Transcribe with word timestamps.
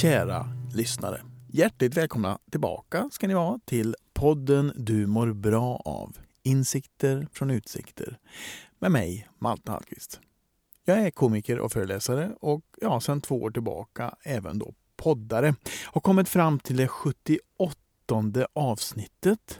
Kära 0.00 0.46
lyssnare. 0.74 1.22
Hjärtligt 1.48 1.96
välkomna 1.96 2.38
tillbaka 2.50 3.08
ska 3.12 3.28
ni 3.28 3.34
vara 3.34 3.58
till 3.64 3.96
podden 4.12 4.72
Du 4.76 5.06
mår 5.06 5.32
bra 5.32 5.76
av. 5.84 6.16
Insikter 6.42 7.28
från 7.32 7.50
utsikter. 7.50 8.18
Med 8.78 8.90
mig, 8.90 9.28
Malte 9.38 9.72
Hallqvist. 9.72 10.20
Jag 10.84 10.98
är 10.98 11.10
komiker 11.10 11.58
och 11.58 11.72
föreläsare 11.72 12.32
och 12.40 12.64
ja, 12.80 13.00
sedan 13.00 13.20
två 13.20 13.42
år 13.42 13.50
tillbaka 13.50 14.14
även 14.22 14.58
då 14.58 14.74
poddare. 14.96 15.54
Har 15.84 16.00
kommit 16.00 16.28
fram 16.28 16.58
till 16.58 16.76
det 16.76 16.88
78 16.88 17.79
åttonde 18.10 18.46
avsnittet. 18.52 19.58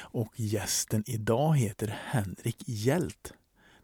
Och 0.00 0.32
gästen 0.36 1.04
idag 1.06 1.56
heter 1.56 1.98
Henrik 2.04 2.62
Hjält. 2.66 3.32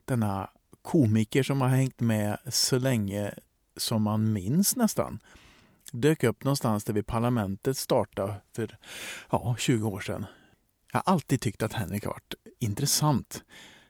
Denna 0.04 0.50
komiker 0.82 1.42
som 1.42 1.60
har 1.60 1.68
hängt 1.68 2.00
med 2.00 2.38
så 2.46 2.78
länge 2.78 3.34
som 3.76 4.02
man 4.02 4.32
minns 4.32 4.76
nästan 4.76 5.20
dök 5.92 6.24
upp 6.24 6.44
någonstans 6.44 6.84
där 6.84 6.92
vid 6.92 7.06
parlamentet 7.06 7.76
startade 7.76 8.34
för 8.54 8.78
ja, 9.30 9.56
20 9.58 9.88
år 9.88 10.00
sedan. 10.00 10.26
Jag 10.92 11.02
har 11.04 11.12
alltid 11.12 11.40
tyckt 11.40 11.62
att 11.62 11.72
Henrik 11.72 12.04
har 12.04 12.12
varit 12.12 12.34
intressant. 12.58 13.44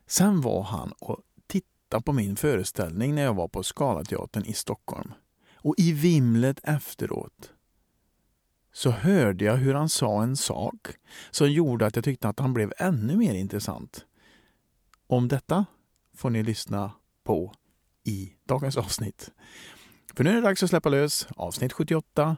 Sen 0.06 0.40
var 0.40 0.62
han 0.62 0.92
och 0.92 1.18
tittade 1.46 2.02
på 2.02 2.12
min 2.12 2.36
föreställning 2.36 3.14
när 3.14 3.22
jag 3.22 3.34
var 3.34 3.48
på 3.48 3.62
Scalateatern 3.62 4.44
i 4.44 4.52
Stockholm. 4.52 5.12
Och 5.56 5.74
i 5.78 5.92
vimlet 5.92 6.60
efteråt 6.62 7.52
så 8.72 8.90
hörde 8.90 9.44
jag 9.44 9.56
hur 9.56 9.74
han 9.74 9.88
sa 9.88 10.22
en 10.22 10.36
sak 10.36 10.88
som 11.30 11.52
gjorde 11.52 11.86
att 11.86 11.96
jag 11.96 12.04
tyckte 12.04 12.28
att 12.28 12.38
han 12.38 12.54
blev 12.54 12.72
ännu 12.78 13.16
mer 13.16 13.34
intressant. 13.34 14.06
Om 15.06 15.28
detta 15.28 15.66
får 16.16 16.30
ni 16.30 16.42
lyssna 16.42 16.92
på 17.24 17.54
i 18.04 18.32
dagens 18.44 18.76
avsnitt. 18.76 19.30
För 20.14 20.24
nu 20.24 20.30
är 20.30 20.34
det 20.34 20.40
dags 20.40 20.62
att 20.62 20.70
släppa 20.70 20.88
lös 20.88 21.26
avsnitt 21.36 21.72
78 21.72 22.36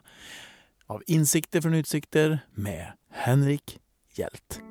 av 0.85 1.03
Insikter 1.07 1.61
från 1.61 1.73
utsikter 1.73 2.39
med 2.53 2.91
Henrik 3.09 3.79
Hjält. 4.13 4.61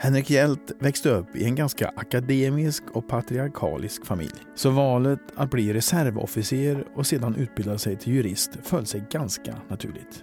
Henrik 0.00 0.30
Hjält 0.30 0.72
växte 0.78 1.10
upp 1.10 1.36
i 1.36 1.44
en 1.44 1.54
ganska 1.54 1.92
akademisk 1.96 2.82
och 2.92 3.08
patriarkalisk 3.08 4.06
familj. 4.06 4.34
Så 4.54 4.70
valet 4.70 5.20
att 5.34 5.50
bli 5.50 5.72
reservofficer 5.72 6.84
och 6.94 7.06
sedan 7.06 7.34
utbilda 7.34 7.78
sig 7.78 7.96
till 7.96 8.14
jurist 8.14 8.58
föll 8.62 8.86
sig 8.86 9.04
ganska 9.10 9.54
naturligt. 9.68 10.22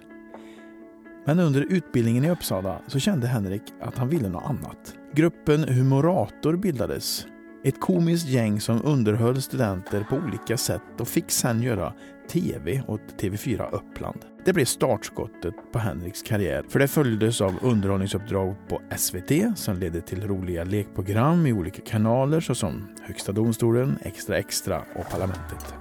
Men 1.26 1.38
under 1.38 1.66
utbildningen 1.72 2.24
i 2.24 2.30
Uppsala 2.30 2.80
så 2.86 2.98
kände 2.98 3.26
Henrik 3.26 3.62
att 3.80 3.98
han 3.98 4.08
ville 4.08 4.28
något 4.28 4.44
annat. 4.46 4.94
Gruppen 5.14 5.64
Humorator 5.64 6.56
bildades 6.56 7.26
ett 7.64 7.80
komiskt 7.80 8.28
gäng 8.28 8.60
som 8.60 8.82
underhöll 8.84 9.42
studenter 9.42 10.06
på 10.10 10.16
olika 10.16 10.56
sätt 10.56 11.00
och 11.00 11.08
fick 11.08 11.30
sen 11.30 11.62
göra 11.62 11.94
TV 12.28 12.82
åt 12.88 13.00
TV4 13.22 13.68
Uppland. 13.72 14.24
Det 14.44 14.52
blev 14.52 14.64
startskottet 14.64 15.54
på 15.72 15.78
Henriks 15.78 16.22
karriär, 16.22 16.64
för 16.68 16.78
det 16.78 16.88
följdes 16.88 17.40
av 17.40 17.54
underhållningsuppdrag 17.62 18.54
på 18.68 18.80
SVT 18.96 19.58
som 19.58 19.76
ledde 19.76 20.00
till 20.00 20.28
roliga 20.28 20.64
lekprogram 20.64 21.46
i 21.46 21.52
olika 21.52 21.82
kanaler 21.82 22.40
såsom 22.40 22.88
Högsta 23.02 23.32
domstolen, 23.32 23.98
Extra 24.02 24.38
Extra 24.38 24.82
och 24.94 25.10
Parlamentet. 25.10 25.74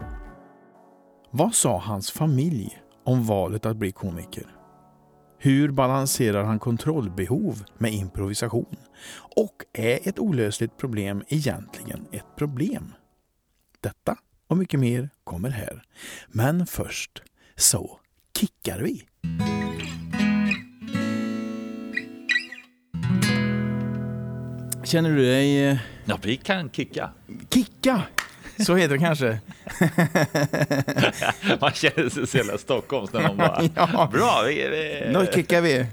Vad 1.32 1.54
sa 1.54 1.80
hans 1.80 2.12
familj 2.12 2.80
om 3.04 3.26
valet 3.26 3.66
att 3.66 3.78
bli 3.78 3.92
komiker? 3.92 4.46
Hur 5.38 5.72
balanserar 5.72 6.44
han 6.44 6.60
kontrollbehov 6.60 7.64
med 7.78 7.94
improvisation? 7.94 8.76
Och 9.36 9.66
är 9.74 10.10
ett 10.10 10.20
olösligt 10.20 10.78
problem 10.78 11.24
egentligen 11.28 12.08
ett 12.12 12.36
problem? 12.36 12.94
Detta 13.82 14.18
och 14.48 14.58
mycket 14.58 14.80
mer 14.80 15.10
kommer 15.24 15.50
här. 15.50 15.84
Men 16.28 16.66
först 16.66 17.22
så 17.56 18.00
kickar 18.40 18.80
vi! 18.80 19.06
Känner 24.84 25.10
du 25.10 25.26
dig... 25.26 25.68
Eh, 25.68 25.78
ja, 26.06 26.20
vi 26.24 26.38
kan 26.38 26.70
kicka. 26.70 27.10
Kicka! 27.50 28.02
Så 28.60 28.76
heter 28.76 28.94
det 28.94 29.00
kanske. 29.00 29.28
Man 31.62 31.72
känner 31.72 32.10
sig 32.10 32.28
så 32.28 32.38
jävla 32.38 32.58
Stockholms 32.58 33.14
när 33.14 33.22
någon 33.22 33.38
bara, 33.38 33.62
ja. 33.76 34.10
bra, 34.14 34.44
vi, 34.48 34.54
vi... 34.68 35.14
Då 35.14 35.26
kickar 35.26 35.62
vi. 35.62 35.86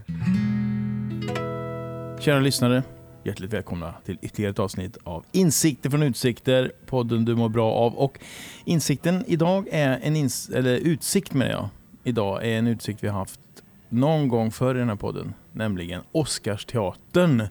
Kära 2.21 2.41
lyssnare, 2.41 2.83
hjärtligt 3.25 3.53
välkomna 3.53 3.95
till 4.05 4.19
ytterligare 4.23 4.51
ett 4.51 4.59
avsnitt 4.59 4.99
av 5.05 5.25
Insikter 5.33 5.91
från 5.91 6.03
utsikter, 6.03 6.73
podden 6.87 7.25
du 7.25 7.35
mår 7.37 7.49
bra 7.49 7.73
av. 7.73 7.95
Och 7.95 8.19
insikten 8.65 9.25
idag 9.27 9.69
är 9.71 10.01
en 10.03 10.17
ins 10.17 10.49
eller 10.49 10.75
utsikt 10.75 11.35
med 11.35 11.51
jag. 11.51 11.69
Idag 12.05 12.47
är 12.47 12.59
en 12.59 12.67
utsikt 12.67 13.05
vi 13.05 13.09
har 13.09 13.19
haft 13.19 13.41
någon 13.89 14.29
gång 14.29 14.51
förr 14.51 14.75
i 14.75 14.79
den 14.79 14.89
här 14.89 14.97
podden, 14.97 15.35
nämligen 15.53 16.03
Oscarsteatern. 16.13 17.43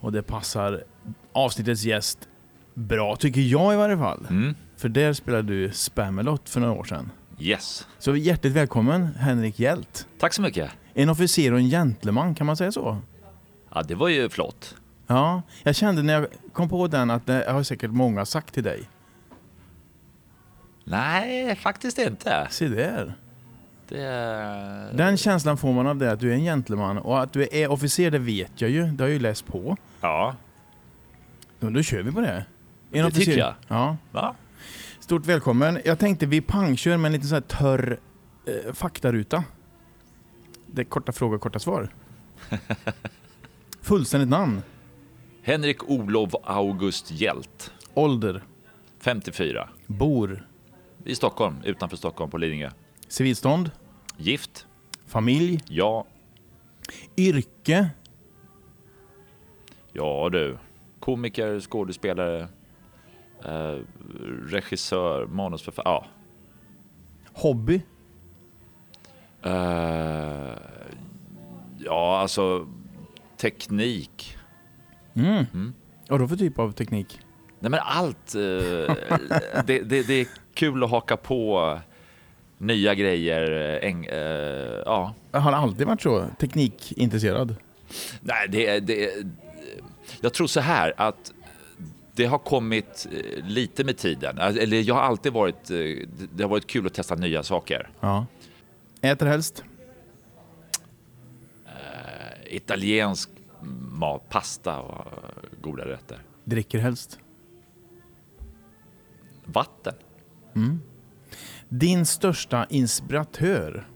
Och 0.00 0.12
det 0.12 0.22
passar 0.22 0.84
avsnittets 1.32 1.84
gäst 1.84 2.28
bra, 2.74 3.16
tycker 3.16 3.40
jag 3.40 3.74
i 3.74 3.76
varje 3.76 3.98
fall. 3.98 4.26
Mm. 4.30 4.54
För 4.76 4.88
där 4.88 5.12
spelade 5.12 5.42
du 5.42 5.72
Spamalot 5.72 6.48
för 6.48 6.60
några 6.60 6.72
år 6.72 6.84
sedan. 6.84 7.10
Yes. 7.38 7.86
Så 7.98 8.16
hjärtligt 8.16 8.52
välkommen 8.52 9.06
Henrik 9.06 9.58
Hjält. 9.58 10.06
Tack 10.18 10.34
så 10.34 10.42
mycket. 10.42 10.70
En 10.94 11.08
officer 11.08 11.52
och 11.52 11.58
en 11.58 11.70
gentleman, 11.70 12.34
kan 12.34 12.46
man 12.46 12.56
säga 12.56 12.72
så? 12.72 12.98
Ja, 13.74 13.82
det 13.82 13.94
var 13.94 14.08
ju 14.08 14.28
flott. 14.28 14.76
Ja, 15.06 15.42
jag 15.62 15.76
kände 15.76 16.02
när 16.02 16.12
jag 16.12 16.26
kom 16.52 16.68
på 16.68 16.86
den 16.86 17.10
att 17.10 17.26
det 17.26 17.44
har 17.48 17.62
säkert 17.62 17.90
många 17.90 18.24
sagt 18.24 18.54
till 18.54 18.62
dig. 18.62 18.88
Nej, 20.84 21.56
faktiskt 21.56 21.98
inte. 21.98 22.46
Se 22.50 22.68
där. 22.68 23.14
Det... 23.88 23.98
Den 24.92 25.16
känslan 25.16 25.56
får 25.56 25.72
man 25.72 25.86
av 25.86 25.96
det 25.96 26.12
att 26.12 26.20
du 26.20 26.30
är 26.30 26.34
en 26.34 26.44
gentleman 26.44 26.98
och 26.98 27.22
att 27.22 27.32
du 27.32 27.48
är 27.52 27.70
officer, 27.70 28.10
det 28.10 28.18
vet 28.18 28.60
jag 28.60 28.70
ju. 28.70 28.82
Det 28.82 29.04
har 29.04 29.08
jag 29.08 29.14
ju 29.14 29.18
läst 29.18 29.46
på. 29.46 29.76
Ja. 30.00 30.36
Då, 31.60 31.70
då 31.70 31.82
kör 31.82 32.02
vi 32.02 32.12
på 32.12 32.20
det. 32.20 32.28
En 32.30 32.44
det 32.90 33.04
officer. 33.04 33.24
tycker 33.24 33.38
jag. 33.38 33.54
Ja. 33.68 33.96
Va? 34.10 34.34
Stort 35.00 35.26
välkommen. 35.26 35.80
Jag 35.84 35.98
tänkte 35.98 36.26
vi 36.26 36.40
pangkör 36.40 36.96
med 36.96 37.08
en 37.08 37.12
liten 37.12 37.28
sån 37.28 37.34
här 37.34 37.42
törr 37.42 37.98
eh, 38.46 38.72
faktaruta. 38.72 39.44
Det 40.66 40.82
är 40.82 40.84
korta 40.84 41.12
frågor, 41.12 41.38
korta 41.38 41.58
svar. 41.58 41.88
Fullständigt 43.82 44.28
namn? 44.28 44.62
Henrik 45.42 45.90
Olof 45.90 46.34
August 46.42 47.10
Hjält. 47.10 47.72
Ålder? 47.94 48.42
54. 48.98 49.68
Bor? 49.86 50.46
I 51.04 51.14
Stockholm, 51.14 51.56
utanför 51.64 51.96
Stockholm, 51.96 52.30
på 52.30 52.38
Lidingö. 52.38 52.70
Civilstånd? 53.08 53.70
Gift. 54.16 54.66
Familj? 55.06 55.60
Ja. 55.68 56.06
Yrke? 57.16 57.90
Ja 59.92 60.28
du. 60.32 60.58
Komiker, 61.00 61.60
skådespelare, 61.60 62.48
eh, 63.44 63.78
regissör, 64.46 65.26
manusförfattare. 65.26 65.94
Ja. 65.94 66.06
Hobby? 67.32 67.82
Uh, 69.46 70.56
ja, 71.78 72.18
alltså 72.20 72.66
teknik. 73.42 74.36
Mm. 75.14 75.46
Mm. 75.54 75.74
Vad 76.08 76.20
då 76.20 76.28
för 76.28 76.36
typ 76.36 76.58
av 76.58 76.72
teknik? 76.72 77.20
Nej 77.60 77.70
men 77.70 77.80
allt. 77.82 78.34
Uh, 78.34 78.40
det, 79.66 79.80
det, 79.80 80.02
det, 80.06 80.14
är 80.20 80.26
kul 80.54 80.84
att 80.84 80.90
haka 80.90 81.16
på 81.16 81.78
nya 82.58 82.94
grejer. 82.94 83.78
Äng, 83.82 84.08
uh, 84.08 84.14
ja. 84.84 85.14
Har 85.32 85.52
alltid 85.52 85.86
varit 85.86 86.02
så 86.02 86.26
teknikintresserad? 86.38 87.56
Nej, 88.20 88.48
det, 88.48 88.80
det, 88.80 89.10
jag 90.20 90.34
tror 90.34 90.46
så 90.46 90.60
här 90.60 90.92
att 90.96 91.32
det 92.14 92.24
har 92.24 92.38
kommit 92.38 93.06
eh, 93.12 93.46
lite 93.46 93.84
med 93.84 93.96
tiden. 93.96 94.38
Eller 94.38 94.80
jag 94.80 94.94
har 94.94 95.02
alltid 95.02 95.32
varit, 95.32 95.70
eh, 95.70 95.76
det 96.34 96.42
har 96.42 96.48
varit 96.48 96.66
kul 96.66 96.86
att 96.86 96.94
testa 96.94 97.14
nya 97.14 97.42
saker. 97.42 97.90
Ja. 98.00 98.26
Äter 99.00 99.26
helst? 99.26 99.64
Italiensk 102.52 103.30
mat, 103.92 104.28
pasta 104.28 104.80
och 104.80 105.06
goda 105.60 105.84
rätter. 105.84 106.22
Dricker 106.44 106.78
helst? 106.78 107.18
Vatten. 109.44 109.94
Mm. 110.54 110.80
Din 111.68 112.06
största 112.06 112.66
inspiratör? 112.70 113.88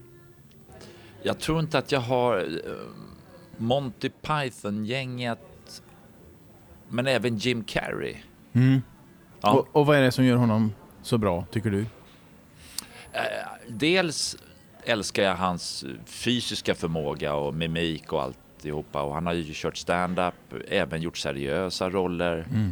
Jag 1.21 1.39
tror 1.39 1.59
inte 1.59 1.77
att 1.77 1.91
jag 1.91 1.99
har 1.99 2.47
Monty 3.57 4.09
Python-gänget 4.09 5.83
men 6.89 7.07
även 7.07 7.37
Jim 7.37 7.63
Carrey. 7.63 8.15
Mm. 8.53 8.81
Ja. 9.41 9.53
Och, 9.53 9.67
och, 9.75 9.85
vad 9.85 9.97
är 9.97 10.01
det 10.01 10.11
som 10.11 10.25
gör 10.25 10.35
honom 10.35 10.73
så 11.01 11.17
bra, 11.17 11.45
tycker 11.51 11.69
du? 11.71 11.81
Eh, 13.11 13.21
dels 13.67 14.37
älskar 14.83 15.23
jag 15.23 15.35
hans 15.35 15.85
fysiska 16.05 16.75
förmåga 16.75 17.33
och 17.33 17.53
mimik 17.53 18.13
och 18.13 18.21
allt 18.21 18.39
alltihopa 18.67 19.01
och 19.01 19.13
han 19.13 19.25
har 19.25 19.33
ju 19.33 19.53
kört 19.53 19.77
stand-up, 19.77 20.33
även 20.67 21.01
gjort 21.01 21.17
seriösa 21.17 21.89
roller. 21.89 22.45
Mm. 22.49 22.71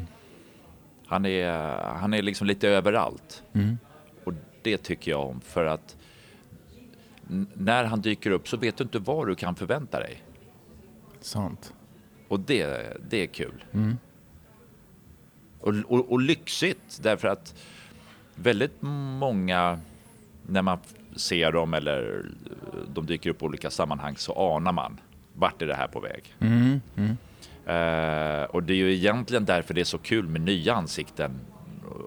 Han 1.08 1.26
är, 1.26 1.52
han 1.98 2.14
är 2.14 2.22
liksom 2.22 2.48
lite 2.48 2.70
överallt. 2.70 3.44
Mm. 3.54 3.78
Och 4.24 4.34
det 4.62 4.78
tycker 4.78 5.12
jag 5.12 5.30
om 5.30 5.42
för 5.42 5.66
att 5.66 5.96
när 7.54 7.84
han 7.84 8.02
dyker 8.02 8.32
upp 8.32 8.48
så 8.48 8.58
vet 8.58 8.78
du 8.78 8.84
inte 8.84 9.00
vad 9.00 9.28
du 9.28 9.36
kan 9.36 9.56
förvänta 9.56 10.00
dig. 10.00 10.24
Sant. 11.22 11.74
Och 12.28 12.40
det, 12.40 12.98
det 13.10 13.24
är 13.24 13.28
kul. 13.28 13.64
Mm. 13.74 13.98
Och, 15.60 15.74
och, 15.88 16.12
och 16.12 16.22
lyxigt 16.22 17.00
därför 17.04 17.28
att 17.28 17.56
väldigt 18.36 18.82
många, 18.82 19.80
när 20.48 20.62
man 20.62 20.80
ser 21.16 21.52
dem 21.52 21.74
eller 21.74 22.26
de 22.94 23.06
dyker 23.06 23.30
upp 23.30 23.42
i 23.42 23.46
olika 23.46 23.70
sammanhang 23.70 24.18
så 24.18 24.56
anar 24.56 24.72
man 24.72 25.00
vart 25.36 25.62
är 25.62 25.68
det 25.68 25.76
här 25.76 25.88
på 25.88 26.00
väg. 26.00 26.24
Mm. 26.40 26.82
Mm. 26.96 27.18
Eh, 27.66 28.44
och 28.44 28.64
det 28.64 28.74
är 28.74 28.78
ju 28.78 28.94
egentligen 28.94 29.46
därför 29.46 29.74
det 29.74 29.82
är 29.82 29.86
så 29.86 29.98
kul 29.98 30.28
med 30.28 30.42
nya 30.42 30.74
ansikten 30.76 31.40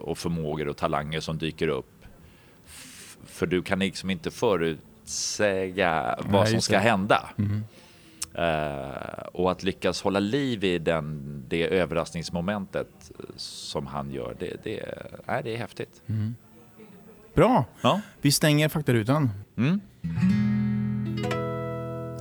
och 0.01 0.17
förmågor 0.17 0.67
och 0.67 0.77
talanger 0.77 1.19
som 1.19 1.37
dyker 1.37 1.67
upp. 1.67 1.91
F- 2.67 3.17
för 3.25 3.47
du 3.47 3.61
kan 3.61 3.79
liksom 3.79 4.09
inte 4.09 4.31
förutsäga 4.31 6.15
vad 6.23 6.31
Nej, 6.31 6.45
som 6.45 6.55
just 6.55 6.65
ska 6.65 6.75
det. 6.75 6.81
hända. 6.83 7.29
Mm. 7.37 7.63
Eh, 8.33 9.23
och 9.33 9.51
att 9.51 9.63
lyckas 9.63 10.01
hålla 10.01 10.19
liv 10.19 10.63
i 10.63 10.77
den, 10.79 11.43
det 11.47 11.67
överraskningsmomentet 11.67 13.11
som 13.35 13.87
han 13.87 14.11
gör, 14.11 14.35
det, 14.39 14.63
det, 14.63 14.85
nej, 15.27 15.41
det 15.43 15.53
är 15.53 15.57
häftigt. 15.57 16.01
Bra. 17.33 17.65
Ja. 17.81 18.01
Vi 18.21 18.31
stänger 18.31 18.69
faktarutan. 18.69 19.29
Mm. 19.57 19.81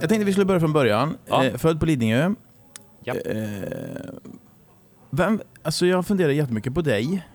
Jag 0.00 0.08
tänkte 0.08 0.24
vi 0.24 0.32
skulle 0.32 0.44
börja 0.46 0.60
från 0.60 0.72
början. 0.72 1.16
Ja. 1.26 1.44
Eh, 1.44 1.56
född 1.56 1.80
på 1.80 1.86
Lidingö. 1.86 2.34
Ja. 3.04 3.14
Eh, 3.14 3.68
vem, 5.10 5.40
alltså 5.62 5.86
jag 5.86 6.06
funderar 6.06 6.30
jättemycket 6.30 6.74
på 6.74 6.80
dig 6.82 7.26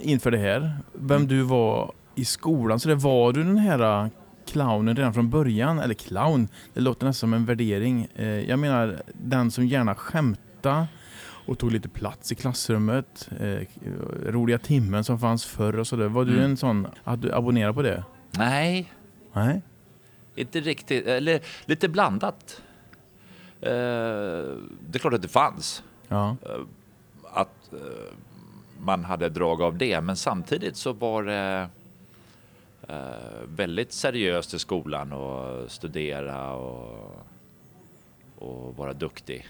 inför 0.00 0.30
det 0.30 0.38
här. 0.38 0.76
Vem 0.92 1.16
Mm. 1.16 1.28
du 1.28 1.42
var 1.42 1.92
i 2.14 2.24
skolan. 2.24 2.80
Så 2.80 2.88
det 2.88 2.94
var 2.94 3.32
du 3.32 3.42
den 3.42 3.58
här 3.58 4.02
eh, 4.04 4.08
clownen 4.46 4.96
redan 4.96 5.14
från 5.14 5.30
början? 5.30 5.78
Eller 5.78 5.94
clown, 5.94 6.48
det 6.74 6.80
låter 6.80 7.06
nästan 7.06 7.20
som 7.28 7.34
en 7.34 7.44
värdering. 7.44 8.08
Eh, 8.14 8.26
jag 8.26 8.58
menar 8.58 9.02
den 9.12 9.50
som 9.50 9.66
gärna 9.66 9.94
skämta 9.94 10.86
och 11.46 11.58
tog 11.58 11.72
lite 11.72 11.88
plats 11.88 12.32
i 12.32 12.34
klassrummet. 12.34 13.28
Eh, 13.40 13.66
roliga 14.30 14.58
timmen 14.58 15.04
som 15.04 15.18
fanns 15.18 15.44
förr 15.44 15.78
och 15.78 15.86
sådär. 15.86 16.08
Var 16.08 16.24
du 16.24 16.32
Mm. 16.32 16.44
en 16.44 16.56
sån 16.56 16.86
att 17.04 17.22
du 17.22 17.32
abonnerade 17.32 17.74
på 17.74 17.82
det? 17.82 18.04
Nej, 18.30 18.92
Nej. 19.32 19.62
Inte 20.36 20.60
riktigt. 20.60 21.06
Eller 21.06 21.40
lite 21.64 21.88
blandat. 21.88 22.62
Eh, 23.60 23.70
det 24.80 24.94
är 24.94 24.98
klart 24.98 25.14
att 25.14 25.22
det 25.22 25.28
fanns. 25.28 25.82
Ja. 26.08 26.36
att 27.32 27.72
eh, 27.72 27.78
man 28.80 29.04
hade 29.04 29.28
drag 29.28 29.62
av 29.62 29.78
det. 29.78 30.00
Men 30.00 30.16
samtidigt 30.16 30.76
så 30.76 30.92
var 30.92 31.22
det 31.22 31.68
eh, 32.88 32.96
väldigt 33.56 33.92
seriöst 33.92 34.54
i 34.54 34.58
skolan 34.58 35.12
och 35.12 35.70
studera 35.70 36.52
och, 36.52 37.26
och 38.38 38.76
vara 38.76 38.92
duktig. 38.92 39.46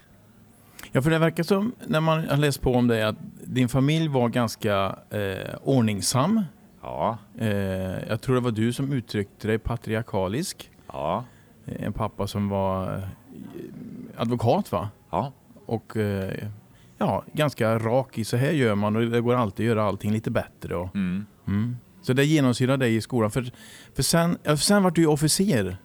Ja, 0.92 1.02
för 1.02 1.10
det 1.10 1.18
verkar 1.18 1.42
som, 1.42 1.72
när 1.86 2.00
man 2.00 2.28
har 2.28 2.36
läst 2.36 2.60
på 2.60 2.74
om 2.74 2.88
dig, 2.88 3.02
att 3.02 3.16
din 3.44 3.68
familj 3.68 4.08
var 4.08 4.28
ganska 4.28 4.98
eh, 5.10 5.54
ordningsam. 5.62 6.42
Ja, 6.82 7.18
Eh, 7.38 8.08
jag 8.08 8.20
tror 8.20 8.34
det 8.34 8.40
var 8.40 8.50
du 8.50 8.72
som 8.72 8.92
uttryckte 8.92 9.48
dig 9.48 9.58
patriarkalisk. 9.58 10.70
Ja, 10.92 11.24
En 11.66 11.92
pappa 11.92 12.26
som 12.26 12.48
var 12.48 12.94
eh, 12.94 13.02
advokat 14.16 14.72
va? 14.72 14.88
ja. 15.10 15.32
Och 15.66 15.96
eh, 15.96 16.34
ja, 16.98 17.24
ganska 17.32 17.78
rak 17.78 18.18
i 18.18 18.24
så 18.24 18.36
här 18.36 18.50
gör 18.50 18.74
man 18.74 18.96
och 18.96 19.02
det 19.02 19.20
går 19.20 19.34
alltid 19.34 19.66
att 19.66 19.68
göra 19.76 19.84
allting 19.84 20.12
lite 20.12 20.30
bättre. 20.30 20.76
Och, 20.76 20.94
Mm. 20.94 21.26
mm. 21.46 21.76
Så 22.02 22.12
det 22.12 22.24
genomsyrar 22.24 22.76
dig 22.76 22.96
i 22.96 23.00
skolan. 23.00 23.30
För, 23.30 23.44
för 23.94 24.02
sen, 24.02 24.38
sen 24.58 24.82
var 24.82 24.90
du 24.90 25.00
ju 25.00 25.06
officer. 25.06 25.64
Du, 25.64 25.76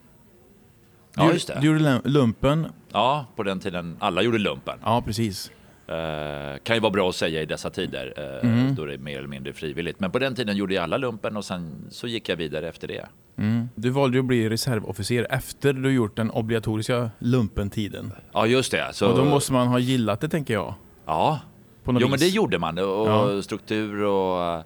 Ja, 1.15 1.33
just 1.33 1.47
det. 1.47 1.57
Du 1.61 1.67
gjorde 1.67 1.79
lum- 1.79 2.01
lumpen. 2.07 2.67
ja, 2.91 3.25
på 3.35 3.43
den 3.43 3.59
tiden 3.59 3.95
alla 3.99 4.21
gjorde 4.21 4.37
lumpen. 4.37 4.79
Ja, 4.83 5.01
precis. 5.05 5.51
Eh, 5.87 6.57
kan 6.63 6.75
ju 6.75 6.79
vara 6.79 6.91
bra 6.91 7.09
att 7.09 7.15
säga 7.15 7.41
i 7.41 7.45
dessa 7.45 7.69
tider 7.69 8.13
eh, 8.43 8.49
Mm. 8.49 8.75
då 8.75 8.85
det 8.85 8.93
är 8.93 8.97
mer 8.97 9.17
eller 9.17 9.27
mindre 9.27 9.53
frivilligt. 9.53 9.99
Men 9.99 10.11
på 10.11 10.19
den 10.19 10.35
tiden 10.35 10.57
gjorde 10.57 10.73
jag 10.73 10.83
alla 10.83 10.97
lumpen 10.97 11.37
och 11.37 11.45
sen 11.45 11.87
så 11.89 12.07
gick 12.07 12.29
jag 12.29 12.35
vidare 12.35 12.67
efter 12.69 12.87
det. 12.87 13.05
Mm. 13.41 13.69
Du 13.75 13.89
valde 13.89 14.17
ju 14.17 14.19
att 14.19 14.25
bli 14.25 14.49
reservofficer 14.49 15.27
efter 15.29 15.73
du 15.73 15.91
gjort 15.93 16.15
den 16.15 16.31
obligatoriska 16.31 17.09
lumpentiden. 17.19 18.11
Ja, 18.33 18.45
just 18.47 18.71
det. 18.71 18.89
Så, 18.93 19.09
Och 19.11 19.17
då 19.17 19.25
måste 19.25 19.53
man 19.53 19.67
ha 19.67 19.79
gillat 19.79 20.21
det 20.21 20.29
tänker 20.29 20.53
jag. 20.53 20.73
Ja, 21.05 21.39
jo 21.85 21.91
men 21.93 22.11
vis. 22.11 22.19
det 22.21 22.27
gjorde 22.27 22.59
man. 22.59 22.77
Och 22.77 23.07
Ja. 23.07 23.41
struktur 23.41 24.03
och 24.03 24.63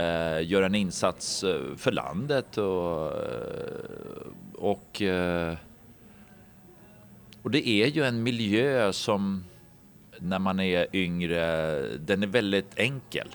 eh, 0.00 0.46
göra 0.46 0.66
en 0.66 0.74
insats 0.74 1.44
eh, 1.44 1.60
för 1.76 1.92
landet 1.92 2.58
och, 2.58 3.06
eh, 3.12 3.74
och, 4.54 5.02
eh, 5.02 5.54
och 7.42 7.50
det 7.50 7.68
är 7.68 7.86
ju 7.86 8.04
en 8.04 8.22
miljö 8.22 8.92
som 8.92 9.44
när 10.18 10.38
man 10.38 10.60
är 10.60 10.86
yngre, 10.92 11.80
den 11.98 12.22
är 12.22 12.26
väldigt 12.26 12.78
enkel. 12.78 13.28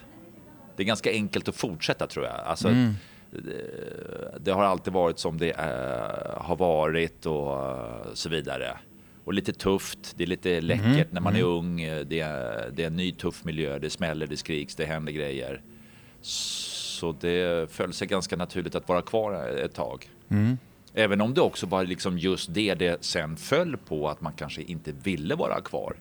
Det 0.75 0.83
är 0.83 0.87
ganska 0.87 1.11
enkelt 1.11 1.47
att 1.47 1.55
fortsätta 1.55 2.07
tror 2.07 2.25
jag. 2.25 2.35
Alltså, 2.45 2.67
Mm. 2.67 2.93
Det, 3.31 4.39
det 4.39 4.51
har 4.51 4.63
alltid 4.63 4.93
varit 4.93 5.19
som 5.19 5.37
det 5.37 5.49
eh, 5.51 6.41
har 6.41 6.55
varit 6.55 7.25
och 7.25 7.65
eh, 7.65 8.13
så 8.13 8.29
vidare. 8.29 8.77
Och 9.23 9.33
lite 9.33 9.53
tufft, 9.53 10.13
det 10.17 10.23
är 10.23 10.27
lite 10.27 10.61
läckert 10.61 11.11
när 11.11 11.21
man 11.21 11.35
är 11.35 11.43
ung. 11.43 11.77
Det 12.05 12.19
är, 12.19 12.69
det 12.73 12.83
är 12.83 12.87
en 12.87 12.95
ny 12.95 13.11
tuff 13.11 13.43
miljö, 13.43 13.79
det 13.79 13.89
smäller, 13.89 14.27
det 14.27 14.37
skriks, 14.37 14.75
det 14.75 14.85
händer 14.85 15.11
grejer. 15.13 15.61
Så 16.21 17.15
det 17.21 17.71
föll 17.71 17.93
sig 17.93 18.07
ganska 18.07 18.35
naturligt 18.35 18.75
att 18.75 18.87
vara 18.89 19.01
kvar 19.01 19.33
ett 19.47 19.73
tag. 19.73 20.09
Mm. 20.29 20.57
Även 20.93 21.21
om 21.21 21.33
det 21.33 21.41
också 21.41 21.65
var 21.65 21.83
liksom 21.83 22.17
just 22.17 22.53
det 22.53 22.73
det 22.75 23.03
sen 23.05 23.37
föll 23.37 23.77
på 23.77 24.09
att 24.09 24.21
man 24.21 24.33
kanske 24.33 24.61
inte 24.61 24.91
ville 24.91 25.35
vara 25.35 25.61
kvar 25.61 25.95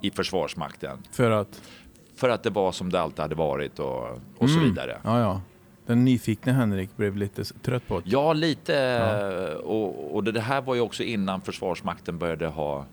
i 0.00 0.10
Försvarsmakten. 0.10 0.98
För 1.12 1.30
att... 1.30 1.62
För 2.16 2.28
att 2.28 2.42
det 2.42 2.50
var 2.50 2.72
som 2.72 2.90
det 2.92 3.00
alltid 3.00 3.18
hade 3.20 3.34
varit 3.34 3.78
och, 3.78 4.02
och 4.38 4.50
så 4.50 4.56
Mm. 4.58 4.64
vidare. 4.64 4.98
Ja, 5.04 5.20
ja. 5.20 5.40
Den 5.86 6.04
nyfikna 6.04 6.52
Henrik 6.52 6.96
blev 6.96 7.16
lite 7.16 7.44
trött 7.44 7.88
på 7.88 8.00
det. 8.00 8.10
Ja, 8.10 8.32
lite. 8.32 8.72
Ja. 8.72 9.54
Och, 9.56 10.14
och 10.14 10.24
det 10.24 10.40
här 10.40 10.60
var 10.62 10.74
ju 10.74 10.80
också 10.80 11.02
innan 11.02 11.40
Försvarsmakten 11.40 12.18
började 12.18 12.46
ha 12.46 12.86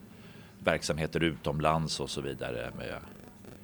verksamheter 0.64 1.24
utomlands 1.24 2.00
och 2.00 2.10
så 2.10 2.22
vidare 2.22 2.72
med 2.78 2.94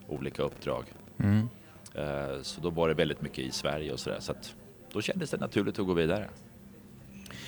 olika 0.07 0.44
uppdrag. 0.44 0.84
Mm. 1.17 1.50
Eh, 1.94 2.41
Så 2.41 2.62
då 2.62 2.70
var 2.70 2.88
det 2.88 2.94
väldigt 2.94 3.22
mycket 3.22 3.39
i 3.39 3.51
Sverige 3.51 3.94
och 3.94 4.00
sådär. 4.00 4.20
Så 4.20 4.32
att 4.32 4.53
då 4.94 5.01
kändes 5.01 5.29
det 5.32 5.38
naturligt 5.38 5.79
att 5.79 5.86
gå 5.86 5.94
vidare. 5.94 6.27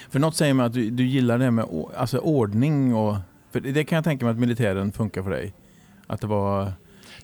För 0.10 0.20
något 0.20 0.36
säger 0.36 0.54
mig 0.54 0.66
att 0.66 0.74
du, 0.74 0.90
du 0.90 1.06
gillar 1.08 1.38
det 1.38 1.44
här 1.44 1.52
med 1.52 1.66
alltså 1.96 2.18
ordning 2.18 2.96
och... 2.96 3.16
För 3.52 3.60
det 3.60 3.72
det 3.72 3.84
kan 3.84 3.96
jag 3.96 4.04
tänka 4.04 4.26
mig 4.26 4.32
att 4.32 4.40
militären 4.40 4.92
funkar 4.92 5.24
för 5.24 5.30
dig. 5.30 5.54
Att 6.08 6.22
det 6.22 6.28
var 6.28 6.60
Ja, 6.64 6.72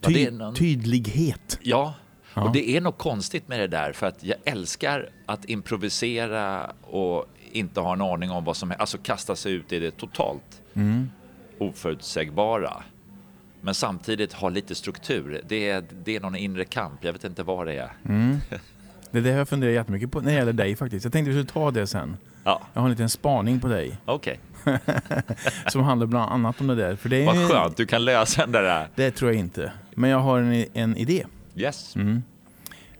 ty, 0.07 0.13
det 0.13 0.25
är 0.25 0.31
någon- 0.31 0.55
tydlighet. 0.55 1.59
Ja, 1.61 1.93
Ja. 2.33 2.41
och 2.41 2.51
det 2.51 2.69
är 2.69 2.81
något 2.81 2.97
konstigt 2.97 3.47
med 3.47 3.59
det 3.59 3.67
där 3.67 3.91
för 3.93 4.07
att 4.07 4.23
jag 4.23 4.37
älskar 4.45 5.09
att 5.25 5.45
improvisera 5.45 6.71
och 6.81 7.25
inte 7.51 7.79
ha 7.79 7.93
en 7.93 8.01
aning 8.01 8.31
om 8.31 8.43
vad 8.45 8.57
som 8.57 8.71
är, 8.71 8.75
alltså 8.75 8.97
kasta 9.03 9.35
sig 9.35 9.53
ut 9.53 9.71
i 9.73 9.79
det 9.79 9.91
totalt 9.97 10.61
Mm. 10.75 11.09
oförutsägbara. 11.59 12.83
Men 13.61 13.75
samtidigt 13.75 14.33
ha 14.33 14.49
lite 14.49 14.75
struktur. 14.75 15.41
Det 15.47 15.69
är, 15.69 15.83
det 16.05 16.15
är 16.15 16.19
någon 16.19 16.35
inre 16.35 16.65
kamp, 16.65 17.03
jag 17.03 17.13
vet 17.13 17.23
inte 17.23 17.43
vad 17.43 17.67
det 17.67 17.73
är. 17.73 17.89
Mm. 18.05 18.37
Det 19.11 19.19
är 19.19 19.23
det 19.23 19.29
jag 19.29 19.49
funderar 19.49 19.71
jättemycket 19.71 20.11
på 20.11 20.19
när 20.19 20.31
det 20.31 20.37
gäller 20.37 20.53
dig 20.53 20.75
faktiskt. 20.75 21.03
Jag 21.03 21.13
tänkte 21.13 21.29
vi 21.31 21.35
skulle 21.35 21.53
ta 21.53 21.71
det 21.71 21.87
sen. 21.87 22.17
Ja, 22.43 22.61
Jag 22.73 22.81
har 22.81 22.87
en 22.87 22.91
liten 22.91 23.09
spaning 23.09 23.59
på 23.59 23.67
dig 23.67 23.97
okej. 24.05 24.39
som 25.67 25.83
handlar 25.83 26.07
bland 26.07 26.31
annat 26.31 26.61
om 26.61 26.67
det 26.67 26.75
där. 26.75 26.95
För 26.95 27.09
det, 27.09 27.21
är, 27.21 27.25
Vad 27.25 27.51
skönt, 27.51 27.77
du 27.77 27.85
kan 27.85 28.05
lösa 28.05 28.41
den 28.41 28.51
där. 28.51 28.87
det 28.95 29.11
tror 29.11 29.31
jag 29.31 29.39
inte. 29.39 29.71
Men 29.95 30.09
jag 30.09 30.19
har 30.19 30.39
en, 30.39 30.65
en 30.73 30.97
idé. 30.97 31.25
Yes. 31.55 31.95
Mm. 31.95 32.23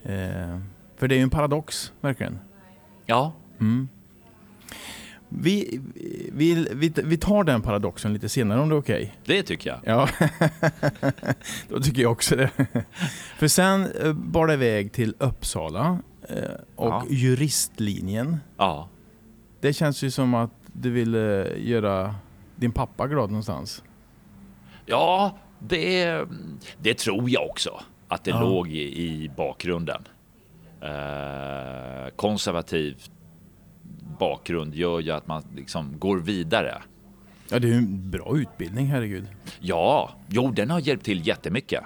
Eh, 0.04 0.60
för 0.98 1.08
det 1.08 1.16
är 1.16 1.18
ju 1.18 1.24
en 1.24 1.30
paradox, 1.30 1.92
verkligen. 2.02 2.40
Ja, 3.06 3.34
Mm. 3.60 3.90
Vi, 5.36 5.82
vi, 6.34 6.68
vi, 6.72 6.94
vi 7.04 7.18
tar 7.18 7.44
den 7.44 7.62
paradoxen 7.62 8.14
lite 8.14 8.30
senare 8.30 8.60
om 8.62 8.70
det 8.70 8.76
är 8.76 8.80
okej. 8.80 9.16
det 9.26 9.44
tycker 9.44 9.70
jag. 9.70 9.80
Ja, 9.86 10.10
då 11.70 11.80
tycker 11.80 12.02
jag 12.02 12.12
också 12.12 12.36
det. 12.36 12.50
För 13.38 13.48
sen 13.48 13.92
eh, 14.02 14.14
bar 14.14 14.48
det 14.48 14.54
iväg 14.54 14.92
till 14.92 15.16
Uppsala 15.20 15.98
eh, 16.30 16.38
och 16.76 16.88
Ja. 16.90 17.04
juristlinjen. 17.10 18.38
Ja, 18.58 18.90
Det 19.62 19.74
känns 19.74 20.02
ju 20.04 20.12
som 20.12 20.34
att 20.34 20.52
du 20.74 20.90
ville 20.92 21.56
göra 21.58 22.16
din 22.56 22.72
pappa 22.72 23.08
glad 23.08 23.30
någonstans. 23.30 23.84
ja 24.86 25.38
det, 25.60 26.22
det 26.82 26.94
tror 26.98 27.30
jag 27.30 27.50
också 27.50 27.80
att 28.14 28.24
det 28.24 28.32
Ja. 28.32 28.42
låg 28.42 28.68
i, 28.72 29.04
i 29.04 29.32
bakgrunden. 29.38 30.02
Eh, 30.82 32.10
konservativ 32.16 33.02
bakgrund 34.20 34.76
gör 34.76 35.00
ju 35.00 35.12
att 35.12 35.28
man 35.28 35.44
liksom 35.56 36.00
går 36.00 36.18
vidare. 36.18 36.82
Ja, 37.50 37.60
det 37.60 37.68
är 37.68 37.72
ju 37.72 37.78
en 37.78 38.12
bra 38.12 38.38
utbildning, 38.38 38.86
herregud. 38.86 39.28
Ja, 39.60 40.12
jo, 40.30 40.52
den 40.52 40.70
har 40.70 40.80
hjälpt 40.80 41.06
till 41.06 41.28
jättemycket. 41.28 41.84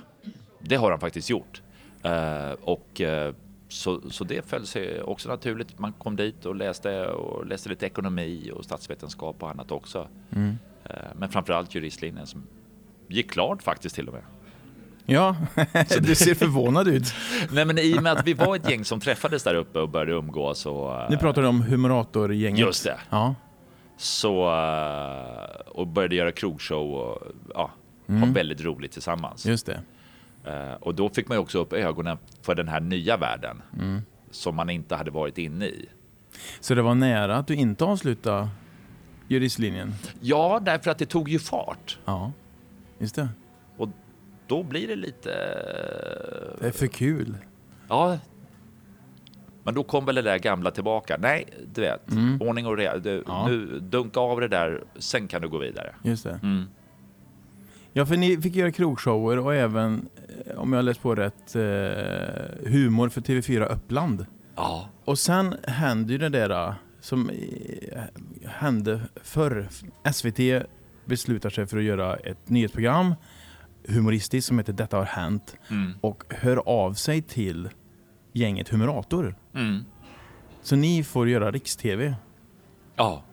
Det 0.60 0.76
har 0.76 0.92
han 0.92 1.00
faktiskt 1.00 1.30
gjort. 1.30 1.62
Eh, 2.04 2.52
och 2.52 3.02
eh, 3.02 3.34
så, 3.70 4.02
så 4.10 4.24
det 4.24 4.46
föll 4.46 4.66
sig 4.66 5.02
också 5.02 5.30
naturligt. 5.30 5.80
Man 5.80 5.94
kom 5.94 6.16
dit 6.16 6.46
och 6.46 6.56
läste 6.56 7.08
och 7.08 7.46
läste 7.46 7.70
lite 7.70 7.86
ekonomi 7.86 8.52
och 8.54 8.66
statsvetenskap 8.66 9.44
och 9.44 9.50
annat 9.50 9.72
också. 9.72 10.08
Mm. 10.36 10.56
Eh, 10.84 10.96
men 11.16 11.30
framförallt 11.30 11.76
juristlinjen 11.76 12.28
som 12.28 12.44
gick 13.08 13.32
klart 13.32 13.64
faktiskt 13.64 13.96
till 13.96 14.08
och 14.08 14.14
med. 14.14 14.24
Ja, 15.10 15.36
du 16.02 16.16
ser 16.16 16.36
förvånad 16.36 16.88
ut. 16.88 17.14
Nej, 17.52 17.66
men 17.66 17.78
i 17.80 17.98
och 17.98 18.04
med 18.04 18.12
att 18.12 18.28
vi 18.28 18.34
var 18.34 18.56
ett 18.56 18.70
gäng 18.70 18.86
som 18.86 19.00
träffades 19.00 19.44
där 19.44 19.56
uppe 19.56 19.80
och 19.80 19.90
började 19.90 20.12
umgås 20.12 20.66
och... 20.66 21.02
eh, 21.02 21.10
Nu 21.10 21.18
pratar 21.18 21.42
du 21.42 21.48
om 21.48 21.62
Humoratorgänget. 21.62 22.60
Just 22.60 22.84
det. 22.84 22.98
Ja. 23.10 23.36
Så, 23.98 24.48
eh, 24.50 25.60
och 25.68 25.88
började 25.88 26.16
göra 26.16 26.32
krogshow 26.32 26.94
och 26.96 27.24
ja, 27.54 27.72
ha 28.08 28.26
väldigt 28.34 28.62
roligt 28.62 28.92
tillsammans. 28.92 29.46
Just 29.46 29.66
det. 29.66 29.80
Eh, 30.46 30.74
Och 30.74 30.96
då 30.96 31.10
fick 31.10 31.28
man 31.28 31.38
ju 31.38 31.42
också 31.42 31.60
upp 31.60 31.74
ögonen 31.74 32.18
för 32.42 32.56
den 32.56 32.68
här 32.68 32.80
nya 32.80 33.18
världen 33.18 33.62
som 34.32 34.56
man 34.56 34.70
inte 34.70 34.96
hade 34.96 35.12
varit 35.12 35.38
inne 35.38 35.66
i. 35.66 35.86
Så 36.60 36.76
det 36.76 36.82
var 36.82 36.96
nära 36.96 37.36
att 37.38 37.48
du 37.48 37.56
inte 37.56 37.86
avslutade 37.86 38.48
juristlinjen? 39.28 39.96
Ja, 40.22 40.60
därför 40.66 40.92
att 40.92 40.98
det 40.98 41.06
tog 41.06 41.30
ju 41.30 41.40
fart. 41.40 41.98
Ja, 42.06 42.32
just 43.00 43.16
det. 43.16 43.30
Då 44.48 44.64
blir 44.64 44.88
det 44.88 44.96
lite... 44.96 45.30
Det 46.60 46.68
är 46.68 46.72
för 46.72 46.88
kul. 46.88 47.38
Ja. 47.88 48.20
Men 49.64 49.74
då 49.74 49.84
kom 49.84 50.06
väl 50.06 50.16
det 50.16 50.22
där 50.22 50.38
gamla 50.40 50.72
tillbaka. 50.72 51.18
Nej, 51.20 51.46
du 51.74 51.82
vet, 51.82 52.02
ordning 52.40 52.66
och 52.68 52.78
reda. 52.78 52.98
Du, 52.98 53.24
Ja. 53.28 53.48
Nu 53.48 53.80
dunka 53.80 54.20
av 54.20 54.42
det 54.42 54.48
där, 54.48 54.84
sen 54.98 55.28
kan 55.28 55.42
du 55.42 55.50
gå 55.50 55.58
vidare. 55.58 55.96
Just 56.04 56.24
det. 56.24 56.40
Mm. 56.44 56.64
Ja, 57.94 58.06
för 58.06 58.18
ni 58.18 58.42
fick 58.42 58.56
göra 58.56 58.72
krogshower 58.72 59.40
och 59.40 59.56
även, 59.56 60.10
eh, 60.46 60.58
om 60.58 60.74
jag 60.74 60.86
läst 60.86 61.02
på 61.02 61.16
rätt, 61.16 61.56
eh, 61.56 61.62
humor 62.72 63.10
för 63.10 63.22
TV4 63.22 63.66
Uppland. 63.74 64.26
Ja, 64.56 64.90
Och 65.06 65.20
sen 65.20 65.56
händer 65.64 66.12
ju 66.12 66.18
det 66.18 66.30
där 66.30 66.50
eh, 66.68 66.74
som 67.02 67.30
eh, 67.30 68.02
hände 68.46 69.02
förr. 69.24 69.68
SVT 70.14 70.66
beslutar 71.06 71.50
sig 71.50 71.66
för 71.68 71.78
att 71.78 71.84
göra 71.84 72.16
ett 72.16 72.50
nyhetsprogram, 72.50 73.16
humoristiskt, 73.88 74.48
som 74.48 74.58
heter 74.58 74.74
Detta 74.74 74.98
har 74.98 75.06
hänt. 75.06 75.56
mm. 75.70 75.94
Och 76.02 76.24
hör 76.30 76.58
av 76.58 76.94
sig 76.94 77.22
till 77.22 77.70
gänget 78.34 78.70
Humerator. 78.70 79.36
Mm. 79.56 79.86
Så 80.62 80.76
ni 80.76 81.04
får 81.04 81.30
göra 81.30 81.52
riks-TV. 81.52 82.16
ja. 82.96 83.24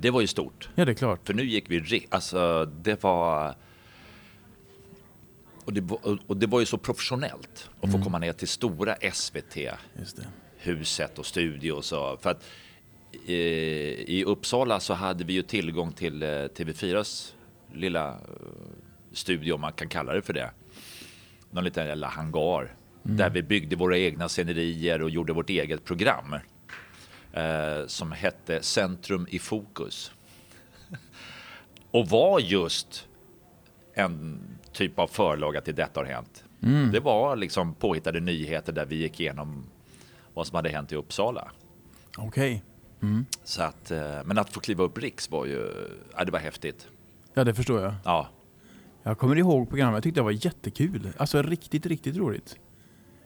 det 0.00 0.10
var 0.10 0.20
ju 0.20 0.26
stort. 0.26 0.68
Ja, 0.74 0.84
det 0.84 0.92
är 0.92 0.94
klart. 0.94 1.20
För 1.26 1.34
nu 1.34 1.44
gick 1.44 1.70
vi, 1.70 2.06
alltså 2.10 2.64
det 2.64 3.02
var... 3.02 3.54
Och 5.64 5.72
det, 5.72 5.80
var- 5.80 6.18
och 6.26 6.36
det 6.36 6.46
var 6.46 6.60
ju 6.60 6.66
så 6.66 6.78
professionellt 6.78 7.70
att 7.80 7.92
få 7.92 8.02
komma 8.02 8.18
ner 8.18 8.32
till 8.32 8.48
stora 8.48 8.96
SVT, 9.12 9.56
Just 9.98 10.16
det. 10.16 10.26
huset 10.58 11.18
och 11.18 11.26
studio 11.26 11.72
och 11.72 11.84
så. 11.84 12.16
För 12.16 12.30
att 12.30 12.44
eh, 13.26 13.34
i 13.34 14.24
Uppsala 14.26 14.80
så 14.80 14.94
hade 14.94 15.24
vi 15.24 15.32
ju 15.32 15.42
tillgång 15.42 15.92
till 15.92 16.22
eh, 16.22 16.26
TV4s 16.26 17.32
lilla 17.74 18.18
studio, 19.12 19.52
om 19.52 19.60
man 19.60 19.72
kan 19.72 19.88
kalla 19.88 20.12
det 20.12 20.22
för 20.22 20.32
det. 20.32 20.50
Någon 21.50 21.64
liten 21.64 21.86
jävla 21.86 22.08
hangar. 22.08 22.74
Där 23.02 23.30
vi 23.30 23.42
byggde 23.42 23.76
våra 23.76 23.98
egna 23.98 24.28
scenerier 24.28 25.02
och 25.02 25.10
gjorde 25.10 25.32
vårt 25.32 25.50
eget 25.50 25.84
program. 25.84 26.34
Eh, 27.32 27.86
som 27.86 28.12
hette 28.12 28.62
Centrum 28.62 29.26
i 29.30 29.38
fokus. 29.38 30.12
och 31.90 32.08
var 32.08 32.40
just 32.40 33.08
en 33.94 34.40
typ 34.72 34.98
av 34.98 35.06
förlaga 35.06 35.60
till 35.60 35.74
Detta 35.74 36.00
har 36.00 36.04
hänt. 36.04 36.44
Det 36.92 37.00
var 37.00 37.36
liksom 37.36 37.74
påhittade 37.74 38.20
nyheter 38.20 38.72
där 38.72 38.84
vi 38.86 38.96
gick 38.96 39.20
igenom 39.20 39.64
vad 40.34 40.46
som 40.46 40.56
hade 40.56 40.68
hänt 40.68 40.92
i 40.92 40.96
Uppsala. 40.96 41.50
Okej. 42.18 42.62
Så 43.44 43.62
att, 43.62 43.90
eh, 43.90 44.18
men 44.24 44.38
att 44.38 44.50
få 44.50 44.60
kliva 44.60 44.84
upp 44.84 44.98
Riks 44.98 45.30
var 45.30 45.46
ju, 45.46 45.72
ja, 46.16 46.24
det 46.24 46.32
var 46.32 46.38
häftigt. 46.38 46.88
Ja, 47.34 47.44
det 47.44 47.54
förstår 47.54 47.82
jag. 47.82 47.94
Ja, 48.04 48.28
Jag 49.02 49.18
kommer 49.18 49.38
ihåg 49.38 49.68
programmet. 49.68 49.94
Jag 49.96 50.02
tyckte 50.02 50.20
det 50.20 50.24
var 50.24 50.46
jättekul. 50.46 51.08
Alltså 51.16 51.42
riktigt, 51.42 51.86
riktigt 51.86 52.16
roligt. 52.16 52.56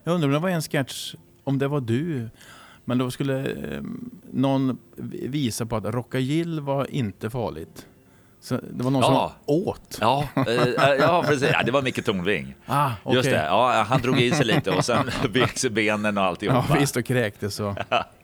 Jag 0.05 0.15
undrar 0.15 0.29
om 0.29 0.33
det 0.33 0.39
var 0.39 0.49
en 0.51 0.63
sketch, 0.63 1.15
om 1.45 1.59
det 1.59 1.69
var 1.69 1.81
du. 1.81 2.29
Men 2.85 2.99
då 2.99 3.11
skulle 3.11 3.53
eh, 3.53 3.83
någon 4.33 4.79
visa 5.23 5.67
på 5.67 5.77
att 5.77 5.85
rocka 5.85 6.19
gill 6.19 6.61
var 6.61 6.91
inte 6.91 7.31
farligt. 7.31 7.87
Så 8.41 8.55
det 8.71 8.85
var 8.85 8.91
någon 8.91 9.03
Ja. 9.03 9.33
som 9.47 9.55
åt. 9.55 9.99
ja, 10.01 10.29
eh, 10.47 10.55
ja 10.99 11.25
precis. 11.27 11.51
Ja, 11.53 11.63
det 11.63 11.71
var 11.73 11.83
Micke 11.83 12.05
Tornving. 12.05 12.55
Ah, 12.67 12.91
okej. 13.03 13.17
Just 13.17 13.31
det, 13.31 13.45
ja, 13.45 13.85
han 13.89 14.01
drog 14.03 14.21
i 14.21 14.31
sig 14.31 14.47
lite 14.47 14.71
och 14.71 14.85
sen 14.85 15.11
vek 15.31 15.59
sig 15.59 15.71
benen 15.71 16.19
och 16.19 16.23
Ja, 16.25 16.29
alltihopa. 16.29 16.77
visst 16.81 16.97
och 16.97 17.05
kräktes 17.05 17.55
så. 17.55 17.77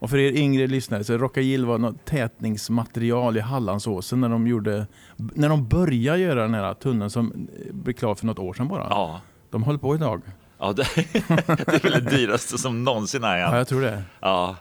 Och 0.00 0.10
för 0.10 0.18
er 0.18 0.32
yngre 0.32 0.66
lyssnare 0.66 1.04
så 1.04 1.18
Rocka 1.18 1.40
gill 1.40 1.66
var 1.66 1.78
något 1.78 2.04
tätningsmaterial 2.04 3.36
i 3.36 3.40
Hallandsåsen 3.40 4.20
när 4.20 4.28
de 4.28 4.46
gjorde, 4.46 4.86
när 5.16 5.48
de 5.48 5.68
började 5.68 6.18
göra 6.18 6.42
den 6.42 6.54
här 6.54 6.74
tunneln 6.74 7.10
som 7.10 7.48
blev 7.70 7.92
klar 7.94 8.14
för 8.14 8.26
något 8.26 8.38
år 8.38 8.54
sedan 8.54 8.68
bara. 8.68 8.86
Ja, 8.90 9.20
De 9.50 9.62
höll 9.62 9.78
på 9.78 9.98
tag. 9.98 10.22
ja 10.58 10.72
det, 10.72 10.82
det 10.96 11.74
är 11.74 11.82
väl 11.82 12.04
det 12.04 12.10
dyraste 12.10 12.58
som 12.58 12.84
någonsin 12.84 13.22
har 13.22 13.36
Ja, 13.36 13.44
hänt. 13.46 13.56
jag 13.56 13.68
tror 13.68 13.80
det. 13.80 14.02
Ja, 14.20 14.56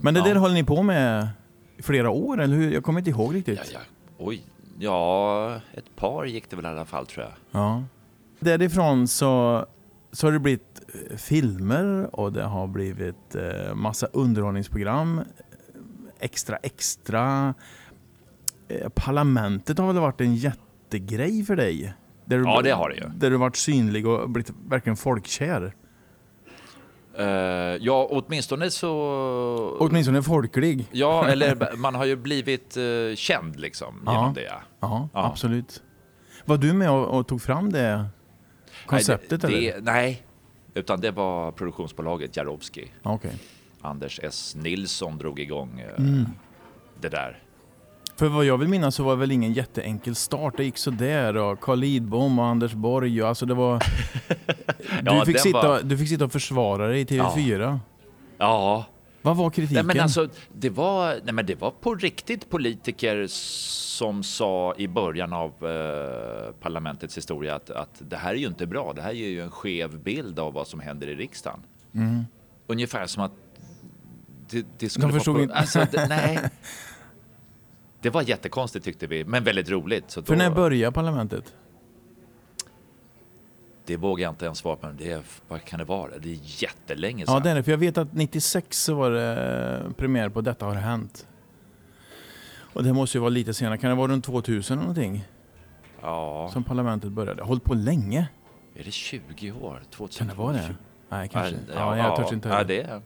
Men 0.00 0.14
det 0.14 0.20
Ja. 0.20 0.26
där 0.26 0.34
håller 0.34 0.54
ni 0.54 0.64
på 0.64 0.82
med 0.82 1.28
i 1.76 1.82
flera 1.82 2.10
år, 2.10 2.40
eller 2.40 2.56
hur? 2.56 2.72
Jag 2.72 2.84
kommer 2.84 2.98
inte 3.00 3.10
ihåg 3.10 3.34
riktigt. 3.34 3.58
ja, 3.58 3.64
ja. 3.72 3.80
Oj, 4.18 4.42
ja, 4.78 5.54
ett 5.74 5.96
par 5.96 6.24
gick 6.24 6.50
det 6.50 6.56
väl 6.56 6.64
i 6.64 6.68
alla 6.68 6.84
fall 6.84 7.06
tror 7.06 7.24
jag. 7.26 7.60
Ja. 7.62 7.82
Därifrån 8.40 9.08
så, 9.08 9.64
så 10.12 10.26
har 10.26 10.32
det 10.32 10.38
blivit 10.38 10.69
filmer 11.16 12.10
och 12.20 12.32
det 12.32 12.42
har 12.42 12.66
blivit 12.66 13.34
eh, 13.34 13.74
massa 13.74 14.06
underhållningsprogram. 14.06 15.20
Extra 16.20 16.56
extra. 16.56 17.54
Eh, 18.68 18.88
Parlamentet 18.88 19.78
har 19.78 19.86
väl 19.86 19.98
varit 20.02 20.20
en 20.20 20.34
jättegrej 20.34 21.44
för 21.44 21.56
dig? 21.56 21.94
Där 22.24 22.38
du, 22.38 22.44
Ja, 22.44 22.60
det 22.62 22.70
har 22.70 22.88
det 22.88 22.96
ju. 22.96 23.08
Där 23.16 23.30
du 23.30 23.36
varit 23.36 23.56
synlig 23.56 24.06
och 24.06 24.30
blivit 24.30 24.52
verkligen 24.68 24.96
folkkär. 24.96 25.72
Eh, 27.18 27.26
ja, 27.80 28.08
åtminstone 28.10 28.70
så... 28.70 29.76
Åtminstone 29.80 30.22
folklig. 30.22 30.88
Ja, 30.92 31.26
eller 31.28 31.76
man 31.76 31.94
har 31.94 32.04
ju 32.04 32.16
blivit 32.16 32.76
eh, 32.76 32.82
känd 33.16 33.60
liksom 33.60 34.02
Ja. 34.06 34.12
genom 34.12 34.34
det. 34.34 34.42
Ja, 34.42 34.60
Ja. 34.80 35.08
absolut. 35.12 35.82
Var 36.44 36.56
du 36.56 36.72
med 36.72 36.90
och, 36.90 37.18
och 37.18 37.28
tog 37.28 37.42
fram 37.42 37.72
det 37.72 38.04
konceptet? 38.86 39.42
nej, 39.42 39.52
det, 39.52 39.58
eller? 39.68 39.80
det, 39.80 39.92
nej, 39.92 40.22
utan 40.74 41.00
det 41.00 41.10
var 41.10 41.52
produktionsbolaget 41.52 42.36
Jarowski. 42.36 42.90
Ja, 43.02 43.12
Okej. 43.12 43.32
Anders 43.80 44.20
S. 44.22 44.54
Nilsson 44.58 45.18
drog 45.18 45.40
igång 45.40 45.80
eh, 45.80 45.98
Mm. 46.04 46.26
det 47.00 47.08
där. 47.08 47.38
För 48.16 48.28
vad 48.28 48.44
jag 48.44 48.58
vill 48.58 48.68
minnas 48.68 48.94
så 48.94 49.02
var 49.04 49.12
det 49.12 49.18
väl 49.20 49.30
ingen 49.32 49.52
jätteenkel 49.52 50.14
start. 50.14 50.54
Det 50.56 50.64
gick 50.64 50.78
så 50.78 50.90
där 50.90 51.36
och 51.36 51.60
Carl 51.60 51.78
Lidbom 51.78 52.38
och 52.38 52.44
Anders 52.46 52.72
Borg 52.72 53.22
och 53.22 53.28
alltså 53.28 53.46
det 53.46 53.54
var... 53.54 53.82
Ja, 55.04 55.20
du, 55.20 55.26
fick 55.26 55.34
den 55.34 55.42
sitta, 55.42 55.68
var- 55.68 55.80
du 55.82 55.98
fick 55.98 56.08
sitta 56.08 56.24
och 56.24 56.32
försvara 56.32 56.86
dig 56.88 57.00
i 57.00 57.04
TV4. 57.04 57.78
Ja, 58.38 58.84
Vad 59.22 59.36
var 59.36 59.50
kritiken? 59.50 59.86
nej, 59.86 59.94
men 59.94 60.02
alltså, 60.02 60.28
det, 60.52 60.70
var, 60.70 61.20
nej, 61.24 61.34
men 61.34 61.46
det 61.46 61.54
var 61.54 61.70
på 61.70 61.94
riktigt 61.94 62.50
politiker 62.50 63.26
som 63.28 64.22
sa 64.22 64.74
i 64.78 64.88
början 64.88 65.32
av 65.32 65.50
eh, 65.66 66.52
parlamentets 66.52 67.16
historia 67.16 67.54
att, 67.54 67.70
att 67.70 68.02
det 68.08 68.16
här 68.16 68.30
är 68.30 68.38
ju 68.38 68.46
inte 68.46 68.66
bra. 68.66 68.92
Det 68.92 69.02
här 69.02 69.12
ger 69.12 69.28
ju 69.28 69.42
en 69.42 69.50
skev 69.50 69.98
bild 69.98 70.38
av 70.38 70.52
vad 70.52 70.66
som 70.66 70.80
händer 70.80 71.06
i 71.06 71.14
riksdagen. 71.14 71.60
Mm. 71.94 72.24
Ungefär 72.66 73.06
som 73.06 73.22
att 73.22 73.32
det, 74.50 74.66
det 74.78 74.88
skulle 74.88 75.06
De 75.06 75.12
förstod 75.12 75.36
vara 75.36 75.46
på, 75.46 75.54
alltså, 75.54 75.86
det, 75.92 76.06
nej. 76.08 76.38
Det 78.00 78.10
var 78.10 78.22
jättekonstigt 78.22 78.84
tyckte 78.84 79.06
vi, 79.06 79.24
men 79.24 79.44
väldigt 79.44 79.70
roligt. 79.70 80.10
Så 80.10 80.22
För 80.22 80.36
då, 80.36 80.38
när 80.38 80.50
började 80.50 80.92
parlamentet? 80.92 81.54
Det 83.84 83.96
vågar 83.96 84.22
jag 84.22 84.32
inte 84.32 84.44
ens 84.44 84.58
svara 84.58 84.76
på. 84.76 84.86
Det 84.98 85.10
är, 85.12 85.20
vad 85.48 85.64
kan 85.64 85.78
det 85.78 85.84
vara? 85.84 86.10
Det 86.18 86.28
är 86.32 86.38
jättelänge 86.42 87.24
Ja, 87.26 87.32
sedan. 87.32 87.42
det 87.42 87.50
är 87.50 87.54
det. 87.54 87.62
För 87.62 87.70
jag 87.70 87.78
vet 87.78 87.98
att 87.98 88.12
96 88.12 88.82
så 88.84 88.94
var 88.94 89.10
det 89.10 89.82
premiär 89.96 90.28
på 90.28 90.40
Detta 90.40 90.66
har 90.66 90.74
hänt. 90.74 91.26
Och 92.72 92.84
det 92.84 92.92
måste 92.92 93.16
ju 93.18 93.20
vara 93.20 93.28
lite 93.30 93.54
senare. 93.54 93.78
Kan 93.78 93.90
det 93.90 93.96
vara 93.96 94.12
runt 94.12 94.24
2000 94.24 94.78
eller 94.78 94.88
någonting? 94.88 95.24
Ja, 96.02 96.50
Som 96.52 96.64
parlamentet 96.64 97.10
började. 97.12 97.42
Hållit 97.42 97.64
på 97.64 97.74
länge. 97.74 98.28
är 98.74 98.84
det 98.84 98.90
20 98.90 99.52
år? 99.52 99.82
2000, 99.90 100.18
Kan 100.18 100.36
det 100.36 100.42
vara 100.42 100.52
det? 100.52 100.74
Nej, 101.08 101.28
kanske. 101.28 101.54
Ja, 101.74 101.96
Ja, 101.96 101.96
jag 101.96 102.16
törs 102.16 102.32
inte 102.32 102.48
ja, 102.48 102.54
höra. 102.54 102.64
det 102.64 102.80
är. 102.82 103.00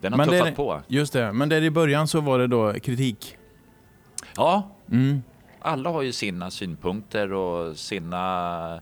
Den 0.00 0.12
har 0.12 0.18
Men 0.18 0.28
det 0.28 0.32
tuffat 0.38 0.48
är- 0.52 0.56
på. 0.56 0.80
Just 0.88 1.12
det. 1.12 1.32
Men 1.32 1.48
där 1.48 1.62
i 1.62 1.70
början 1.70 2.08
så 2.08 2.20
var 2.20 2.38
det 2.38 2.46
då 2.46 2.72
kritik. 2.72 3.36
Ja, 4.36 4.70
Mm. 4.90 5.22
alla 5.60 5.90
har 5.90 6.02
ju 6.02 6.12
sina 6.12 6.50
synpunkter 6.50 7.32
och 7.32 7.76
sina 7.76 8.80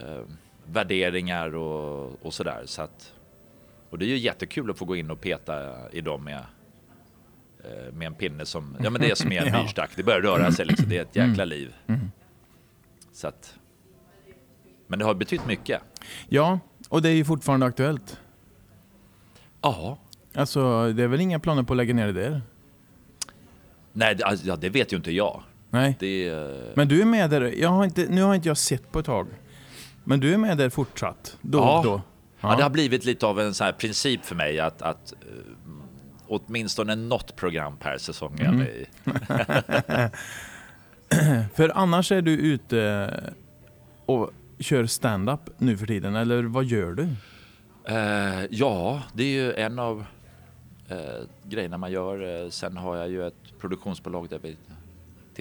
eh, 0.00 0.22
värderingar 0.66 1.54
och, 1.54 2.26
och 2.26 2.34
sådär. 2.34 2.62
Så 2.64 2.82
att, 2.82 3.12
och 3.90 3.98
det 3.98 4.04
är 4.04 4.08
ju 4.08 4.18
jättekul 4.18 4.70
att 4.70 4.78
få 4.78 4.84
gå 4.84 4.96
in 4.96 5.10
och 5.10 5.20
peta 5.20 5.74
i 5.90 6.00
dem 6.00 6.24
med 6.24 6.44
eh, 7.64 7.92
med 7.92 8.06
en 8.06 8.14
pinne 8.14 8.46
som, 8.46 8.76
ja 8.82 8.90
men 8.90 9.00
det 9.00 9.10
är 9.10 9.14
som 9.14 9.32
i 9.32 9.36
en 9.36 9.52
myrstack. 9.62 9.90
Det 9.96 10.02
börjar 10.02 10.20
röra 10.20 10.52
sig 10.52 10.66
liksom. 10.66 10.88
Det 10.88 10.98
är 10.98 11.02
ett 11.02 11.16
jäkla 11.16 11.44
liv. 11.44 11.74
Mm. 11.86 12.10
Så 13.12 13.28
att, 13.28 13.54
men 14.86 14.98
det 14.98 15.04
har 15.04 15.14
betytt 15.14 15.46
mycket. 15.46 15.80
Ja, 16.28 16.58
och 16.88 17.02
det 17.02 17.08
är 17.08 17.14
ju 17.14 17.24
fortfarande 17.24 17.66
aktuellt. 17.66 18.20
Ja. 19.60 19.98
Alltså, 20.34 20.92
det 20.92 21.02
är 21.02 21.06
väl 21.08 21.20
inga 21.20 21.38
planer 21.40 21.62
på 21.62 21.72
att 21.72 21.76
lägga 21.76 21.94
ner 21.94 22.06
det 22.06 22.12
där? 22.12 22.42
Nej, 23.92 24.14
det- 24.14 24.24
alltså, 24.24 24.46
ja, 24.46 24.56
det 24.56 24.68
vet 24.68 24.92
ju 24.92 24.96
inte 24.96 25.12
jag. 25.12 25.42
Nej. 25.70 25.96
Det 26.00 26.28
är, 26.28 26.72
Men 26.76 26.88
du 26.88 27.00
är 27.00 27.04
med 27.04 27.30
där, 27.30 27.40
jag 27.40 27.68
har 27.68 27.84
inte, 27.84 28.06
nu 28.08 28.22
har 28.22 28.34
inte 28.34 28.48
jag 28.48 28.56
sett 28.58 28.92
på 28.92 28.98
ett 28.98 29.06
tag. 29.06 29.26
Men 30.10 30.20
du 30.20 30.34
är 30.34 30.38
med 30.38 30.58
där 30.58 30.68
fortsatt? 30.70 31.36
Då 31.40 31.58
Ja. 31.58 31.80
då? 31.84 32.02
Ja. 32.40 32.56
det 32.56 32.62
har 32.62 32.70
blivit 32.70 33.04
lite 33.04 33.26
av 33.26 33.40
en 33.40 33.54
sån 33.54 33.64
här 33.64 33.72
princip 33.72 34.24
för 34.24 34.34
mig 34.34 34.60
att, 34.60 34.82
att 34.82 35.12
eh, 35.12 35.18
åtminstone 36.26 36.96
något 36.96 37.36
program 37.36 37.76
per 37.76 37.98
säsong 37.98 38.34
är 38.40 38.44
jag 38.44 38.54
Mm. 38.54 38.66
med 38.66 38.68
i. 38.74 38.86
För 41.54 41.72
annars 41.74 42.12
är 42.12 42.22
du 42.22 42.32
ute 42.32 43.10
och 44.06 44.30
kör 44.58 44.86
stand-up 44.86 45.40
nu 45.58 45.76
för 45.76 45.86
tiden, 45.86 46.16
eller 46.16 46.42
vad 46.42 46.64
gör 46.64 46.92
du? 46.92 47.08
Eh, 47.94 48.44
ja, 48.50 49.02
det 49.12 49.22
är 49.22 49.28
ju 49.32 49.52
en 49.52 49.78
av 49.78 50.04
eh, 50.88 50.96
grejerna 51.44 51.78
man 51.78 51.92
gör. 51.92 52.42
Eh, 52.44 52.48
sen 52.50 52.76
har 52.76 52.96
jag 52.96 53.08
ju 53.10 53.26
ett 53.26 53.58
produktionsbolag 53.60 54.28
där 54.30 54.38
vi 54.42 54.56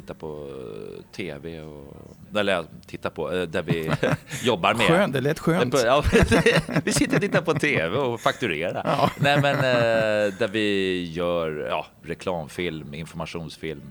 tittar 0.01 0.13
på 0.13 0.48
eh, 0.50 1.03
TV 1.15 1.62
och... 1.62 1.94
Eller 2.36 2.65
tittar 2.88 3.10
på, 3.10 3.34
eh, 3.34 3.41
där 3.41 3.62
vi 3.62 3.91
jobbar 4.44 4.74
med. 4.74 4.88
Skönt, 4.88 5.13
det 5.13 5.22
lät 5.22 5.39
skönt. 5.39 5.75
Ja, 5.86 6.03
vi 6.84 6.91
sitter 6.94 7.15
och 7.15 7.22
tittar 7.22 7.41
på 7.41 7.53
TV 7.53 7.98
och 7.98 8.20
fakturerar. 8.20 8.82
Ja. 8.86 9.12
Nej 9.18 9.41
men 9.41 9.56
eh, 9.56 10.34
där 10.39 10.48
vi 10.48 11.03
gör 11.12 11.68
ja, 11.70 11.86
reklamfilm, 12.03 12.94
informationsfilm. 12.94 13.82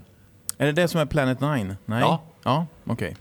Är 0.58 0.66
det 0.66 0.72
det 0.72 0.88
som 0.88 1.00
är 1.00 1.06
Planet 1.06 1.40
Nine? 1.40 1.76
Nej? 1.84 2.00
Ja. 2.00 2.22
Ja, 2.42 2.66
okej. 2.84 3.16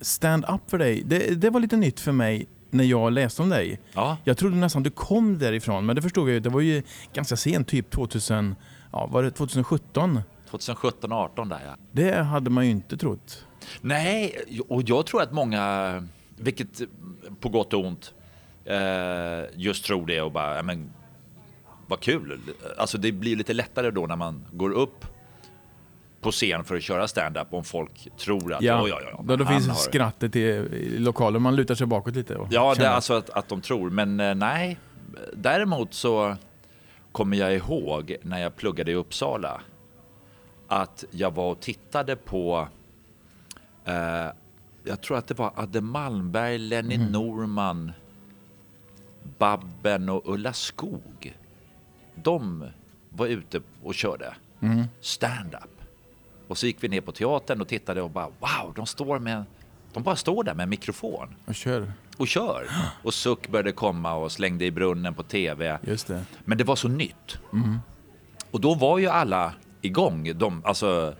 Stand-up 0.00 0.60
för 0.70 0.78
dig, 0.78 1.02
det, 1.06 1.40
det 1.40 1.50
var 1.50 1.60
lite 1.60 1.76
nytt 1.76 2.00
för 2.00 2.12
mig 2.12 2.46
när 2.70 2.84
jag 2.84 3.12
läste 3.12 3.42
om 3.42 3.48
dig. 3.48 3.80
Ja, 3.92 4.16
Jag 4.24 4.36
trodde 4.38 4.56
nästan 4.56 4.82
du 4.82 4.90
kom 4.90 5.38
därifrån, 5.38 5.86
men 5.86 5.96
det 5.96 6.02
förstod 6.02 6.28
jag 6.28 6.34
ju. 6.34 6.40
Det 6.40 6.48
var 6.48 6.60
ju 6.60 6.82
ganska 7.12 7.36
sent, 7.36 7.68
typ 7.68 7.90
2000, 7.90 8.54
ja, 8.92 9.06
var 9.06 9.22
det 9.22 9.30
2017? 9.30 10.20
2017 10.50 11.12
18 11.12 11.48
där 11.48 11.60
ja. 11.66 11.76
Det 11.92 12.14
hade 12.14 12.50
man 12.50 12.64
ju 12.64 12.70
inte 12.70 12.96
trott. 12.96 13.46
Nej, 13.80 14.38
och 14.68 14.82
jag 14.86 15.06
tror 15.06 15.22
att 15.22 15.32
många, 15.32 16.06
vilket 16.36 16.80
på 17.40 17.48
gott 17.48 17.74
och 17.74 17.84
ont, 17.84 18.14
eh, 18.64 19.44
just 19.54 19.84
tror 19.84 20.06
det 20.06 20.20
och 20.20 20.32
bara, 20.32 20.56
ja, 20.56 20.62
men 20.62 20.92
vad 21.86 22.00
kul. 22.00 22.40
Alltså 22.78 22.98
det 22.98 23.12
blir 23.12 23.36
lite 23.36 23.52
lättare 23.52 23.90
då 23.90 24.06
när 24.06 24.16
man 24.16 24.44
går 24.52 24.70
upp 24.70 25.04
på 26.20 26.30
scen 26.30 26.64
för 26.64 26.76
att 26.76 26.82
köra 26.82 27.08
stand-up 27.08 27.54
om 27.54 27.64
folk 27.64 28.08
tror 28.18 28.54
att 28.54 28.62
Ja, 28.62 28.82
oj, 28.82 28.92
oj, 28.92 29.14
oj, 29.18 29.24
då, 29.24 29.36
då 29.36 29.46
finns 29.46 29.68
har... 29.68 29.74
skrattet 29.74 30.36
i, 30.36 30.40
i 30.40 30.98
lokalen, 30.98 31.42
man 31.42 31.56
lutar 31.56 31.74
sig 31.74 31.86
bakåt 31.86 32.16
lite. 32.16 32.36
Och 32.36 32.48
Ja, 32.50 32.74
det 32.78 32.90
alltså 32.90 33.14
att, 33.14 33.30
att 33.30 33.48
de 33.48 33.60
tror, 33.60 33.90
men 33.90 34.20
eh, 34.20 34.34
nej. 34.34 34.78
Däremot 35.32 35.94
så 35.94 36.36
kommer 37.12 37.36
jag 37.36 37.54
ihåg 37.54 38.16
när 38.22 38.38
jag 38.38 38.56
pluggade 38.56 38.90
i 38.90 38.94
Uppsala 38.94 39.60
att 40.70 41.04
jag 41.10 41.34
var 41.34 41.50
och 41.50 41.60
tittade 41.60 42.16
på 42.16 42.68
eh, 43.84 44.26
jag 44.84 45.00
tror 45.02 45.16
att 45.18 45.26
det 45.26 45.34
var 45.38 45.52
Adde 45.56 45.80
Malmberg, 45.80 46.58
Lenny 46.58 46.94
Mm. 46.94 47.12
Norman, 47.12 47.92
Babben 49.38 50.08
och 50.08 50.22
Ulla 50.34 50.52
Skog. 50.52 51.36
De 52.14 52.64
var 53.08 53.26
ute 53.26 53.60
och 53.82 53.94
körde 53.94 54.34
Mm. 54.62 54.84
stand-up. 55.00 55.80
Och 56.48 56.58
så 56.58 56.66
gick 56.66 56.76
vi 56.84 56.88
ner 56.88 57.00
på 57.00 57.12
teatern 57.12 57.60
och 57.60 57.68
tittade 57.68 58.02
och 58.02 58.10
bara 58.10 58.26
wow, 58.26 58.72
de 58.76 58.86
står 58.86 59.18
med 59.18 59.44
de 59.92 60.02
bara 60.02 60.16
står 60.16 60.44
där 60.44 60.54
med 60.54 60.62
en 60.62 60.68
mikrofon 60.70 61.34
Och 61.46 61.54
kör. 61.54 61.92
och 62.16 62.28
kör. 62.28 62.66
Och 63.02 63.14
suck 63.14 63.48
började 63.48 63.72
komma 63.72 64.14
och 64.14 64.32
slängde 64.32 64.64
i 64.64 64.70
brunnen 64.70 65.14
på 65.14 65.22
tv. 65.22 65.78
Just 65.82 66.06
det. 66.06 66.24
Men 66.44 66.58
det 66.58 66.64
var 66.64 66.76
så 66.76 66.88
nytt. 66.88 67.38
Och 68.50 68.60
då 68.60 68.74
var 68.74 68.98
ju 68.98 69.06
alla 69.06 69.52
igång. 69.80 70.38
De, 70.38 70.62
alltså, 70.64 71.14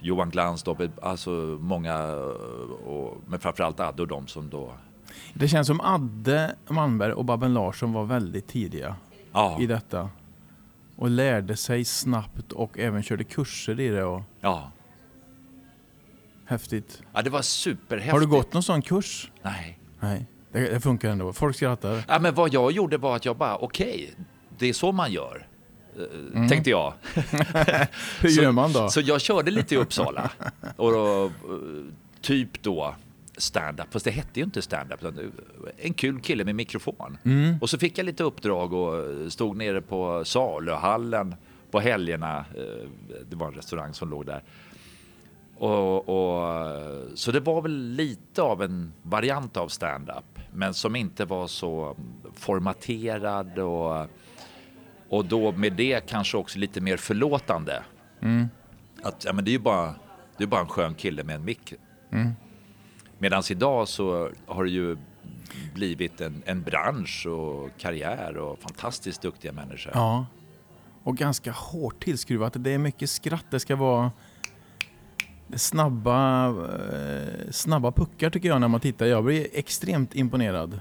Johan 0.00 0.30
Glans, 0.30 0.62
då, 0.62 0.76
alltså 1.02 1.30
många, 1.60 2.14
och, 2.86 3.16
men 3.26 3.40
framförallt 3.40 3.80
Adde 3.80 4.02
och 4.02 4.08
de 4.08 4.26
som 4.26 4.50
då... 4.50 4.72
Det 5.34 5.48
känns 5.48 5.66
som 5.66 5.80
Adde 5.80 6.54
Malmberg 6.68 7.12
och 7.12 7.24
Babben 7.24 7.54
Larsson 7.54 7.92
var 7.92 8.04
väldigt 8.04 8.46
tidiga 8.46 8.96
Ja, 9.32 9.58
i 9.60 9.66
detta. 9.66 10.10
Och 10.96 11.10
lärde 11.10 11.56
sig 11.56 11.84
snabbt 11.84 12.52
och 12.52 12.78
även 12.78 13.02
körde 13.02 13.24
kurser 13.24 13.80
i 13.80 13.88
det. 13.88 14.04
Och 14.04 14.22
ja. 14.40 14.70
häftigt. 16.44 17.02
ja 17.12 17.22
det 17.22 17.30
var 17.30 17.42
superhäftigt. 17.42 18.12
Har 18.12 18.20
du 18.20 18.26
gått 18.26 18.52
någon 18.52 18.62
sån 18.62 18.82
kurs? 18.82 19.30
Nej. 19.42 19.78
Nej, 20.00 20.26
det, 20.52 20.60
det 20.60 20.80
funkar 20.80 21.10
ändå. 21.10 21.32
Folk 21.32 21.56
skrattar. 21.56 22.04
Ja, 22.08 22.18
men 22.18 22.34
vad 22.34 22.52
jag 22.52 22.72
gjorde 22.72 22.98
var 22.98 23.16
att 23.16 23.24
jag 23.24 23.36
bara, 23.36 23.56
okej, 23.56 24.14
det 24.58 24.68
är 24.68 24.72
så 24.72 24.92
man 24.92 25.12
gör. 25.12 25.46
Eh, 26.34 26.48
Tänkte 26.48 26.70
jag. 26.70 26.92
Hur 28.20 28.28
Så- 28.28 28.42
gör 28.42 28.52
man 28.52 28.72
då? 28.72 28.88
Så 28.88 29.00
jag 29.00 29.20
körde 29.20 29.50
lite 29.50 29.74
i 29.74 29.78
Uppsala. 29.78 30.30
Och 30.76 30.92
då, 30.92 31.24
eh, 31.24 31.30
typ 32.20 32.62
då 32.62 32.94
stand-up, 33.38 33.86
fast 33.90 34.04
det 34.04 34.10
hette 34.10 34.40
ju 34.40 34.44
inte 34.44 34.62
stand-up. 34.62 35.00
En 35.78 35.94
kul 35.94 36.20
kille 36.20 36.44
med 36.44 36.54
mikrofon. 36.54 37.18
Mm. 37.24 37.54
Och 37.60 37.70
så 37.70 37.78
fick 37.78 37.98
jag 37.98 38.04
lite 38.06 38.22
uppdrag 38.24 38.72
och 38.72 39.04
stod 39.32 39.56
nere 39.56 39.80
på 39.80 40.24
Saluhallen 40.24 41.34
på 41.70 41.80
helgerna. 41.80 42.38
Eh, 42.56 42.88
Det 43.30 43.36
var 43.36 43.46
en 43.46 43.54
restaurang 43.54 43.94
som 43.94 44.10
låg 44.10 44.26
där. 44.26 44.42
Och, 45.58 46.08
och, 46.08 46.56
så 47.14 47.32
det 47.32 47.40
var 47.40 47.62
väl 47.62 47.72
lite 47.92 48.42
av 48.42 48.62
en 48.62 48.92
variant 49.02 49.56
av 49.56 49.68
stand-up, 49.68 50.38
men 50.52 50.74
som 50.74 50.96
inte 50.96 51.24
var 51.24 51.46
så 51.46 51.96
formaterad 52.34 53.58
och, 53.58 54.06
och 55.08 55.24
då 55.24 55.52
med 55.52 55.72
det 55.72 56.06
kanske 56.06 56.36
också 56.36 56.58
lite 56.58 56.80
mer 56.80 56.96
förlåtande. 56.96 57.82
Mm. 58.22 58.48
Att 59.02 59.24
ja, 59.24 59.32
men 59.32 59.44
det 59.44 59.50
är 59.50 59.52
ju 59.52 59.58
bara, 59.58 59.94
det 60.36 60.44
är 60.44 60.48
bara 60.48 60.60
en 60.60 60.68
skön 60.68 60.94
kille 60.94 61.24
med 61.24 61.34
en 61.34 61.44
mick. 61.44 61.74
Mm. 62.12 62.32
Medan 63.18 63.42
idag 63.50 63.88
så 63.88 64.30
har 64.46 64.64
det 64.64 64.70
ju 64.70 64.96
blivit 65.74 66.20
en, 66.20 66.42
en 66.46 66.62
bransch 66.62 67.26
och 67.26 67.70
karriär 67.78 68.36
och 68.36 68.58
fantastiskt 68.58 69.22
duktiga 69.22 69.52
människor. 69.52 69.92
Ja. 69.94 70.26
Och 71.02 71.16
ganska 71.16 71.52
hårt 71.52 72.04
tillskruvat. 72.04 72.52
Det 72.56 72.70
är 72.70 72.78
mycket 72.78 73.10
skratt. 73.10 73.44
Det 73.50 73.60
ska 73.60 73.76
vara 73.76 74.12
snabba, 75.54 76.48
eh, 76.48 77.50
snabba 77.50 77.92
puckar 77.92 78.30
tycker 78.30 78.48
jag 78.48 78.60
när 78.60 78.68
man 78.68 78.80
tittar. 78.80 79.06
Jag 79.06 79.24
blir 79.24 79.46
extremt 79.52 80.14
imponerad. 80.14 80.80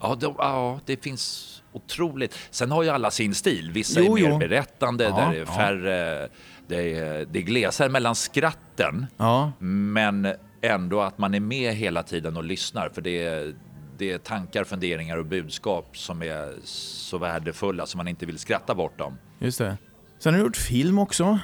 Ja, 0.00 0.14
det, 0.14 0.34
ja, 0.38 0.80
det 0.84 1.02
finns 1.02 1.62
otroligt. 1.76 2.38
Sen 2.50 2.70
har 2.70 2.82
ju 2.82 2.88
alla 2.88 3.10
sin 3.10 3.34
stil. 3.34 3.70
Vissa 3.72 4.00
Jo, 4.00 4.18
är 4.18 4.22
mer 4.22 4.30
jo. 4.30 4.38
berättande, 4.38 5.04
Ja, 5.04 5.10
där 5.16 5.32
är 5.32 5.38
ja. 5.38 5.46
färre, 5.46 6.28
det 6.68 6.98
är, 6.98 7.26
det 7.32 7.38
är 7.38 7.42
glesare 7.42 7.88
mellan 7.88 8.14
skratten, 8.14 9.06
Ja, 9.16 9.52
men 9.58 10.32
ändå 10.60 11.00
att 11.00 11.18
man 11.18 11.34
är 11.34 11.40
med 11.40 11.74
hela 11.74 12.02
tiden 12.02 12.36
och 12.36 12.44
lyssnar. 12.44 12.88
För 12.88 13.02
det 13.02 13.24
är, 13.24 13.54
det 13.98 14.12
är 14.12 14.18
tankar, 14.18 14.64
funderingar 14.64 15.16
och 15.16 15.26
budskap 15.26 15.96
som 15.98 16.22
är 16.22 16.54
så 16.64 17.18
värdefulla 17.18 17.86
så 17.86 17.96
man 17.96 18.08
inte 18.08 18.26
vill 18.26 18.38
skratta 18.38 18.74
bort 18.74 18.98
dem. 18.98 19.18
just 19.38 19.58
det. 19.58 19.76
Sen 20.18 20.34
har 20.34 20.38
du 20.40 20.46
gjort 20.46 20.56
film 20.56 20.98
också. 20.98 21.38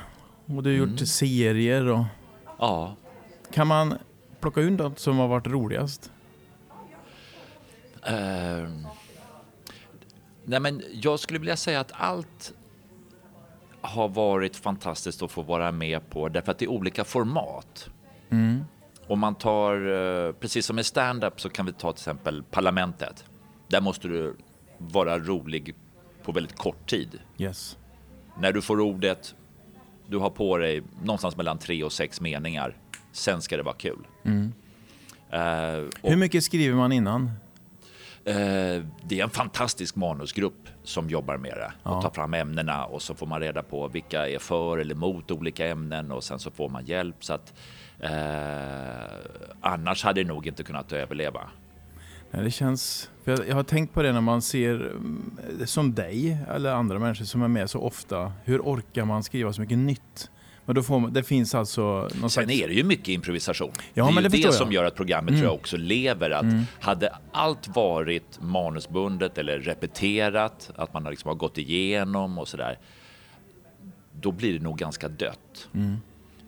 Och 0.46 0.62
du 0.62 0.70
har 0.70 0.76
gjort 0.76 0.88
Mm. 0.88 1.06
serier. 1.06 1.88
Och... 1.88 2.04
Ja, 2.58 2.96
Kan 3.52 3.66
man 3.66 3.94
plocka 4.40 4.60
ut 4.60 4.78
något 4.78 4.98
som 4.98 5.18
har 5.18 5.28
varit 5.28 5.46
roligast? 5.46 6.10
Ehm, 8.02 8.86
nej 10.52 10.60
men 10.60 10.82
jag 10.92 11.20
skulle 11.20 11.38
vilja 11.38 11.56
säga 11.56 11.80
att 11.80 11.92
allt 11.94 12.52
har 13.80 14.08
varit 14.08 14.56
fantastiskt 14.56 15.22
att 15.22 15.30
få 15.30 15.42
vara 15.42 15.72
med 15.72 16.10
på 16.10 16.28
därför 16.28 16.52
att 16.52 16.58
det 16.58 16.64
är 16.64 16.68
olika 16.70 17.04
format. 17.04 17.90
Mm. 18.30 18.64
Om 19.06 19.18
man 19.18 19.34
tar, 19.34 19.76
eh, 20.26 20.32
precis 20.32 20.66
som 20.66 20.78
i 20.78 20.84
stand-up 20.84 21.40
så 21.40 21.48
kan 21.48 21.66
vi 21.66 21.72
ta 21.72 21.92
till 21.92 22.00
exempel 22.00 22.42
Parlamentet. 22.42 23.24
Där 23.68 23.80
måste 23.80 24.08
du 24.08 24.36
vara 24.78 25.18
rolig 25.18 25.74
på 26.22 26.32
väldigt 26.32 26.56
kort 26.56 26.90
tid. 26.90 27.18
Yes. 27.38 27.76
När 28.38 28.52
du 28.52 28.62
får 28.62 28.80
ordet, 28.80 29.34
du 30.06 30.18
har 30.18 30.30
på 30.30 30.58
dig 30.58 30.82
någonstans 31.04 31.36
mellan 31.36 31.58
tre 31.58 31.84
och 31.84 31.92
sex 31.92 32.20
meningar. 32.20 32.76
Sen 33.12 33.42
ska 33.42 33.56
det 33.56 33.62
vara 33.62 33.74
kul. 33.74 34.06
Mm. 34.24 34.52
Och- 36.02 36.10
Hur 36.10 36.16
mycket 36.16 36.44
skriver 36.44 36.76
man 36.76 36.92
innan? 36.92 37.30
Eh, 38.24 38.34
det 39.04 39.20
är 39.20 39.22
en 39.22 39.30
fantastisk 39.30 39.96
manusgrupp 39.96 40.68
som 40.84 41.10
jobbar 41.10 41.36
med 41.36 41.52
det 41.56 41.72
och 41.82 41.90
Ja. 41.96 42.02
tar 42.02 42.10
fram 42.10 42.34
ämnena 42.34 42.84
och 42.84 43.02
så 43.02 43.14
får 43.14 43.26
man 43.26 43.40
reda 43.40 43.62
på 43.62 43.88
vilka 43.88 44.28
är 44.28 44.38
för 44.38 44.78
eller 44.78 44.94
emot 44.94 45.30
olika 45.30 45.66
ämnen 45.68 46.12
och 46.12 46.24
sen 46.24 46.38
så 46.38 46.50
får 46.50 46.68
man 46.68 46.84
hjälp 46.84 47.16
så 47.24 47.32
att 47.34 47.52
eh, 48.00 48.10
annars 49.60 50.04
hade 50.04 50.22
det 50.22 50.28
nog 50.28 50.46
inte 50.46 50.62
kunnat 50.62 50.92
överleva. 50.92 51.40
Ja, 52.30 52.40
det 52.40 52.50
känns... 52.50 53.10
För 53.24 53.30
jag, 53.32 53.48
jag 53.48 53.54
har 53.54 53.62
tänkt 53.62 53.94
på 53.94 54.02
det 54.02 54.12
när 54.12 54.20
man 54.20 54.42
ser, 54.42 54.74
mm, 54.74 55.32
som 55.66 55.94
dig 55.94 56.38
eller 56.50 56.72
andra 56.72 56.98
människor 56.98 57.24
som 57.24 57.42
är 57.42 57.48
med 57.48 57.70
så 57.70 57.80
ofta. 57.80 58.32
Hur 58.44 58.58
orkar 58.60 59.04
man 59.04 59.22
skriva 59.22 59.52
så 59.52 59.60
mycket 59.60 59.78
nytt? 59.78 60.30
Men 60.64 60.74
då 60.74 60.82
får 60.82 61.00
man, 61.00 61.12
det 61.12 61.22
finns 61.22 61.54
alltså 61.54 61.82
någon 61.82 62.08
Sen 62.10 62.30
slags... 62.30 62.52
är 62.52 62.68
det 62.68 62.74
ju 62.74 62.84
mycket 62.84 63.08
improvisation. 63.08 63.72
Ja, 63.94 64.04
det 64.04 64.10
är 64.10 64.14
men 64.14 64.22
det 64.22 64.28
det, 64.28 64.52
som 64.52 64.72
gör 64.72 64.84
att 64.84 64.94
programmet 64.94 65.28
Mm. 65.30 65.40
tror 65.40 65.50
jag 65.52 65.54
också 65.60 65.76
lever. 65.76 66.30
Att 66.30 66.42
Mm. 66.42 66.62
Hade 66.80 67.16
allt 67.32 67.68
varit 67.68 68.38
manusbundet 68.40 69.38
eller 69.38 69.58
repeterat, 69.58 70.70
att 70.76 70.94
man 70.94 71.04
har 71.04 71.10
liksom 71.10 71.28
har 71.28 71.34
gått 71.34 71.58
igenom 71.58 72.38
och 72.38 72.48
sådär, 72.48 72.78
då 74.20 74.32
blir 74.32 74.52
det 74.52 74.64
nog 74.64 74.78
ganska 74.78 75.08
dött. 75.08 75.68
Mm. 75.74 75.96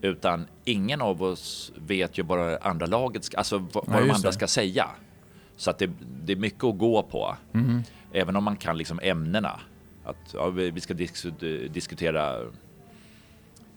Utan 0.02 0.46
ingen 0.64 1.00
av 1.00 1.22
oss 1.22 1.72
vet 1.76 2.18
ju 2.18 2.22
bara 2.22 2.56
andra 2.58 2.86
laget 2.86 3.24
ska, 3.24 3.36
alltså 3.36 3.58
vad, 3.58 3.84
Ja, 3.88 4.00
de 4.00 4.10
andra 4.10 4.28
det. 4.28 4.32
ska 4.32 4.46
säga. 4.46 4.88
Så 5.56 5.70
att 5.70 5.78
det, 5.78 5.90
det 6.24 6.32
är 6.32 6.36
mycket 6.36 6.64
att 6.64 6.78
gå 6.78 7.02
på. 7.02 7.36
Mhm. 7.52 7.82
Även 8.12 8.36
om 8.36 8.44
man 8.44 8.56
kan 8.56 8.78
liksom 8.78 9.00
ämnena. 9.02 9.60
Att 10.04 10.34
ja, 10.34 10.48
vi 10.48 10.80
ska 10.80 10.94
dis 10.94 11.26
diskutera 11.70 12.36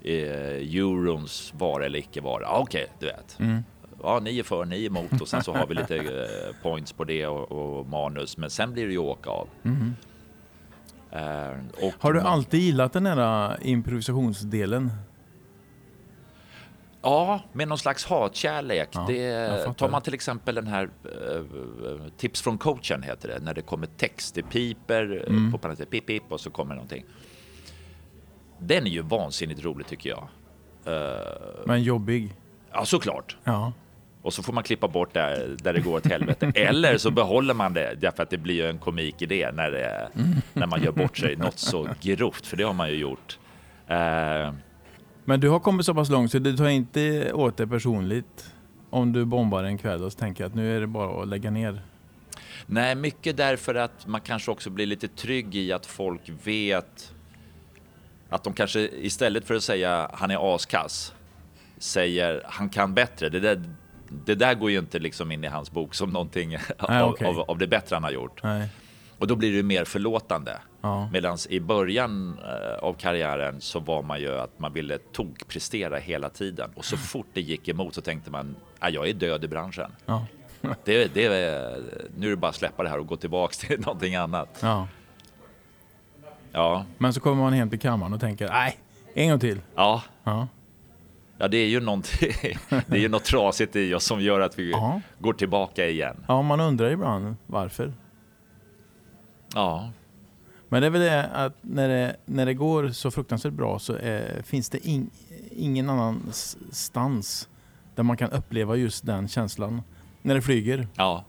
eh, 0.07 0.75
eurons 0.77 1.53
vara 1.57 1.85
eller 1.85 1.99
icke 1.99 2.21
vara. 2.21 2.43
Ja, 2.43 2.59
Okej, 2.59 2.87
du 2.99 3.05
vet. 3.05 3.39
Mm. 3.39 3.63
Ja, 4.03 4.19
ni 4.19 4.39
är 4.39 4.43
för, 4.43 4.65
ni 4.65 4.81
är 4.83 4.87
emot 4.87 5.21
och 5.21 5.27
sen 5.27 5.43
så 5.43 5.53
har 5.53 5.67
vi 5.67 5.73
lite 5.75 5.95
eh, 5.97 6.61
points 6.63 6.93
på 6.93 7.03
det 7.03 7.27
och, 7.27 7.51
och 7.51 7.85
manus. 7.87 8.37
Men 8.37 8.49
sen 8.49 8.73
blir 8.73 8.85
det 8.85 8.91
ju 8.91 8.97
åka 8.97 9.29
av. 9.29 9.47
Mhm. 9.61 9.95
Eh, 11.11 11.91
Har 11.99 12.13
du 12.13 12.21
alltid 12.21 12.59
gillat 12.59 12.93
den 12.93 13.05
här 13.05 13.51
äh, 13.51 13.69
improvisationsdelen? 13.71 14.91
Ja, 17.01 17.41
med 17.53 17.67
någon 17.67 17.77
slags 17.77 18.05
hatkärlek. 18.05 18.89
Ja, 18.91 19.05
det, 19.07 19.73
tar 19.77 19.89
man 19.89 20.01
till 20.01 20.13
exempel 20.13 20.55
den 20.55 20.67
här 20.67 20.89
eh, 21.03 21.41
Tips 22.17 22.41
från 22.41 22.57
coachen 22.57 23.03
heter 23.03 23.27
det, 23.27 23.39
när 23.39 23.53
det 23.53 23.61
kommer 23.61 23.87
text, 23.87 24.35
det 24.35 24.43
piper 24.43 25.23
eh, 25.27 25.33
Mm. 25.35 25.51
på 25.51 25.57
pip 25.89 26.05
pip 26.05 26.23
och 26.29 26.39
så 26.39 26.49
kommer 26.49 26.75
någonting. 26.75 27.05
Den 28.59 28.87
är 28.87 28.91
ju 28.91 29.01
vansinnigt 29.01 29.63
rolig 29.65 29.87
tycker 29.87 30.09
jag. 30.09 30.27
Eh, 30.85 31.21
Men 31.65 31.83
jobbig? 31.83 32.33
ja, 32.71 32.85
såklart. 32.85 33.37
Ja. 33.43 33.73
Och 34.21 34.33
så 34.33 34.43
får 34.43 34.53
man 34.53 34.63
klippa 34.63 34.87
bort 34.87 35.13
där, 35.13 35.55
där 35.63 35.73
det 35.73 35.79
går 35.79 35.95
åt 35.97 36.05
helvete. 36.05 36.51
Eller 36.55 36.97
så 36.97 37.11
behåller 37.11 37.53
man 37.53 37.73
det, 37.73 37.95
därför 38.01 38.23
att 38.23 38.29
det 38.29 38.37
blir 38.37 38.55
ju 38.55 38.69
en 38.69 38.77
komik 38.77 39.21
i 39.21 39.25
det 39.25 39.51
när, 39.51 39.71
det, 39.71 40.09
när 40.53 40.67
man 40.67 40.83
gör 40.83 40.91
bort 40.91 41.17
sig 41.17 41.35
något 41.35 41.59
så 41.59 41.87
grovt, 42.01 42.45
för 42.45 42.57
det 42.57 42.63
har 42.63 42.73
man 42.73 42.89
ju 42.89 42.95
gjort. 42.95 43.39
Eh, 43.87 44.53
Men 45.25 45.39
du 45.39 45.49
har 45.49 45.59
kommit 45.59 45.85
så 45.85 45.93
pass 45.93 46.09
långt 46.09 46.31
så 46.31 46.39
du 46.39 46.57
tar 46.57 46.67
inte 46.67 47.33
åt 47.33 47.57
dig 47.57 47.67
personligt 47.67 48.53
om 48.89 49.13
du 49.13 49.25
bombar 49.25 49.63
en 49.63 49.77
kväll 49.77 50.03
och 50.03 50.17
tänker 50.17 50.45
att 50.45 50.55
nu 50.55 50.75
är 50.77 50.81
det 50.81 50.87
bara 50.87 51.21
att 51.21 51.27
lägga 51.27 51.51
ner? 51.51 51.81
Nej, 52.65 52.95
mycket 52.95 53.37
därför 53.37 53.75
att 53.75 54.07
man 54.07 54.21
kanske 54.21 54.51
också 54.51 54.69
blir 54.69 54.85
lite 54.85 55.07
trygg 55.07 55.55
i 55.55 55.71
att 55.71 55.85
folk 55.85 56.21
vet 56.43 57.13
att 58.29 58.43
de 58.43 58.53
kanske 58.53 58.79
istället 58.79 59.45
för 59.45 59.55
att 59.55 59.63
säga 59.63 60.09
han 60.13 60.31
är 60.31 60.55
askass 60.55 61.13
säger 61.77 62.41
han 62.45 62.69
kan 62.69 62.93
bättre. 62.93 63.29
Det 63.29 63.39
där, 63.39 63.63
det 64.25 64.35
där 64.35 64.53
går 64.53 64.71
ju 64.71 64.79
inte 64.79 64.99
liksom 64.99 65.31
in 65.31 65.43
i 65.43 65.47
hans 65.47 65.71
bok 65.71 65.95
som 65.95 66.09
någonting 66.09 66.55
av, 66.77 67.09
okej. 67.09 67.27
av, 67.27 67.39
av 67.39 67.57
det 67.57 67.67
bättre 67.67 67.95
han 67.95 68.03
har 68.03 68.11
gjort. 68.11 68.43
Nej. 68.43 68.67
Och 69.19 69.27
då 69.27 69.35
blir 69.35 69.53
det 69.57 69.63
mer 69.63 69.85
förlåtande. 69.85 70.57
Ja. 70.81 71.09
Medan 71.13 71.37
i 71.49 71.59
början 71.59 72.39
eh, 72.43 72.83
av 72.83 72.93
karriären 72.93 73.61
så 73.61 73.79
var 73.79 74.01
man 74.01 74.19
ju 74.21 74.37
att 74.39 74.59
man 74.59 74.73
ville 74.73 74.97
tokprestera 74.97 75.97
hela 75.97 76.29
tiden. 76.29 76.69
Och 76.75 76.85
så 76.85 76.97
fort 76.97 77.25
det 77.33 77.41
gick 77.41 77.67
emot 77.67 77.95
så 77.95 78.01
tänkte 78.01 78.31
man, 78.31 78.55
jag 78.79 79.09
är 79.09 79.13
död 79.13 79.43
i 79.43 79.47
branschen. 79.47 79.91
Ja. 80.05 80.25
Det, 80.83 81.13
det, 81.13 81.25
är- 81.25 81.81
nu 82.17 82.25
är 82.25 82.29
det 82.29 82.35
bara 82.35 82.49
att 82.49 82.55
släppa 82.55 82.83
det 82.83 82.89
här 82.89 82.99
och 82.99 83.07
gå 83.07 83.15
tillbaks 83.15 83.57
till 83.57 83.79
någonting 83.85 84.15
annat. 84.15 84.59
ja. 84.61 84.87
Ja, 86.57 86.85
Men 86.97 87.13
så 87.13 87.19
kommer 87.19 87.43
man 87.43 87.53
hem 87.53 87.69
till 87.69 87.79
kammaren 87.79 88.13
och 88.13 88.19
tänker 88.19 88.49
nej, 88.49 88.77
en 89.13 89.29
gång 89.29 89.39
till. 89.39 89.61
ja, 89.75 90.03
Ja. 90.23 90.47
ja 91.37 91.47
det 91.47 91.57
är 91.57 91.67
ju 91.67 91.79
någonting, 91.79 92.31
det 92.87 92.95
är 92.97 93.01
ju 93.01 93.09
något 93.09 93.23
trasigt 93.25 93.75
i 93.75 93.93
oss 93.93 94.03
som 94.05 94.21
gör 94.21 94.39
att 94.39 94.59
vi 94.59 94.71
Ja. 94.71 95.01
går 95.19 95.33
tillbaka 95.33 95.87
igen. 95.87 96.25
ja, 96.27 96.41
man 96.41 96.59
undrar 96.59 96.89
ibland 96.91 97.35
varför. 97.47 97.93
Ja, 99.53 99.91
Men 100.69 100.81
det 100.81 100.85
är 100.87 100.91
väl 100.91 101.01
det 101.01 101.23
att 101.25 101.53
när 101.61 101.89
det, 101.89 102.15
när 102.25 102.45
det 102.45 102.53
går 102.53 102.89
så 102.89 103.11
fruktansvärt 103.11 103.53
bra 103.53 103.79
så 103.79 103.93
är, 103.93 104.41
finns 104.43 104.69
det 104.69 104.87
in, 104.87 105.09
ingen 105.51 105.89
annanstans 105.89 107.49
där 107.95 108.03
man 108.03 108.17
kan 108.17 108.31
uppleva 108.31 108.75
just 108.75 109.05
den 109.05 109.27
känslan. 109.27 109.81
När 110.21 110.35
det 110.35 110.41
flyger. 110.41 110.87
ja, 110.95 111.25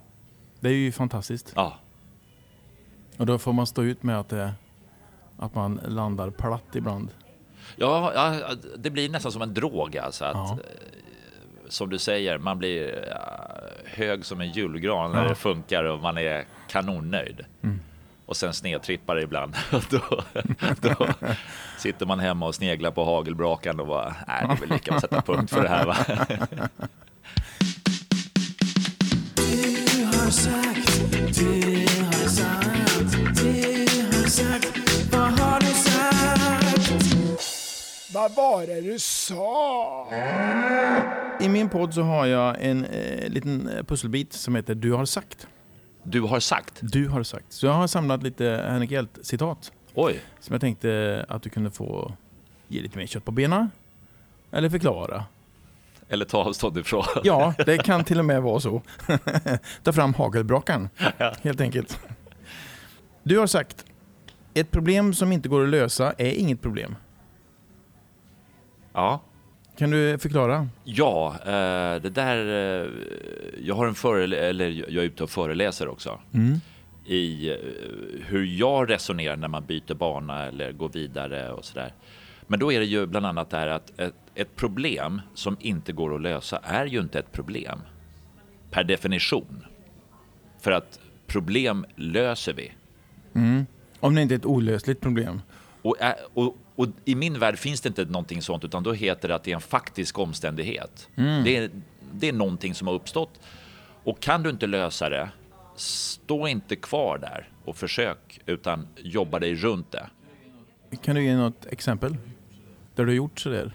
Det 0.61 0.69
är 0.69 0.73
ju 0.73 0.93
fantastiskt. 0.93 1.53
ja, 1.57 1.75
Och 3.17 3.27
då 3.27 3.39
får 3.39 3.53
man 3.53 3.67
stå 3.67 3.83
ut 3.85 4.03
med 4.03 4.19
att, 4.21 4.29
det, 4.29 4.53
att 5.39 5.55
man 5.55 5.81
landar 5.87 6.31
platt 6.31 6.75
ibland. 6.77 7.09
ja, 7.77 8.13
ja, 8.15 8.55
det 8.79 8.91
blir 8.91 9.09
nästan 9.09 9.33
som 9.33 9.43
en 9.43 9.55
drog 9.55 9.99
alltså. 9.99 10.25
Att, 10.25 10.35
Ja. 10.37 10.53
eh, 10.53 11.69
Som 11.71 11.91
du 11.91 11.99
säger, 11.99 12.39
man 12.39 12.59
blir 12.59 13.09
ja, 13.11 13.51
hög 13.85 14.25
som 14.25 14.41
en 14.41 14.51
julgran 14.53 15.13
när 15.13 15.23
Ja. 15.23 15.29
det 15.29 15.35
funkar 15.35 15.85
och 15.85 16.01
man 16.01 16.19
är 16.19 16.45
kanonnöjd. 16.69 17.45
Mm. 17.63 17.81
Och 18.27 18.37
sen 18.37 18.55
snedtrippar 18.55 19.15
det 19.17 19.23
ibland. 19.23 19.57
då, 19.91 20.01
då 20.81 21.07
sitter 21.79 22.07
man 22.07 22.21
hemma 22.21 22.47
och 22.47 22.55
sneglar 22.55 22.91
på 22.91 23.05
hagelbrakan 23.05 23.81
och 23.81 23.87
bara, 23.87 24.15
nej 24.29 24.45
det 24.49 24.53
är 24.53 24.57
väl 24.57 24.69
lika 24.69 24.95
att 24.95 25.01
sätta 25.01 25.23
punkt 25.23 25.51
för 25.51 25.63
det 25.63 25.69
här 25.69 25.87
va. 25.87 25.97
Du 29.37 30.05
har 30.05 30.31
sagt, 30.31 31.11
du 31.39 31.85
har 32.07 32.29
sagt, 32.29 32.78
Vad 38.19 38.35
var 38.35 38.67
det 38.67 38.81
du 38.81 38.99
sa? 38.99 40.09
I 41.41 41.49
min 41.49 41.69
podd 41.69 41.95
så 41.95 42.03
har 42.03 42.27
jag 42.27 42.57
en 42.65 42.85
eh, 42.85 43.29
liten 43.29 43.69
eh, 43.69 43.83
pusselbit 43.83 44.33
som 44.33 44.55
heter 44.55 44.75
Du 44.75 44.93
har 44.93 45.05
sagt. 45.05 45.47
Du 46.03 46.21
har 46.21 46.41
sagt, 46.41 46.73
Du 46.81 47.09
har 47.09 47.23
sagt. 47.23 47.47
Så 47.53 47.67
jag 47.67 47.73
har 47.73 47.87
samlat 47.87 48.23
lite 48.23 48.65
Henrik 48.69 48.91
Hjelt-citat 48.91 49.73
oj, 49.95 50.21
som 50.41 50.53
jag 50.55 50.61
tänkte 50.61 51.25
att 51.29 51.43
du 51.43 51.51
kunde 51.51 51.71
få 51.71 52.13
ge 52.69 52.83
lite 52.83 52.99
mer 52.99 53.07
kött 53.07 53.25
på 53.25 53.31
benen. 53.33 53.71
Eller 54.53 54.71
förklara. 54.71 55.25
eller 56.09 56.25
ta 56.25 56.39
avstånd 56.39 56.79
ifrån. 56.79 57.05
Ja, 57.25 57.55
det 57.67 57.79
kan 57.85 58.05
till 58.05 58.19
och 58.19 58.25
med 58.25 58.43
vara 58.43 58.61
så. 58.61 58.83
Ta 59.83 59.93
fram 59.93 60.15
hagelbrakan, 60.15 60.89
helt 61.43 61.61
enkelt. 61.61 62.01
Du 63.23 63.39
har 63.39 63.47
sagt, 63.47 63.85
ett 64.55 64.71
problem 64.71 65.15
som 65.15 65.33
inte 65.33 65.49
går 65.49 65.63
att 65.63 65.69
lösa 65.69 66.13
är 66.19 66.31
inget 66.31 66.63
problem. 66.63 66.97
Ja. 68.99 69.21
Kan 69.77 69.91
du 69.91 70.19
förklara? 70.19 70.69
Ja, 70.85 71.35
eh, 71.41 72.03
det 72.03 72.11
där... 72.15 72.37
eh, 72.83 72.91
Jag 73.63 73.75
har 73.75 73.87
en 73.87 73.95
förele- 73.95 74.37
eller 74.37 74.69
jag 74.71 74.95
är 75.05 75.07
ute 75.07 75.23
och 75.23 75.31
föreläser 75.31 75.89
också 75.89 76.19
Mm. 76.35 76.61
i 77.07 77.51
eh, 77.51 77.57
hur 78.27 78.45
jag 78.45 78.91
resonerar 78.91 79.37
när 79.37 79.49
man 79.49 79.65
byter 79.67 79.95
bana 79.95 80.47
eller 80.47 80.73
går 80.73 80.89
vidare 80.89 81.51
och 81.53 81.65
sådär. 81.65 81.93
Men 82.47 82.61
då 82.61 82.73
är 82.73 82.81
det 82.81 82.87
ju 82.87 83.07
bland 83.07 83.27
annat 83.27 83.51
det 83.51 83.57
här 83.57 83.67
att 83.69 84.01
ett, 84.01 84.15
ett 84.35 84.57
problem 84.57 85.21
som 85.35 85.57
inte 85.61 85.93
går 85.93 86.15
att 86.15 86.21
lösa 86.23 86.59
är 86.63 86.87
ju 86.87 87.01
inte 87.01 87.19
ett 87.19 87.33
problem 87.33 87.79
per 88.71 88.85
definition. 88.85 89.65
För 90.61 90.71
att 90.73 91.01
problem 91.27 91.87
löser 91.97 92.53
vi. 92.53 92.73
Mm. 93.35 93.67
Om 94.01 94.15
det 94.15 94.23
inte 94.23 94.35
är 94.35 94.39
ett 94.39 94.47
olösligt 94.47 95.01
problem. 95.01 95.41
Och, 95.83 95.97
och, 96.35 96.57
och 96.79 96.87
i 97.05 97.15
min 97.15 97.39
värld 97.39 97.59
finns 97.59 97.81
det 97.81 97.89
inte 97.89 98.05
någonting 98.05 98.43
sånt, 98.43 98.65
utan 98.65 98.83
då 98.83 98.93
heter 98.93 99.29
det 99.29 99.35
att 99.35 99.45
det 99.45 99.51
är 99.51 99.55
en 99.55 99.61
faktisk 99.61 100.19
omständighet. 100.19 101.09
Det, 101.45 101.57
är, 101.57 101.71
det 102.13 102.29
är 102.29 102.33
någonting 102.33 102.75
som 102.75 102.87
har 102.87 102.95
uppstått. 102.95 103.41
Och 104.05 104.21
kan 104.21 104.43
du 104.43 104.51
inte 104.51 104.67
lösa 104.67 105.09
det, 105.09 105.31
stå 105.77 106.49
inte 106.49 106.77
kvar 106.77 107.19
där 107.19 107.49
och 107.65 107.77
försök, 107.77 108.41
utan 108.47 108.89
jobba 108.97 109.39
dig 109.39 109.55
runt 109.55 109.93
det. 109.93 110.07
Kan 111.03 111.15
du 111.15 111.25
ge 111.25 111.37
något 111.37 111.67
exempel? 111.67 112.17
Där 112.95 113.05
du 113.05 113.11
har 113.11 113.17
gjort 113.17 113.41
sådär? 113.41 113.73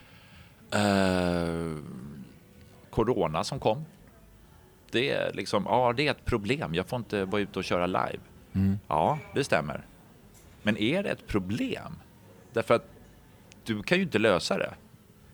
Eh, 0.72 1.78
corona 2.90 3.44
som 3.44 3.60
kom. 3.60 3.86
Det 4.92 5.12
är 5.12 5.34
liksom, 5.34 5.66
ja 5.70 5.94
det 5.98 6.08
är 6.08 6.12
ett 6.12 6.26
problem. 6.26 6.76
Jag 6.76 6.88
får 6.88 6.98
inte 6.98 7.26
vara 7.26 7.42
ute 7.42 7.60
och 7.60 7.66
köra 7.66 7.86
live. 7.86 8.20
Ja, 8.88 9.20
det 9.36 9.44
stämmer. 9.44 9.86
Men 10.62 10.78
är 10.78 11.04
det 11.04 11.10
ett 11.10 11.28
problem? 11.28 11.96
Därför 12.54 12.74
att 12.74 12.93
du 13.66 13.84
kan 13.84 13.98
ju 13.98 14.04
inte 14.04 14.20
lösa 14.20 14.58
det. 14.58 14.74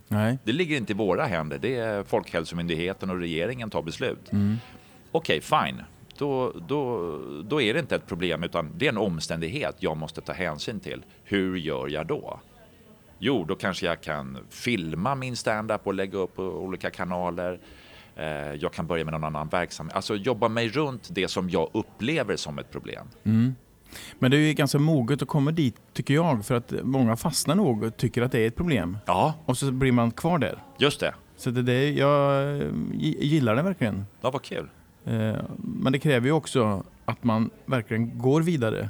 Nej. 0.08 0.38
Det 0.44 0.52
ligger 0.52 0.78
inte 0.78 0.94
i 0.94 0.96
våra 0.96 1.26
händer. 1.26 1.60
Det 1.60 1.76
är 1.76 2.04
Folkhälsomyndigheten 2.04 3.10
och 3.10 3.20
regeringen 3.20 3.70
tar 3.70 3.82
beslut. 3.82 4.30
Okej, 5.12 5.42
fine. 5.42 5.84
Då, 6.18 6.54
då, 6.68 7.12
då 7.44 7.62
är 7.62 7.74
det 7.74 7.80
inte 7.80 7.96
ett 7.96 8.08
problem, 8.08 8.44
utan 8.44 8.72
det 8.78 8.86
är 8.86 8.90
en 8.90 8.98
omständighet 8.98 9.76
jag 9.80 9.98
måste 9.98 10.22
ta 10.22 10.34
hänsyn 10.34 10.80
till. 10.80 11.04
Hur 11.24 11.58
gör 11.58 11.88
jag 11.88 12.08
då? 12.08 12.40
Jo, 13.20 13.46
då 13.48 13.56
kanske 13.56 13.86
jag 13.86 14.02
kan 14.02 14.38
filma 14.50 15.16
min 15.16 15.36
stand-up 15.36 15.88
och 15.88 15.94
lägga 15.94 16.18
upp 16.18 16.36
på 16.36 16.44
olika 16.44 16.90
kanaler. 16.90 17.60
Eh, 18.16 18.26
jag 18.54 18.74
kan 18.74 18.88
börja 18.88 19.06
med 19.06 19.12
någon 19.12 19.24
annan 19.24 19.48
verksamhet. 19.48 19.96
Alltså 19.96 20.16
jobba 20.16 20.48
mig 20.50 20.70
runt 20.70 21.08
det 21.12 21.28
som 21.28 21.50
jag 21.50 21.70
upplever 21.74 22.36
som 22.36 22.60
ett 22.60 22.72
problem. 22.72 23.08
Men 24.20 24.32
det 24.32 24.38
är 24.38 24.42
ju 24.42 24.54
ganska 24.54 24.80
moget 24.80 25.22
att 25.22 25.28
komma 25.28 25.52
dit, 25.52 25.76
tycker 25.94 26.14
jag, 26.14 26.46
för 26.46 26.56
att 26.56 26.74
många 26.84 27.16
fastnar 27.16 27.56
nog 27.56 27.84
och 27.84 27.98
tycker 27.98 28.22
att 28.22 28.32
det 28.32 28.40
är 28.40 28.48
ett 28.48 28.56
problem. 28.56 28.98
Ja, 29.06 29.34
Och 29.46 29.58
så 29.58 29.72
blir 29.72 29.92
man 29.92 30.12
kvar 30.12 30.38
där. 30.40 30.64
just 30.78 31.00
det. 31.00 31.14
Så 31.38 31.50
det, 31.50 31.62
det, 31.62 31.90
jag 31.90 32.42
eh, 32.58 32.68
gi- 32.94 33.24
gillar 33.26 33.56
det 33.56 33.62
verkligen. 33.62 34.06
Ja, 34.22 34.32
vad 34.32 34.42
kul. 34.42 34.68
Eh, 35.06 35.36
Men 35.58 35.94
det 35.94 36.00
kräver 36.00 36.28
ju 36.28 36.32
också 36.34 36.84
att 37.06 37.24
man 37.24 37.50
verkligen 37.66 38.20
går 38.20 38.42
vidare. 38.42 38.90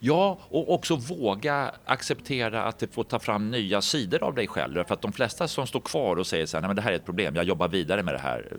Ja, 0.00 0.38
och 0.48 0.74
också 0.74 0.96
våga 0.96 1.70
acceptera 1.84 2.62
att 2.64 2.78
det 2.78 2.94
får 2.94 3.04
ta 3.04 3.18
fram 3.18 3.50
nya 3.50 3.80
sidor 3.82 4.22
av 4.22 4.34
dig 4.34 4.46
själv. 4.46 4.84
För 4.84 4.94
att 4.94 5.02
de 5.02 5.12
flesta 5.12 5.48
som 5.48 5.66
står 5.66 5.80
kvar 5.80 6.16
och 6.16 6.26
säger 6.26 6.46
så 6.46 6.56
här, 6.56 6.62
nej 6.62 6.68
men 6.68 6.76
det 6.76 6.82
här 6.82 6.92
är 6.92 6.96
ett 6.96 7.04
problem, 7.04 7.36
jag 7.36 7.44
jobbar 7.44 7.68
vidare 7.68 8.02
med 8.02 8.14
det 8.14 8.18
här 8.18 8.52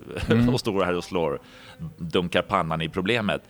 och 0.53 0.59
står 0.59 0.83
här 0.85 0.93
och 0.95 1.03
slår, 1.03 1.39
dunkar 1.97 2.41
pannan 2.41 2.81
i 2.81 2.89
problemet. 2.89 3.41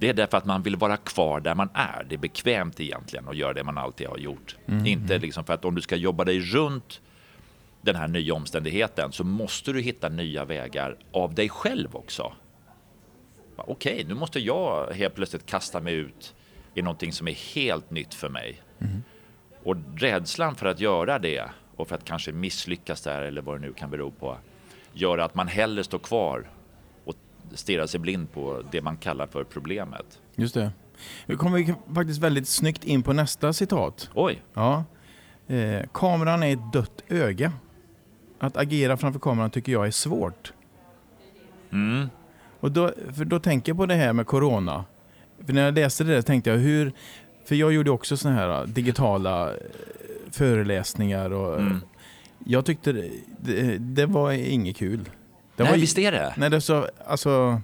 Det 0.00 0.08
är 0.08 0.14
därför 0.14 0.38
att 0.38 0.44
man 0.44 0.62
vill 0.62 0.76
vara 0.76 0.96
kvar 0.96 1.40
där 1.40 1.54
man 1.54 1.68
är. 1.74 2.06
Det 2.08 2.14
är 2.14 2.18
bekvämt 2.18 2.80
egentligen 2.80 3.28
att 3.28 3.36
göra 3.36 3.52
det 3.52 3.64
man 3.64 3.78
alltid 3.78 4.06
har 4.06 4.18
gjort. 4.18 4.56
Inte 4.84 5.18
liksom 5.18 5.44
för 5.44 5.54
att 5.54 5.64
om 5.64 5.74
du 5.74 5.82
ska 5.82 5.96
jobba 5.96 6.24
dig 6.24 6.40
runt 6.40 7.00
den 7.80 7.96
här 7.96 8.08
nya 8.08 8.34
omständigheten 8.34 9.12
så 9.12 9.24
måste 9.24 9.72
du 9.72 9.80
hitta 9.80 10.08
nya 10.08 10.44
vägar 10.44 10.96
av 11.12 11.34
dig 11.34 11.48
själv 11.48 11.96
också. 11.96 12.32
Okej, 13.56 14.04
nu 14.08 14.14
måste 14.14 14.40
jag 14.40 14.92
helt 14.92 15.14
plötsligt 15.14 15.46
kasta 15.46 15.80
mig 15.80 15.94
ut 15.94 16.34
i 16.74 16.82
någonting 16.82 17.12
som 17.12 17.28
är 17.28 17.54
helt 17.54 17.90
nytt 17.90 18.14
för 18.14 18.28
mig. 18.28 18.62
Och 19.64 19.76
rädslan 19.96 20.54
för 20.54 20.66
att 20.66 20.80
göra 20.80 21.18
det 21.18 21.44
och 21.76 21.88
för 21.88 21.94
att 21.94 22.04
kanske 22.04 22.32
misslyckas 22.32 23.00
där 23.02 23.22
eller 23.22 23.42
vad 23.42 23.60
det 23.60 23.66
nu 23.66 23.72
kan 23.72 23.90
bero 23.90 24.10
på 24.10 24.38
gör 24.92 25.18
att 25.18 25.34
man 25.34 25.48
hellre 25.48 25.84
står 25.84 25.98
kvar 25.98 26.50
stirrar 27.54 27.86
sig 27.86 28.00
blind 28.00 28.32
på 28.32 28.62
det 28.72 28.82
man 28.82 28.96
kallar 28.96 29.26
för 29.26 29.44
problemet. 29.44 30.20
Just 30.36 30.54
det. 30.54 30.72
Nu 31.26 31.36
kommer 31.36 31.58
vi 31.58 31.74
faktiskt 31.94 32.20
väldigt 32.20 32.48
snyggt 32.48 32.84
in 32.84 33.02
på 33.02 33.12
nästa 33.12 33.52
citat. 33.52 34.10
Oj, 34.14 34.42
Ja. 34.54 34.84
Eh, 35.46 35.86
kameran 35.94 36.42
är 36.42 36.52
ett 36.52 36.72
dött 36.72 37.02
öga. 37.08 37.52
Att 38.38 38.56
agera 38.56 38.96
framför 38.96 39.20
kameran 39.20 39.50
tycker 39.50 39.72
jag 39.72 39.86
är 39.86 39.90
svårt. 39.90 40.52
mm. 41.70 42.08
Och 42.60 42.72
då, 42.72 42.92
för 43.16 43.24
då 43.24 43.40
tänker 43.40 43.70
jag 43.72 43.76
på 43.76 43.86
det 43.86 43.94
här 43.94 44.12
med 44.12 44.26
corona. 44.26 44.84
För 45.46 45.52
när 45.52 45.64
jag 45.64 45.74
läste 45.74 46.04
det 46.04 46.14
där 46.14 46.22
tänkte 46.22 46.50
jag 46.50 46.56
hur... 46.58 46.92
För 47.44 47.54
jag 47.54 47.72
gjorde 47.72 47.90
också 47.90 48.16
såna 48.16 48.34
här 48.34 48.66
digitala 48.66 49.50
eh, 49.50 49.56
föreläsningar 50.30 51.30
och... 51.30 51.60
Mm. 51.60 51.80
Jag 52.44 52.64
tyckte 52.66 52.92
det, 52.92 53.10
det, 53.40 53.78
det 53.78 54.06
var 54.06 54.32
inget 54.32 54.76
kul. 54.76 55.10
Det 55.60 55.64
Nej, 55.64 55.72
var, 55.72 55.78
visst 55.78 55.98
är 55.98 56.12
det. 56.12 56.34
Nej, 56.36 56.50
det, 56.50 56.60
så, 56.60 56.88
alltså, 57.06 57.60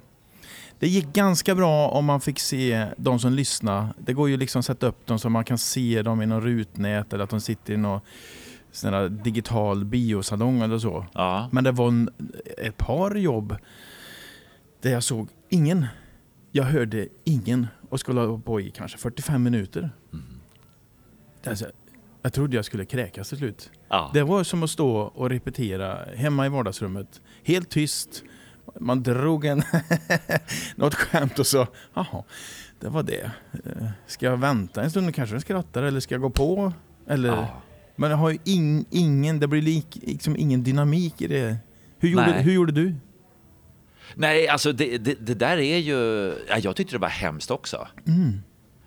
det 0.78 0.88
gick 0.88 1.06
ganska 1.06 1.54
bra 1.54 1.88
om 1.88 2.04
man 2.04 2.20
fick 2.20 2.38
se 2.38 2.86
de 2.96 3.18
som 3.18 3.32
lyssnar. 3.32 3.88
Det 3.98 4.12
går 4.12 4.28
ju 4.28 4.36
liksom 4.36 4.58
att 4.58 4.66
sätta 4.66 4.86
upp 4.86 5.06
dem 5.06 5.18
så 5.18 5.28
man 5.28 5.44
kan 5.44 5.58
se 5.58 6.02
dem 6.02 6.22
i 6.22 6.26
någon 6.26 6.40
rutnät 6.40 7.12
eller 7.12 7.24
att 7.24 7.30
de 7.30 7.40
sitter 7.40 7.74
i 7.74 7.76
någon 7.76 8.00
sån 8.72 9.22
digital 9.22 9.84
biosalong 9.84 10.60
eller 10.60 10.78
så. 10.78 11.06
Ja. 11.14 11.48
Men 11.52 11.64
det 11.64 11.72
var 11.72 11.88
en, 11.88 12.10
ett 12.58 12.76
par 12.76 13.14
jobb 13.14 13.56
där 14.82 14.90
jag 14.90 15.02
såg 15.02 15.28
ingen. 15.48 15.86
Jag 16.52 16.64
hörde 16.64 17.08
ingen 17.24 17.66
och 17.88 18.00
skulle 18.00 18.20
ha 18.20 18.38
på 18.38 18.60
i 18.60 18.70
kanske 18.70 18.98
45 18.98 19.42
minuter. 19.42 19.90
Alltså, 21.46 21.66
jag 22.26 22.32
trodde 22.32 22.56
jag 22.56 22.64
skulle 22.64 22.84
kräkas 22.84 23.28
till 23.28 23.38
slut. 23.38 23.70
Ja. 23.88 24.10
Det 24.14 24.22
var 24.22 24.44
som 24.44 24.62
att 24.62 24.70
stå 24.70 24.96
och 24.96 25.30
repetera 25.30 25.98
hemma 26.16 26.46
i 26.46 26.48
vardagsrummet. 26.48 27.20
Helt 27.44 27.70
tyst. 27.70 28.22
Man 28.80 29.02
drog 29.02 29.44
en 29.44 29.62
något 30.76 30.94
skämt 30.94 31.38
och 31.38 31.46
så, 31.46 31.66
jaha, 31.94 32.24
det 32.80 32.88
var 32.88 33.02
det. 33.02 33.30
Eh, 33.64 33.86
Ska 34.06 34.26
jag 34.26 34.36
vänta 34.36 34.82
en 34.82 34.90
stund 34.90 35.08
och 35.08 35.14
kanske 35.14 35.34
den 35.34 35.40
skrattar 35.40 35.82
eller 35.82 36.00
ska 36.00 36.14
jag 36.14 36.22
gå 36.22 36.30
på? 36.30 36.72
Eller, 37.08 37.28
Ja. 37.28 37.62
Men 37.96 38.10
jag 38.10 38.16
har 38.16 38.30
ju 38.30 38.38
in, 38.44 38.84
ingen, 38.90 39.40
det 39.40 39.46
blir 39.48 39.62
lik, 39.62 39.98
liksom 40.02 40.36
ingen 40.36 40.62
dynamik 40.62 41.22
i 41.22 41.26
det. 41.26 41.56
Hur 41.98 42.08
gjorde, 42.08 42.32
hur 42.32 42.52
gjorde 42.52 42.72
du? 42.72 42.94
Nej, 44.14 44.48
alltså 44.48 44.72
det, 44.72 44.98
det, 44.98 45.26
det 45.26 45.34
där 45.34 45.56
är 45.56 45.78
ju... 45.78 45.94
Ja, 46.48 46.58
jag 46.58 46.76
tyckte 46.76 46.94
det 46.94 46.98
var 47.00 47.08
hemskt 47.08 47.50
också. 47.50 47.88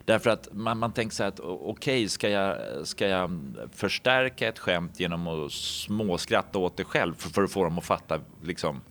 Därför 0.10 0.30
att 0.30 0.48
man, 0.52 0.78
man 0.78 0.92
tänker 0.94 1.16
så 1.16 1.24
här 1.24 1.28
att 1.28 1.40
okej, 1.40 2.10
ska, 2.10 2.30
jag, 2.30 2.58
ska 2.88 3.08
jag 3.08 3.42
förstärka 3.76 4.48
ett 4.48 4.60
skämt 4.60 5.00
genom 5.00 5.28
att 5.28 5.52
småskratta 5.52 6.60
åt 6.60 6.78
det 6.78 6.84
själv 6.84 7.14
för, 7.18 7.30
för 7.30 7.44
att 7.44 7.52
få 7.52 7.64
dem 7.64 7.78
att 7.78 7.86
fatta 7.86 8.20
liksom, 8.44 8.82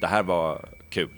det 0.00 0.06
här 0.06 0.22
var 0.22 0.68
kul. 0.90 1.10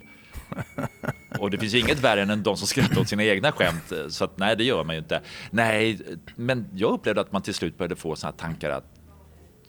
Och 1.39 1.51
det 1.51 1.59
finns 1.59 1.75
ju 1.75 1.79
inget 1.79 2.01
värre 2.01 2.23
än 2.23 2.43
de 2.43 2.57
som 2.57 2.67
skrattar 2.67 3.01
åt 3.01 3.09
sina 3.09 3.25
egna 3.25 3.53
skämt. 3.53 3.93
Så 4.09 4.25
att, 4.25 4.39
nej, 4.39 4.57
det 4.57 4.65
gör 4.65 4.85
man 4.85 4.95
ju 4.95 4.99
inte. 5.01 5.21
Nej, 5.51 5.99
men 6.37 6.69
jag 6.73 6.91
upplevde 6.93 7.21
att 7.21 7.33
man 7.33 7.43
till 7.43 7.55
slut 7.55 7.79
började 7.79 7.97
få 7.97 8.17
här 8.23 8.33
tankar 8.33 8.71
att 8.71 9.01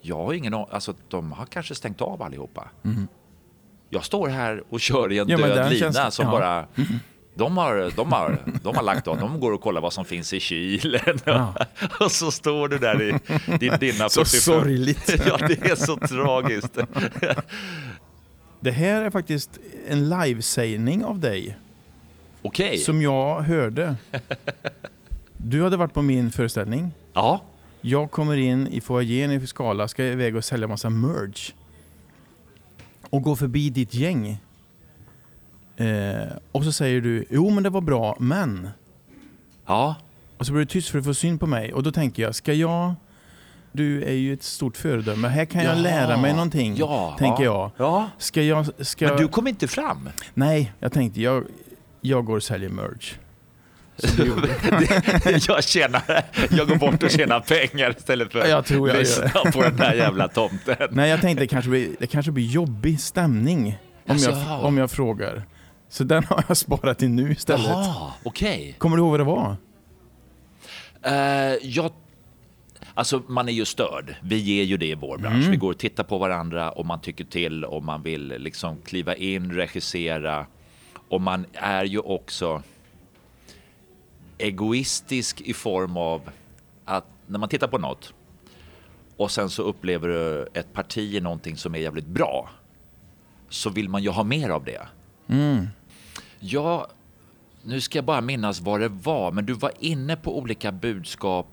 jag 0.02 0.16
har 0.18 0.34
ingen 0.34 0.54
alltså 0.54 0.94
de 1.10 1.32
har 1.32 1.46
kanske 1.46 1.76
stängt 1.76 2.02
av 2.02 2.22
allihopa. 2.22 2.70
Jag 3.89 4.04
står 4.06 4.28
här 4.28 4.63
och 4.70 4.80
kör 4.80 5.12
i 5.12 5.18
en 5.20 5.30
Ja, 5.30 5.38
död 5.38 5.72
lina 5.74 5.92
känns- 5.92 6.16
som 6.16 6.26
ja. 6.26 6.32
bara... 6.32 6.68
De 7.36 7.58
har, 7.58 7.91
de, 7.96 8.12
har, 8.12 8.38
de 8.63 8.76
har 8.76 8.84
lagt 8.84 9.08
av, 9.08 9.17
de 9.19 9.39
går 9.39 9.52
och 9.52 9.62
kollar 9.62 9.82
vad 9.82 9.93
som 9.93 10.06
finns 10.06 10.34
i 10.34 10.39
kylen. 10.39 11.19
Ja. 11.26 11.56
Och 12.00 12.12
så 12.12 12.32
står 12.32 12.67
du 12.67 12.78
där 12.78 13.02
i 13.02 13.12
din 13.58 13.74
dina 13.80 14.10
Så 14.10 14.26
45. 14.26 14.39
sorgligt. 14.41 15.15
Ja, 15.28 15.38
det 15.48 15.62
är 15.72 15.76
så 15.76 15.98
tragiskt. 15.98 16.78
Det 18.60 18.72
här 18.72 19.02
är 19.02 19.10
faktiskt 19.10 19.60
en 19.88 20.10
livesägning 20.10 21.06
av 21.06 21.19
dig 21.19 21.58
Okej. 22.41 22.78
som 22.78 23.02
jag 23.02 23.41
hörde. 23.41 23.96
Du 25.38 25.63
hade 25.63 25.78
varit 25.78 25.93
på 25.93 26.02
min 26.02 26.32
föreställning. 26.32 26.91
Ja. 27.13 27.41
Jag 27.82 28.12
kommer 28.12 28.38
in 28.38 28.67
i 28.67 28.82
foajén 28.82 29.32
i 29.32 29.48
Skala, 29.48 29.88
ska 29.88 30.04
iväg 30.04 30.36
och 30.36 30.46
sälja 30.46 30.67
massa 30.67 30.89
merch. 30.89 31.52
Och 33.10 33.22
går 33.22 33.36
förbi 33.36 33.69
ditt 33.69 33.93
gäng. 33.93 34.38
Eh, 35.78 36.28
och 36.52 36.64
så 36.64 36.72
säger 36.72 37.02
du, 37.02 37.26
jo 37.30 37.50
men 37.50 37.64
det 37.64 37.70
var 37.70 37.82
bra, 37.82 38.16
men... 38.20 38.70
Ja. 39.66 39.96
Och 40.38 40.46
så 40.46 40.52
blir 40.52 40.60
du 40.60 40.66
tyst 40.66 40.90
för 40.90 41.00
att 41.00 41.06
få 41.06 41.14
syn 41.14 41.38
på 41.40 41.48
mig. 41.48 41.74
Och 41.74 41.84
då 41.84 41.92
tänker 41.92 42.24
jag, 42.24 42.36
ska 42.36 42.54
jag... 42.54 42.94
Du 43.72 44.04
är 44.04 44.14
ju 44.14 44.34
ett 44.34 44.44
stort 44.44 44.78
föredöme. 44.78 45.28
Här 45.28 45.46
kan 45.46 45.64
jag 45.64 45.74
Jaha. 45.74 45.82
lära 45.82 46.18
mig 46.18 46.34
någonting, 46.34 46.76
Ja. 46.78 47.16
tänker 47.20 47.44
jag. 47.44 47.72
Ja. 47.78 48.10
Ska 48.18 48.42
jag... 48.42 48.66
Ska... 48.86 49.08
Men 49.08 49.18
du 49.18 49.28
kom 49.28 49.48
inte 49.48 49.68
fram. 49.68 50.10
Nej, 50.34 50.74
jag 50.80 50.92
tänkte, 50.92 51.22
jag, 51.22 51.44
jag 52.02 52.26
går 52.26 52.36
och 52.36 52.44
säljer 52.44 52.70
merch. 52.70 53.14
jag 55.48 55.64
tjänar, 55.64 56.02
jag 56.50 56.68
går 56.68 56.76
bort 56.76 57.04
och 57.04 57.10
tjänar 57.12 57.40
pengar 57.40 57.96
istället 57.98 58.32
för 58.32 58.48
Jag 58.48 58.66
tror 58.66 58.88
jag 58.90 58.96
att 58.96 59.02
lyssna 59.02 59.30
på 59.30 59.62
den 59.62 59.76
där 59.78 59.94
jävla 59.94 60.28
tomten. 60.28 60.76
Nej, 60.92 61.10
jag 61.10 61.22
tänkte 61.22 61.44
det 61.44 61.48
kanske 61.48 61.70
blir, 61.70 61.90
det 62.00 62.08
kanske 62.08 62.32
blir 62.32 62.46
jobbig 62.46 63.00
stämning 63.00 63.78
om 64.08 64.18
jag, 64.18 64.34
Jaså? 64.34 64.68
om 64.68 64.78
jag 64.78 64.92
frågar. 64.92 65.44
Så 65.93 66.03
den 66.03 66.23
har 66.23 66.43
jag 66.47 66.58
sparat 66.58 66.99
till 66.99 67.10
nu 67.10 67.32
istället. 67.32 67.67
Jaha, 67.67 68.13
okej. 68.23 68.75
Kommer 68.77 68.97
du 68.97 69.03
ihåg 69.03 69.12
vad 69.12 69.19
det 69.19 69.23
var? 69.23 69.56
Eh, 71.01 71.58
jag, 71.62 71.91
alltså 72.93 73.21
man 73.27 73.49
är 73.49 73.53
ju 73.53 73.65
störd. 73.65 74.15
Vi 74.21 74.38
ger 74.38 74.63
ju 74.63 74.77
det 74.77 74.86
i 74.86 74.95
vår 74.95 75.17
bransch. 75.17 75.47
Vi 75.49 75.56
går 75.56 75.71
och 75.71 75.77
tittar 75.77 76.03
på 76.03 76.17
varandra 76.17 76.71
och 76.71 76.86
man 76.86 77.01
tycker 77.01 77.23
till 77.23 77.65
och 77.65 77.84
man 77.84 78.03
vill 78.03 78.27
liksom 78.27 78.77
kliva 78.86 79.15
in, 79.15 79.51
regissera. 79.51 80.45
Och 81.10 81.21
man 81.21 81.45
är 81.53 81.86
ju 81.86 81.99
också 81.99 82.63
egoistisk 84.38 85.41
i 85.41 85.53
form 85.53 85.97
av 85.97 86.21
att 86.86 87.06
när 87.27 87.39
man 87.39 87.49
tittar 87.49 87.67
på 87.67 87.77
något 87.77 88.13
och 89.17 89.32
sen 89.32 89.49
så 89.49 89.63
upplever 89.63 90.08
du 90.08 90.47
ett 90.53 90.73
parti 90.73 91.13
i 91.15 91.19
någonting 91.19 91.58
som 91.58 91.75
är 91.75 91.79
jävligt 91.79 92.08
bra 92.08 92.49
så 93.49 93.69
vill 93.69 93.89
man 93.89 94.03
ju 94.03 94.10
ha 94.10 94.23
mer 94.23 94.49
av 94.49 94.63
det. 94.63 94.88
Ja, 96.45 96.88
nu 97.62 97.82
ska 97.82 97.97
jag 97.97 98.06
bara 98.06 98.21
minnas 98.21 98.62
vad 98.62 98.79
det 98.79 98.88
var, 98.88 99.32
men 99.32 99.45
du 99.45 99.53
var 99.53 99.71
inne 99.79 100.15
på 100.15 100.38
olika 100.38 100.71
budskap 100.71 101.47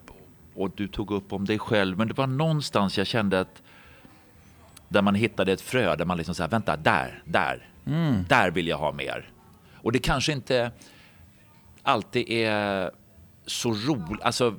och 0.54 0.70
du 0.76 0.88
tog 0.88 1.10
upp 1.10 1.32
om 1.32 1.44
dig 1.44 1.58
själv, 1.58 1.98
men 1.98 2.08
det 2.08 2.14
var 2.14 2.26
någonstans 2.26 2.98
jag 2.98 3.06
kände 3.06 3.40
att 3.40 3.62
där 4.88 5.02
man 5.02 5.14
hittade 5.14 5.52
ett 5.52 5.60
frö 5.60 5.96
där 5.96 6.04
man 6.04 6.16
liksom 6.16 6.34
säger 6.34 6.50
vänta, 6.50 6.76
där, 6.76 7.22
där, 7.24 7.68
där 8.28 8.50
vill 8.50 8.68
jag 8.68 8.78
ha 8.78 8.92
mer. 8.92 9.30
Och 9.74 9.92
det 9.92 9.98
kanske 9.98 10.32
inte 10.32 10.72
alltid 11.82 12.28
är 12.28 12.90
så 13.46 13.72
roligt, 13.72 14.22
alltså 14.22 14.54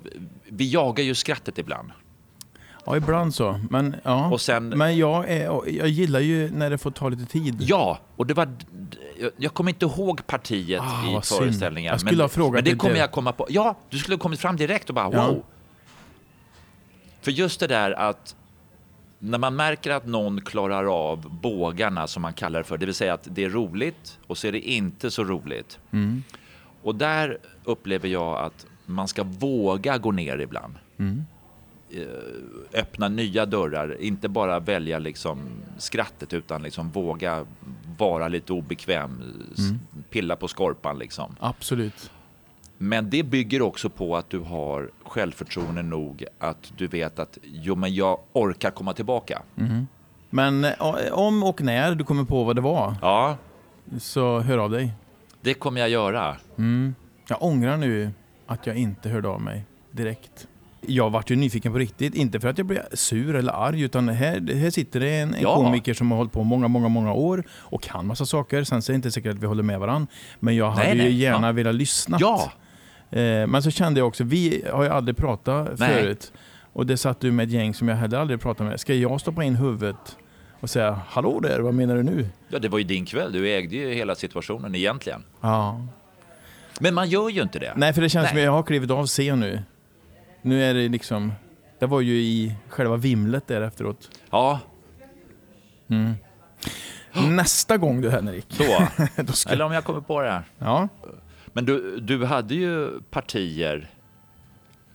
vi 0.50 0.72
jagar 0.72 1.04
ju 1.04 1.16
skrattet 1.16 1.58
ibland. 1.58 1.92
Ja, 2.86 2.98
ibland 2.98 3.36
så. 3.36 3.60
Men, 3.70 3.96
ja. 4.04 4.30
Och 4.32 4.42
sen- 4.42 4.70
Men 4.70 4.98
jag, 4.98 5.30
är, 5.30 5.70
jag 5.70 5.88
gillar 5.88 6.20
ju 6.20 6.52
när 6.52 6.70
det 6.70 6.78
får 6.78 6.92
ta 6.92 7.10
lite 7.10 7.26
tid. 7.26 7.58
Ja, 7.62 8.00
och 8.16 8.28
det 8.28 8.34
var... 8.34 8.50
Jag 9.38 9.54
kommer 9.54 9.72
inte 9.72 9.86
ihåg 9.86 10.28
partiet 10.28 10.82
Ah, 10.82 11.20
i 11.20 11.22
föreställningen. 11.24 11.92
Jag 11.92 12.00
skulle 12.00 12.12
men, 12.18 12.22
ha 12.22 12.30
frågat 12.30 12.54
Men 12.54 12.64
det 12.64 12.76
kommer 12.76 12.96
jag 12.96 13.12
komma 13.12 13.32
på. 13.32 13.46
Ja, 13.50 13.76
du 13.90 13.98
skulle 13.98 14.16
ha 14.16 14.20
kommit 14.22 14.40
fram 14.40 14.56
direkt 14.56 14.90
och 14.90 14.96
bara 14.96 15.10
Ja. 15.14 15.28
wow. 15.28 15.44
För 17.22 17.32
just 17.32 17.60
det 17.60 17.68
där 17.68 17.92
att 17.92 18.36
när 19.20 19.38
man 19.38 19.56
märker 19.56 19.92
att 19.92 20.06
någon 20.06 20.42
klarar 20.42 20.86
av 21.12 21.38
bågarna 21.42 22.08
som 22.08 22.22
man 22.22 22.34
kallar 22.34 22.60
det 22.60 22.64
för, 22.64 22.78
det 22.78 22.86
vill 22.86 22.96
säga 22.96 23.14
att 23.14 23.28
det 23.32 23.44
är 23.44 23.50
roligt 23.50 24.20
och 24.28 24.38
så 24.38 24.48
är 24.48 24.52
det 24.52 24.60
inte 24.60 25.12
så 25.12 25.24
roligt. 25.24 25.80
Och 26.84 26.96
där 26.96 27.38
upplever 27.64 28.10
jag 28.10 28.40
att 28.40 28.66
man 28.86 29.08
ska 29.08 29.24
våga 29.24 29.98
gå 29.98 30.12
ner 30.12 30.38
ibland. 30.38 30.76
Eh, 31.00 31.06
Öppna 32.74 33.08
nya 33.08 33.46
dörrar, 33.46 34.02
inte 34.02 34.30
bara 34.30 34.60
välja 34.60 35.00
liksom 35.00 35.40
skrattet 35.78 36.34
utan 36.34 36.64
liksom 36.64 36.90
våga 36.90 37.46
vara 37.98 38.28
lite 38.28 38.54
obekväm, 38.54 39.24
s- 39.58 39.62
pilla 40.10 40.36
på 40.36 40.48
skorpan 40.48 41.00
liksom. 41.00 41.36
Absolut. 41.40 42.12
Men 42.78 43.10
det 43.10 43.24
bygger 43.24 43.62
också 43.62 43.90
på 43.90 44.18
att 44.18 44.30
du 44.30 44.40
har 44.40 44.90
självförtroende 45.06 45.82
nog 45.82 46.26
att 46.40 46.74
du 46.78 46.88
vet 46.88 47.20
att 47.20 47.38
jo 47.44 47.76
men 47.76 47.94
jag 47.96 48.20
orkar 48.34 48.72
komma 48.72 48.94
tillbaka. 48.94 49.42
Men 50.30 50.64
eh, 50.66 50.74
om 51.12 51.44
och 51.44 51.62
när 51.62 51.96
du 51.96 52.04
kommer 52.04 52.24
på 52.24 52.44
vad 52.44 52.56
det 52.56 52.62
var, 52.62 52.96
Ja, 53.02 53.38
så 54.00 54.40
hör 54.40 54.58
av 54.58 54.70
dig. 54.72 54.94
det 55.42 55.54
kommer 55.54 55.80
jag 55.82 55.90
göra. 55.90 56.38
Jag 57.28 57.44
ångrar 57.44 57.78
nu 57.78 58.12
att 58.48 58.68
jag 58.68 58.76
inte 58.78 59.10
hörde 59.10 59.28
av 59.28 59.42
mig 59.42 59.66
direkt. 59.92 60.48
Jag 60.88 61.10
vart 61.10 61.30
ju 61.32 61.36
nyfiken 61.36 61.72
på 61.72 61.78
riktigt, 61.78 62.16
inte 62.16 62.40
för 62.40 62.48
att 62.48 62.58
jag 62.58 62.68
blev 62.68 62.82
sur 62.94 63.36
eller 63.36 63.52
arg, 63.54 63.82
utan 63.82 64.10
här, 64.10 64.54
här 64.56 64.70
sitter 64.70 65.00
det 65.00 65.10
en, 65.20 65.34
en 65.34 65.42
Ja. 65.42 65.56
komiker 65.56 65.94
som 65.94 66.12
har 66.12 66.18
hållit 66.18 66.32
på 66.34 66.44
många, 66.44 66.68
många, 66.68 66.88
många 66.88 67.14
år 67.14 67.44
och 67.52 67.84
kan 67.84 68.08
massa 68.08 68.26
saker. 68.26 68.64
Sen 68.64 68.82
så 68.82 68.92
är 68.92 68.94
det 68.94 68.96
inte 68.96 69.12
säkert 69.12 69.32
att 69.36 69.42
vi 69.42 69.46
håller 69.46 69.64
med 69.64 69.80
varandra, 69.80 70.08
men 70.40 70.56
jag 70.56 70.72
hade 70.72 70.88
Nej, 70.88 70.98
ju 70.98 71.04
nej. 71.04 71.14
gärna 71.14 71.48
Ja. 71.48 71.52
velat 71.52 71.76
lyssna. 71.76 72.18
Ja, 72.20 72.52
Eh, 73.14 73.48
men 73.48 73.64
så 73.64 73.72
kände 73.72 74.00
jag 74.00 74.08
också, 74.08 74.24
vi 74.24 74.64
har 74.74 74.84
ju 74.84 74.90
aldrig 74.90 75.18
pratat 75.18 75.80
Nej. 75.80 75.94
förut. 75.94 76.34
Och 76.74 76.86
det 76.86 76.98
satt 76.98 77.20
du 77.20 77.32
med 77.32 77.44
ett 77.48 77.52
gäng 77.54 77.74
som 77.74 77.88
jag 77.88 77.96
heller 77.96 78.18
aldrig 78.18 78.42
pratat 78.42 78.68
med. 78.68 78.80
Ska 78.80 78.94
jag 78.94 79.22
stoppa 79.22 79.44
in 79.44 79.56
huvudet 79.56 80.18
och 80.60 80.70
säga 80.70 81.00
Hallå 81.08 81.40
där, 81.40 81.60
vad 81.60 81.74
menar 81.74 81.96
du 81.96 82.04
nu? 82.04 82.30
ja, 82.50 82.60
det 82.60 82.68
var 82.70 82.78
ju 82.78 82.84
din 82.84 83.06
kväll. 83.06 83.32
Du 83.32 83.50
ägde 83.50 83.76
ju 83.76 83.94
hela 83.94 84.16
situationen 84.16 84.76
egentligen. 84.76 85.24
Ja. 85.42 85.82
Men 86.80 86.94
man 86.94 87.10
gör 87.10 87.30
ju 87.30 87.42
inte 87.42 87.60
det. 87.60 87.74
Nej, 87.76 87.94
för 87.94 88.02
det 88.02 88.10
känns 88.10 88.24
Nej. 88.24 88.30
som 88.30 88.38
att 88.38 88.44
jag 88.44 88.52
har 88.52 88.64
klivit 88.64 88.92
av 88.92 89.08
scen 89.08 89.40
nu. 89.40 89.60
Nu 90.42 90.64
är 90.64 90.74
det 90.74 90.90
liksom... 90.90 91.34
Det 91.80 91.86
var 91.86 92.02
ju 92.02 92.14
i 92.14 92.56
själva 92.70 92.98
vimlet 92.98 93.48
där 93.48 93.62
efteråt. 93.62 94.10
Ja, 94.30 94.60
Nästa 97.14 97.78
gång 97.78 98.02
du 98.02 98.10
Henrik. 98.10 98.46
så. 98.50 98.88
då 99.22 99.34
ska... 99.34 99.50
Eller 99.50 99.66
om 99.66 99.72
jag 99.72 99.84
kommer 99.84 100.02
på 100.02 100.22
det 100.22 100.32
här. 100.32 100.44
Ja. 100.60 100.88
Men 101.46 101.66
du, 101.66 102.00
du 102.00 102.26
hade 102.26 102.56
ju 102.56 103.02
partier 103.02 103.90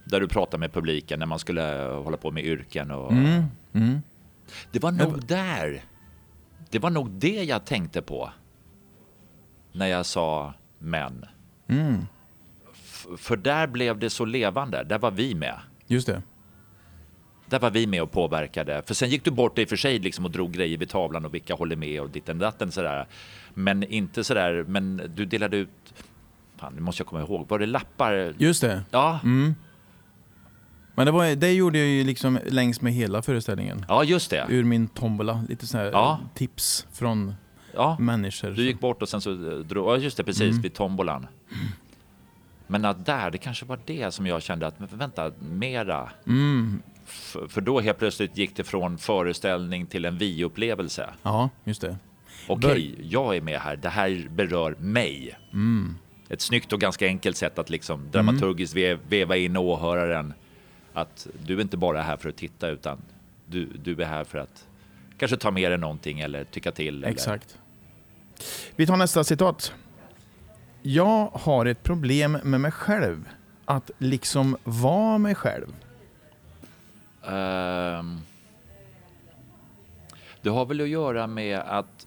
där 0.04 0.20
du 0.20 0.28
pratade 0.28 0.60
med 0.60 0.72
publiken 0.72 1.18
när 1.18 1.26
man 1.26 1.38
skulle 1.38 1.62
hålla 2.04 2.16
på 2.16 2.30
med 2.30 2.44
yrken 2.44 2.90
och... 2.90 3.12
Mm. 3.12 3.44
Mm. 3.72 4.02
Det 4.72 4.78
var 4.78 4.92
nog 4.92 5.26
där. 5.26 5.84
Det 6.70 6.78
var 6.78 6.90
nog 6.90 7.10
det 7.10 7.44
jag 7.44 7.64
tänkte 7.64 8.02
på. 8.02 8.30
När 9.72 9.86
jag 9.86 10.06
sa 10.06 10.54
män. 10.78 11.24
Mm. 11.68 12.06
För 13.16 13.36
där 13.36 13.66
blev 13.66 13.98
det 13.98 14.10
så 14.10 14.24
levande. 14.24 14.84
Där 14.84 14.98
var 14.98 15.10
vi 15.10 15.34
med. 15.34 15.54
Just 15.86 16.06
det. 16.06 16.22
Där 17.48 17.58
var 17.58 17.70
vi 17.70 17.86
med 17.86 18.02
och 18.02 18.10
påverkade. 18.12 18.82
För 18.86 18.94
sen 18.94 19.10
gick 19.10 19.24
du 19.24 19.30
bort 19.30 19.58
i 19.58 19.64
och 19.64 19.68
för 19.68 19.76
sig 19.76 19.98
liksom 19.98 20.24
och 20.24 20.30
drog 20.30 20.52
grejer 20.52 20.78
vid 20.78 20.88
tavlan 20.88 21.24
och 21.24 21.34
vilka 21.34 21.54
håller 21.54 21.76
med 21.76 22.00
och 22.00 22.10
ditten 22.10 22.38
datten 22.38 22.72
sådär. 22.72 23.06
Men 23.54 23.82
inte 23.82 24.24
sådär, 24.24 24.64
men 24.68 25.02
du 25.14 25.24
delade 25.24 25.56
ut, 25.56 25.68
fan 26.56 26.72
nu 26.74 26.80
måste 26.80 27.00
jag 27.00 27.06
komma 27.06 27.22
ihåg, 27.22 27.48
var 27.48 27.58
det 27.58 27.66
lappar? 27.66 28.34
Just 28.38 28.60
det. 28.60 28.82
Ja, 28.90 29.18
Mm. 29.24 29.54
Men 30.94 31.06
det, 31.06 31.12
var, 31.12 31.34
det 31.36 31.52
gjorde 31.52 31.78
jag 31.78 31.86
ju 31.88 32.04
liksom 32.04 32.38
längs 32.46 32.80
med 32.80 32.92
hela 32.92 33.22
föreställningen. 33.22 33.84
ja 33.88 34.04
just 34.04 34.30
det. 34.30 34.46
Ur 34.48 34.64
min 34.64 34.88
tombola. 34.88 35.44
Lite 35.48 35.66
så 35.66 35.78
här 35.78 35.84
Ja. 35.84 36.20
tips 36.34 36.86
från 36.92 37.34
Ja, 37.74 37.96
människor. 38.00 38.50
du 38.50 38.62
gick 38.64 38.80
bort 38.80 39.02
och 39.02 39.08
sen 39.08 39.20
så 39.20 39.30
eh, 39.32 39.58
drog, 39.58 39.88
ja 39.88 39.96
just 39.96 40.16
det 40.16 40.24
precis, 40.24 40.56
vid 40.64 40.74
tombolan. 40.74 41.26
Men 42.66 42.84
att 42.84 43.06
där, 43.06 43.30
det 43.30 43.38
kanske 43.38 43.64
var 43.64 43.78
det 43.84 44.14
som 44.14 44.26
jag 44.26 44.42
kände 44.42 44.66
att, 44.66 44.80
men 44.80 44.88
vänta, 44.92 45.32
mera. 45.38 46.10
Mm. 46.26 46.82
För 47.48 47.60
då 47.60 47.80
helt 47.80 47.98
plötsligt 47.98 48.36
gick 48.38 48.56
det 48.56 48.64
från 48.64 48.98
föreställning 48.98 49.86
till 49.86 50.04
en 50.04 50.18
vi-upplevelse. 50.18 51.10
Ja, 51.22 51.50
just 51.64 51.80
det. 51.80 51.96
Okej, 52.48 52.94
jag 53.02 53.36
är 53.36 53.40
med 53.40 53.60
här. 53.60 53.76
Det 53.76 53.88
här 53.88 54.28
berör 54.30 54.74
mig. 54.78 55.38
Mm. 55.52 55.94
Ett 56.28 56.40
snyggt 56.40 56.72
och 56.72 56.80
ganska 56.80 57.06
enkelt 57.06 57.36
sätt 57.36 57.58
att 57.58 57.70
liksom 57.70 58.10
dramaturgiskt 58.10 58.74
ve- 58.74 58.98
veva 59.08 59.36
in 59.36 59.56
åhöraren. 59.56 60.34
Att 60.92 61.26
du 61.46 61.56
är 61.56 61.60
inte 61.60 61.76
bara 61.76 62.02
här 62.02 62.16
för 62.16 62.28
att 62.28 62.36
titta 62.36 62.68
utan 62.68 62.98
du, 63.46 63.66
du 63.66 64.02
är 64.02 64.06
här 64.06 64.24
för 64.24 64.38
att 64.38 64.66
kanske 65.18 65.36
ta 65.36 65.50
med 65.50 65.70
dig 65.70 65.78
någonting 65.78 66.20
eller 66.20 66.44
tycka 66.44 66.72
till. 66.72 66.96
Eller... 66.98 67.08
Exakt. 67.08 67.58
Vi 68.76 68.86
tar 68.86 68.96
nästa 68.96 69.24
citat. 69.24 69.74
Jag 70.88 71.30
har 71.34 71.66
ett 71.66 71.82
problem 71.82 72.38
med 72.42 72.60
mig 72.60 72.70
själv. 72.70 73.28
Att 73.64 73.90
liksom 73.98 74.56
vara 74.64 75.18
mig 75.18 75.34
själv. 75.34 75.74
Ehm, 77.24 78.20
det 80.42 80.48
har 80.48 80.66
väl 80.66 80.80
att 80.80 80.88
göra 80.88 81.26
med 81.26 81.58
att 81.58 82.06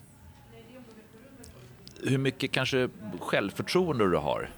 hur 2.04 2.18
mycket 2.18 2.52
kanske 2.52 2.90
självförtroende 3.20 4.10
du 4.10 4.18
har. 4.18 4.50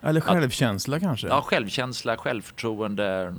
Eller 0.00 0.20
självkänsla 0.20 1.00
kanske. 1.00 1.26
Ja, 1.26 1.42
självkänsla, 1.42 2.16
självförtroende. 2.16 3.34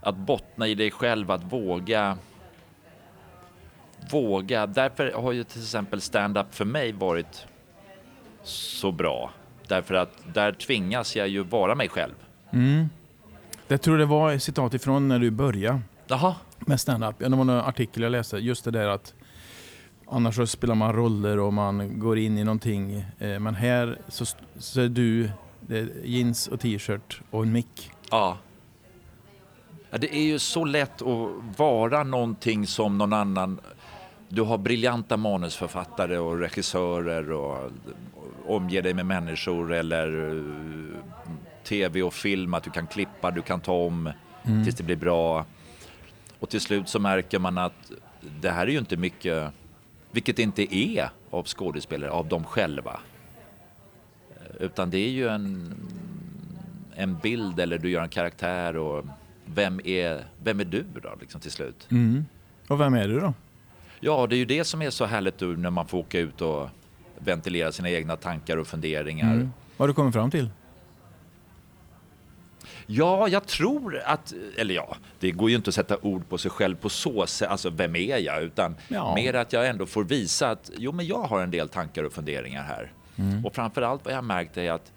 Att 0.00 0.16
bottna 0.16 0.68
i 0.68 0.74
dig 0.74 0.90
själv, 0.90 1.30
att 1.30 1.52
våga. 1.52 2.18
Våga. 4.10 4.66
Därför 4.66 5.12
har 5.12 5.32
ju 5.32 5.44
till 5.44 5.62
exempel 5.62 6.00
stand-up 6.00 6.54
för 6.54 6.64
mig 6.64 6.92
varit 6.92 7.46
så 8.44 8.92
bra. 8.92 9.30
Därför 9.68 9.94
att 9.94 10.10
där 10.34 10.52
tvingas 10.52 11.16
jag 11.16 11.28
ju 11.28 11.42
vara 11.42 11.74
mig 11.74 11.88
själv. 11.88 12.14
Mm. 12.50 12.88
Det 13.68 13.78
tror 13.78 13.98
det 13.98 14.06
var 14.06 14.32
ett 14.32 14.42
citat 14.42 14.74
ifrån 14.74 15.08
när 15.08 15.18
du 15.18 15.30
började 15.30 15.80
Jaha. 16.06 16.34
med 16.58 16.80
stand-up. 16.80 17.14
Det 17.18 17.28
var 17.28 17.40
en 17.40 17.50
artikel 17.50 18.02
jag 18.02 18.12
läste. 18.12 18.36
Just 18.38 18.64
det 18.64 18.70
där 18.70 18.88
att 18.88 19.14
annars 20.06 20.36
så 20.36 20.46
spelar 20.46 20.74
man 20.74 20.92
roller 20.92 21.38
och 21.38 21.52
man 21.52 21.98
går 21.98 22.18
in 22.18 22.38
i 22.38 22.44
någonting. 22.44 23.04
Eh, 23.18 23.38
Men 23.38 23.54
här 23.54 23.98
så, 24.08 24.24
så 24.58 24.80
är 24.80 24.88
du 24.88 25.30
jeans 26.04 26.48
och 26.48 26.60
t-shirt 26.60 27.20
och 27.30 27.42
en 27.42 27.52
mick. 27.52 27.90
Ja. 28.10 28.38
ja. 29.90 29.98
Det 29.98 30.14
är 30.16 30.22
ju 30.22 30.38
så 30.38 30.64
lätt 30.64 31.02
att 31.02 31.28
vara 31.58 32.02
någonting 32.02 32.66
som 32.66 32.98
någon 32.98 33.12
annan. 33.12 33.60
Du 34.28 34.42
har 34.42 34.58
briljanta 34.58 35.16
manusförfattare 35.16 36.18
och 36.18 36.38
regissörer 36.38 37.30
och 37.32 37.70
omger 38.46 38.82
dig 38.82 38.94
med 38.94 39.06
människor 39.06 39.72
eller 39.72 40.28
eh, 40.28 40.42
tv 41.64 42.02
och 42.02 42.14
film, 42.14 42.54
att 42.54 42.62
du 42.64 42.70
kan 42.70 42.86
klippa, 42.86 43.30
du 43.30 43.42
kan 43.42 43.60
ta 43.60 43.72
om 43.72 44.10
tills 44.64 44.76
det 44.76 44.82
blir 44.82 44.96
bra. 44.96 45.44
Och 46.38 46.50
till 46.50 46.60
slut 46.60 46.88
så 46.88 46.98
märker 46.98 47.38
man 47.38 47.58
att 47.58 47.92
det 48.40 48.50
här 48.50 48.66
är 48.66 48.70
ju 48.70 48.78
inte 48.78 48.96
mycket, 48.96 49.50
vilket 50.10 50.36
det 50.36 50.42
inte 50.42 50.76
är 50.76 51.10
av 51.30 51.44
skådespelare, 51.44 52.10
av 52.10 52.28
dem 52.28 52.44
själva. 52.44 53.00
Eh, 54.30 54.62
Utan 54.66 54.90
det 54.90 54.98
är 54.98 55.10
ju 55.10 55.28
en, 55.28 55.74
en 56.94 57.18
bild 57.22 57.60
eller 57.60 57.78
du 57.78 57.90
gör 57.90 58.02
en 58.02 58.08
karaktär 58.08 58.76
och 58.76 59.04
vem 59.44 59.80
är, 59.84 60.24
vem 60.42 60.60
är 60.60 60.64
du 60.64 60.84
då 61.02 61.14
liksom 61.20 61.40
till 61.40 61.50
slut? 61.50 61.86
Mm. 61.90 62.24
Och 62.68 62.80
vem 62.80 62.94
är 62.94 63.08
du 63.08 63.20
då? 63.20 63.34
Ja, 64.00 64.26
det 64.26 64.36
är 64.36 64.38
ju 64.38 64.44
det 64.44 64.64
som 64.64 64.82
är 64.82 64.90
så 64.90 65.04
härligt 65.04 65.40
nu 65.40 65.56
när 65.56 65.70
man 65.70 65.86
får 65.86 65.98
åka 65.98 66.18
ut 66.18 66.40
och 66.40 66.68
ventilera 67.26 67.72
sina 67.72 67.90
egna 67.90 68.16
tankar 68.16 68.56
och 68.56 68.66
funderingar. 68.66 69.32
Mm. 69.34 69.52
Vad 69.76 69.84
har 69.84 69.88
du 69.88 69.94
kommit 69.94 70.14
fram 70.14 70.30
till? 70.30 70.50
Ja, 72.86 73.28
jag 73.28 73.46
tror 73.46 73.98
att, 74.06 74.34
eller 74.56 74.74
ja, 74.74 74.96
det 75.20 75.30
går 75.30 75.50
ju 75.50 75.56
inte 75.56 75.68
att 75.70 75.74
sätta 75.74 75.98
ord 76.02 76.28
på 76.28 76.38
sig 76.38 76.50
själv 76.50 76.76
på 76.76 76.88
så 76.88 77.26
sätt, 77.26 77.48
alltså 77.48 77.70
vem 77.70 77.96
är 77.96 78.18
jag? 78.18 78.42
Utan 78.42 78.76
Ja. 78.88 79.14
mer 79.14 79.34
att 79.34 79.52
jag 79.52 79.68
ändå 79.68 79.86
får 79.86 80.04
visa 80.04 80.50
att, 80.50 80.70
jo 80.76 80.92
men 80.92 81.06
jag 81.06 81.22
har 81.22 81.40
en 81.42 81.50
del 81.50 81.68
tankar 81.68 82.04
och 82.04 82.12
funderingar 82.12 82.62
här. 82.62 82.92
Och 83.44 83.54
framförallt 83.54 84.04
vad 84.04 84.14
jag 84.14 84.24
märkt 84.24 84.56
är 84.56 84.72
att 84.72 84.92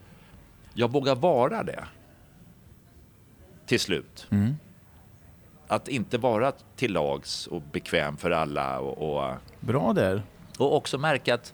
jag 0.74 0.92
vågar 0.92 1.16
vara 1.16 1.64
det. 1.64 1.84
Till 3.66 3.80
slut. 3.80 4.28
Mm. 4.30 4.56
Att 5.68 5.88
inte 5.88 6.18
vara 6.18 6.52
till 6.76 6.94
lags 6.94 7.48
och 7.48 7.62
bekväm 7.72 8.18
för 8.18 8.32
alla 8.32 8.80
och, 8.80 9.18
och 9.28 9.36
Bra 9.60 9.94
där. 9.94 10.22
och 10.58 10.76
också 10.76 10.98
märka 10.98 11.34
att, 11.34 11.54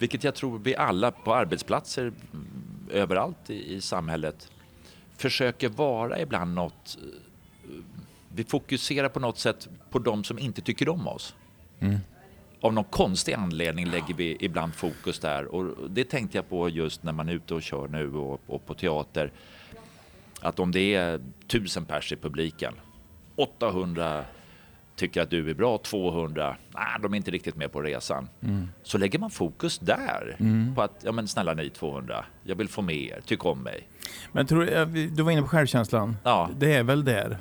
vilket 0.00 0.24
jag 0.24 0.34
tror 0.34 0.58
vi 0.58 0.76
alla 0.76 1.10
på 1.10 1.34
arbetsplatser 1.34 2.02
mm, 2.02 2.46
överallt 2.90 3.50
i, 3.50 3.74
i 3.74 3.80
samhället 3.80 4.50
försöker 5.16 5.68
vara 5.68 6.20
ibland 6.20 6.54
något... 6.54 6.98
eh, 7.02 7.74
Vi 8.34 8.44
fokuserar 8.44 9.08
på 9.08 9.20
något 9.20 9.38
sätt 9.38 9.68
på 9.90 9.98
de 9.98 10.24
som 10.24 10.38
inte 10.38 10.62
tycker 10.62 10.88
om 10.88 11.08
oss. 11.08 11.34
Av 12.60 12.72
någon 12.72 12.84
konstig 12.84 13.32
anledning 13.32 13.86
lägger 13.86 14.14
vi 14.14 14.36
ibland 14.40 14.74
fokus 14.74 15.18
där. 15.18 15.44
Och 15.44 15.90
det 15.90 16.04
tänkte 16.04 16.38
jag 16.38 16.48
på 16.48 16.68
just 16.68 17.02
när 17.02 17.12
man 17.12 17.28
är 17.28 17.32
ute 17.32 17.54
och 17.54 17.62
kör 17.62 17.88
nu 17.88 18.14
och, 18.14 18.40
och 18.46 18.66
på 18.66 18.74
teater. 18.74 19.32
Att 20.40 20.58
om 20.58 20.72
det 20.72 20.94
är 20.94 21.20
tusen 21.46 21.84
pers 21.84 22.12
i 22.12 22.16
publiken, 22.16 22.74
800 23.36 24.24
tycker 25.00 25.22
att 25.22 25.30
du 25.30 25.50
är 25.50 25.54
bra, 25.54 25.78
200, 25.78 26.56
nej, 26.74 26.84
de 27.02 27.12
är 27.12 27.16
inte 27.16 27.30
riktigt 27.30 27.56
med 27.56 27.72
på 27.72 27.80
resan. 27.80 28.28
Så 28.82 28.98
lägger 28.98 29.18
man 29.18 29.30
fokus 29.30 29.78
där. 29.78 30.36
På 30.74 30.82
att, 30.82 31.00
ja 31.02 31.12
men 31.12 31.28
snälla 31.28 31.54
ni 31.54 31.70
200, 31.70 32.24
jag 32.42 32.56
vill 32.56 32.68
få 32.68 32.82
med 32.82 32.96
er, 32.96 33.20
tyck 33.26 33.44
om 33.44 33.62
mig. 33.62 33.88
Men 34.32 34.46
tror 34.46 34.64
du, 34.86 35.06
du 35.08 35.22
var 35.22 35.30
inne 35.30 35.42
på 35.42 35.48
självkänslan. 35.48 36.16
Ja. 36.24 36.50
Det 36.58 36.74
är 36.74 36.82
väl 36.82 37.04
där. 37.04 37.38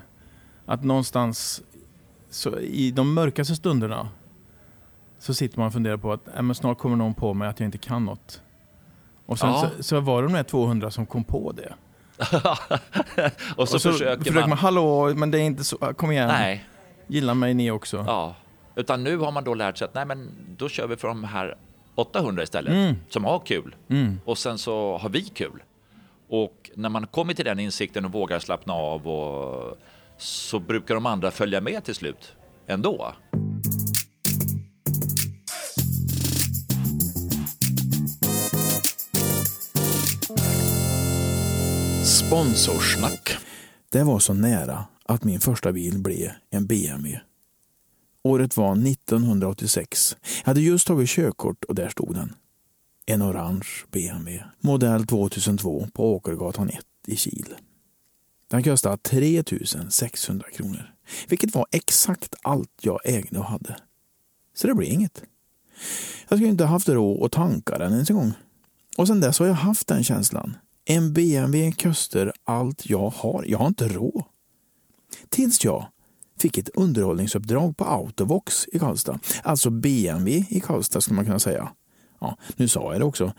Att 0.65 0.83
någonstans 0.83 1.61
så 2.29 2.59
i 2.59 2.91
de 2.91 3.13
mörkaste 3.13 3.55
stunderna 3.55 4.09
så 5.19 5.33
sitter 5.33 5.57
man 5.57 5.67
och 5.67 5.73
funderar 5.73 5.97
på 5.97 6.13
att 6.13 6.27
äh, 6.35 6.41
men 6.41 6.55
snart 6.55 6.77
kommer 6.77 6.95
någon 6.95 7.13
på 7.13 7.33
mig 7.33 7.47
att 7.47 7.59
jag 7.59 7.67
inte 7.67 7.77
kan 7.77 8.05
något. 8.05 8.41
Och 9.25 9.39
sen 9.39 9.49
Ja. 9.49 9.69
så, 9.77 9.83
så 9.83 9.99
var 9.99 10.21
det 10.21 10.27
de 10.27 10.33
där 10.33 10.43
200 10.43 10.91
som 10.91 11.05
kom 11.05 11.23
på 11.23 11.51
det. 11.51 11.73
och 13.55 13.69
så, 13.69 13.75
och 13.75 13.81
så 13.81 13.91
försöker 13.91 14.33
man... 14.33 14.49
man, 14.49 14.57
hallå, 14.57 15.13
men 15.15 15.31
det 15.31 15.39
är 15.39 15.41
inte 15.41 15.63
så, 15.63 15.77
kom 15.77 16.11
igen. 16.11 16.27
Nej, 16.27 16.65
Gilla 17.09 17.33
mig 17.33 17.53
ni 17.53 17.71
också. 17.71 18.03
ja. 18.07 18.35
Utan 18.75 19.03
nu 19.03 19.17
har 19.17 19.31
man 19.31 19.43
då 19.43 19.53
lärt 19.53 19.77
sig 19.77 19.85
att 19.85 19.93
nej 19.93 20.05
men 20.05 20.31
då 20.57 20.69
kör 20.69 20.87
vi 20.87 20.95
för 20.95 21.07
de 21.07 21.23
här 21.23 21.55
800 21.95 22.43
istället, 22.43 22.73
Mm. 22.73 22.95
som 23.09 23.25
har 23.25 23.39
kul. 23.39 23.75
Mm. 23.89 24.19
Och 24.25 24.37
sen 24.37 24.57
så 24.57 24.97
har 24.97 25.09
vi 25.09 25.21
kul. 25.21 25.63
Och 26.29 26.69
när 26.75 26.89
man 26.89 27.07
kommer 27.07 27.33
till 27.33 27.45
den 27.45 27.59
insikten 27.59 28.05
och 28.05 28.11
vågar 28.11 28.39
slappna 28.39 28.73
av 28.73 29.07
och 29.07 29.77
så 30.17 30.59
brukar 30.59 30.95
de 30.95 31.05
andra 31.05 31.31
följa 31.31 31.61
med 31.61 31.83
till 31.83 31.95
slut 31.95 32.33
ändå. 32.67 33.13
Sponsorsnack. 42.03 43.37
Det 43.91 44.03
var 44.03 44.19
så 44.19 44.33
nära 44.33 44.85
att 45.09 45.23
min 45.23 45.39
första 45.39 45.71
bil 45.71 45.99
blev 45.99 46.31
en 46.49 46.67
BMW. 46.67 47.19
Året 48.23 48.57
var 48.57 48.71
1986. 48.71 50.17
Jag 50.39 50.45
hade 50.45 50.61
just 50.61 50.87
tagit 50.87 51.09
körkort 51.09 51.63
och 51.63 51.75
där 51.75 51.89
stod 51.89 52.15
den. 52.15 52.33
En 53.05 53.23
orange 53.23 53.67
BMW. 53.91 54.43
Modell 54.59 55.05
2002 55.05 55.87
på 55.93 56.15
Åkergatan 56.15 56.69
1 56.69 56.79
i 57.07 57.15
Kil. 57.15 57.55
Den 58.47 58.63
kostade 58.63 58.97
3600 58.97 60.49
kronor. 60.49 60.93
Vilket 61.27 61.55
var 61.55 61.65
exakt 61.71 62.35
allt 62.41 62.71
jag 62.81 62.99
ägde 63.03 63.39
och 63.39 63.45
hade. 63.45 63.75
Så 64.55 64.67
det 64.67 64.73
blev 64.73 64.91
inget. 64.91 65.23
Jag 66.27 66.39
skulle 66.39 66.51
inte 66.51 66.65
haft 66.65 66.89
råd 66.89 67.25
att 67.25 67.31
tanka 67.31 67.77
den 67.77 67.93
ens 67.93 68.09
en 68.09 68.15
gång. 68.15 68.33
Och 68.97 69.07
sen 69.07 69.19
dess 69.19 69.39
har 69.39 69.45
jag 69.45 69.53
haft 69.53 69.87
den 69.87 70.03
känslan. 70.03 70.57
En 70.85 71.13
BMW 71.13 71.71
kostar 71.71 72.33
allt 72.43 72.89
jag 72.89 73.09
har. 73.09 73.45
Jag 73.47 73.57
har 73.57 73.67
inte 73.67 73.87
råd. 73.87 74.23
Tills 75.29 75.63
jag 75.63 75.87
fick 76.39 76.57
ett 76.57 76.69
underhållningsuppdrag 76.69 77.77
på 77.77 77.85
Autovox 77.85 78.65
i 78.71 78.79
Karlstad. 78.79 79.19
Alltså 79.43 79.69
BMW 79.69 80.45
i 80.49 80.59
Karlstad 80.59 81.01
skulle 81.01 81.15
man 81.15 81.25
kunna 81.25 81.39
säga. 81.39 81.71
Ja, 82.21 82.37
nu 82.55 82.67
sa 82.67 82.91
jag 82.91 83.01
det 83.01 83.05
också. 83.05 83.33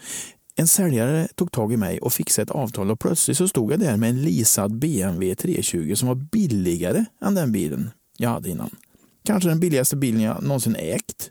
En 0.54 0.68
säljare 0.68 1.28
tog 1.34 1.52
tag 1.52 1.72
i 1.72 1.76
mig 1.76 2.00
och 2.00 2.12
fixade 2.12 2.42
ett 2.42 2.50
avtal 2.50 2.90
och 2.90 3.00
plötsligt 3.00 3.36
så 3.36 3.48
stod 3.48 3.72
jag 3.72 3.80
där 3.80 3.96
med 3.96 4.10
en 4.10 4.22
leasad 4.22 4.78
BMW 4.78 5.34
320 5.34 5.94
som 5.94 6.08
var 6.08 6.14
billigare 6.14 7.04
än 7.20 7.34
den 7.34 7.52
bilen 7.52 7.90
jag 8.16 8.30
hade 8.30 8.50
innan. 8.50 8.70
Kanske 9.24 9.48
den 9.48 9.60
billigaste 9.60 9.96
bilen 9.96 10.20
jag 10.20 10.42
någonsin 10.42 10.76
ägt. 10.76 11.30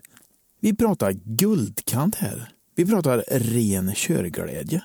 Vi 0.60 0.76
pratar 0.76 1.12
guldkant 1.12 2.14
här. 2.14 2.52
Vi 2.76 2.86
pratar 2.86 3.24
ren 3.28 3.92
körglädje. 3.94 4.82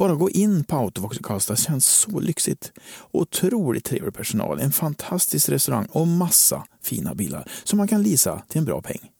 Bara 0.00 0.14
gå 0.14 0.30
in 0.30 0.64
på 0.64 0.76
Autovox 0.76 1.18
Karlstad 1.18 1.56
känns 1.56 1.86
så 1.86 2.20
lyxigt. 2.20 2.72
Otroligt 3.10 3.84
trevlig 3.84 4.14
personal, 4.14 4.60
en 4.60 4.72
fantastisk 4.72 5.48
restaurang 5.48 5.86
och 5.90 6.06
massa 6.06 6.64
fina 6.82 7.14
bilar 7.14 7.50
som 7.64 7.76
man 7.76 7.88
kan 7.88 8.02
leasa 8.02 8.42
till 8.48 8.58
en 8.58 8.64
bra 8.64 8.82
peng. 8.82 9.10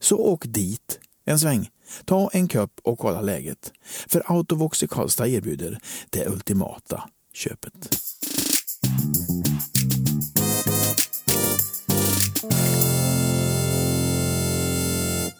Så 0.00 0.16
åk 0.16 0.44
dit 0.46 1.00
en 1.24 1.38
sväng. 1.38 1.68
Ta 2.04 2.30
en 2.32 2.48
kopp 2.48 2.80
och 2.82 2.98
kolla 2.98 3.20
läget. 3.20 3.72
För 4.08 4.22
Autovox 4.26 4.82
i 4.82 4.88
Karlstad 4.88 5.28
erbjuder 5.28 5.78
det 6.10 6.28
ultimata 6.28 7.02
köpet. 7.32 7.96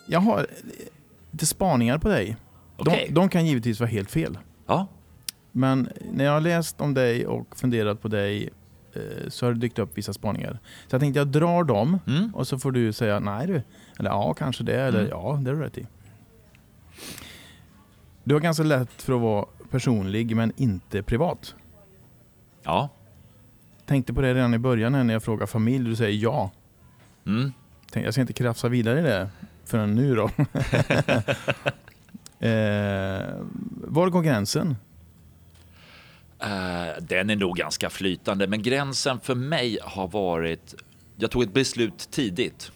Jag 0.08 0.20
har 0.20 0.46
lite 1.30 1.46
spaningar 1.46 1.98
på 1.98 2.08
dig. 2.08 2.36
De, 2.84 3.14
de 3.14 3.28
kan 3.28 3.46
givetvis 3.46 3.80
vara 3.80 3.90
helt 3.90 4.10
fel. 4.10 4.38
Ja, 4.70 4.86
Men 5.52 5.88
när 6.12 6.24
jag 6.24 6.32
har 6.32 6.40
läst 6.40 6.80
om 6.80 6.94
dig 6.94 7.26
och 7.26 7.56
funderat 7.56 8.02
på 8.02 8.08
dig 8.08 8.50
eh, 8.92 9.28
så 9.28 9.46
har 9.46 9.52
det 9.52 9.58
dykt 9.60 9.78
upp 9.78 9.98
vissa 9.98 10.12
spaningar. 10.12 10.58
Så 10.88 10.94
jag 10.94 11.00
tänkte 11.00 11.18
jag 11.20 11.28
drar 11.28 11.64
dem 11.64 11.98
mm. 12.06 12.34
och 12.34 12.48
så 12.48 12.58
får 12.58 12.72
du 12.72 12.92
säga 12.92 13.20
nej 13.20 13.46
du. 13.46 13.62
Eller 13.98 14.10
ja, 14.10 14.34
kanske 14.34 14.64
det. 14.64 14.80
Eller 14.80 14.98
Mm. 14.98 15.10
ja, 15.10 15.38
det 15.42 15.50
är 15.50 15.54
du 15.54 15.60
rätt 15.60 15.78
i. 15.78 15.86
Du 18.24 18.34
har 18.34 18.40
ganska 18.40 18.62
lätt 18.62 19.02
för 19.02 19.12
att 19.12 19.20
vara 19.20 19.46
personlig 19.70 20.36
men 20.36 20.52
inte 20.56 21.02
privat. 21.02 21.54
ja. 22.62 22.88
Tänkte 23.86 24.12
på 24.14 24.20
det 24.20 24.34
redan 24.34 24.54
i 24.54 24.58
början 24.58 24.92
när 25.06 25.12
jag 25.14 25.22
frågar 25.22 25.46
familj. 25.46 25.88
Du 25.88 25.96
säger 25.96 26.22
ja. 26.22 26.50
Mm. 27.26 27.52
Tänkte, 27.80 28.00
jag 28.06 28.14
ska 28.14 28.20
inte 28.20 28.32
krafsa 28.32 28.68
vidare 28.68 28.98
i 29.00 29.02
det 29.02 29.30
förrän 29.64 29.94
nu 29.94 30.14
då. 30.14 30.30
eh, 32.41 33.36
var 33.84 34.11
går 34.11 34.22
gränsen? 34.22 34.76
Eh, 36.38 37.03
den 37.03 37.30
är 37.30 37.36
nog 37.36 37.57
ganska 37.57 37.91
flytande, 37.91 38.47
men 38.47 38.62
gränsen 38.62 39.20
för 39.20 39.34
mig 39.34 39.78
har 39.82 40.09
varit... 40.09 40.74
Jag 41.16 41.30
tog 41.30 41.43
ett 41.43 41.55
beslut 41.55 41.99
tidigt 42.11 42.72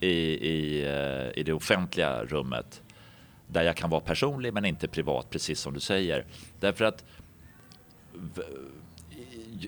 i, 0.00 0.08
i, 0.48 0.84
eh, 0.84 1.40
i 1.40 1.42
det 1.42 1.52
offentliga 1.52 2.24
rummet 2.24 2.82
där 3.46 3.62
jag 3.62 3.76
kan 3.76 3.90
vara 3.90 4.00
personlig 4.00 4.52
men 4.52 4.64
inte 4.64 4.88
privat, 4.88 5.30
precis 5.30 5.60
som 5.60 5.74
du 5.74 5.80
säger. 5.80 6.24
Därför 6.60 6.84
att, 6.84 7.04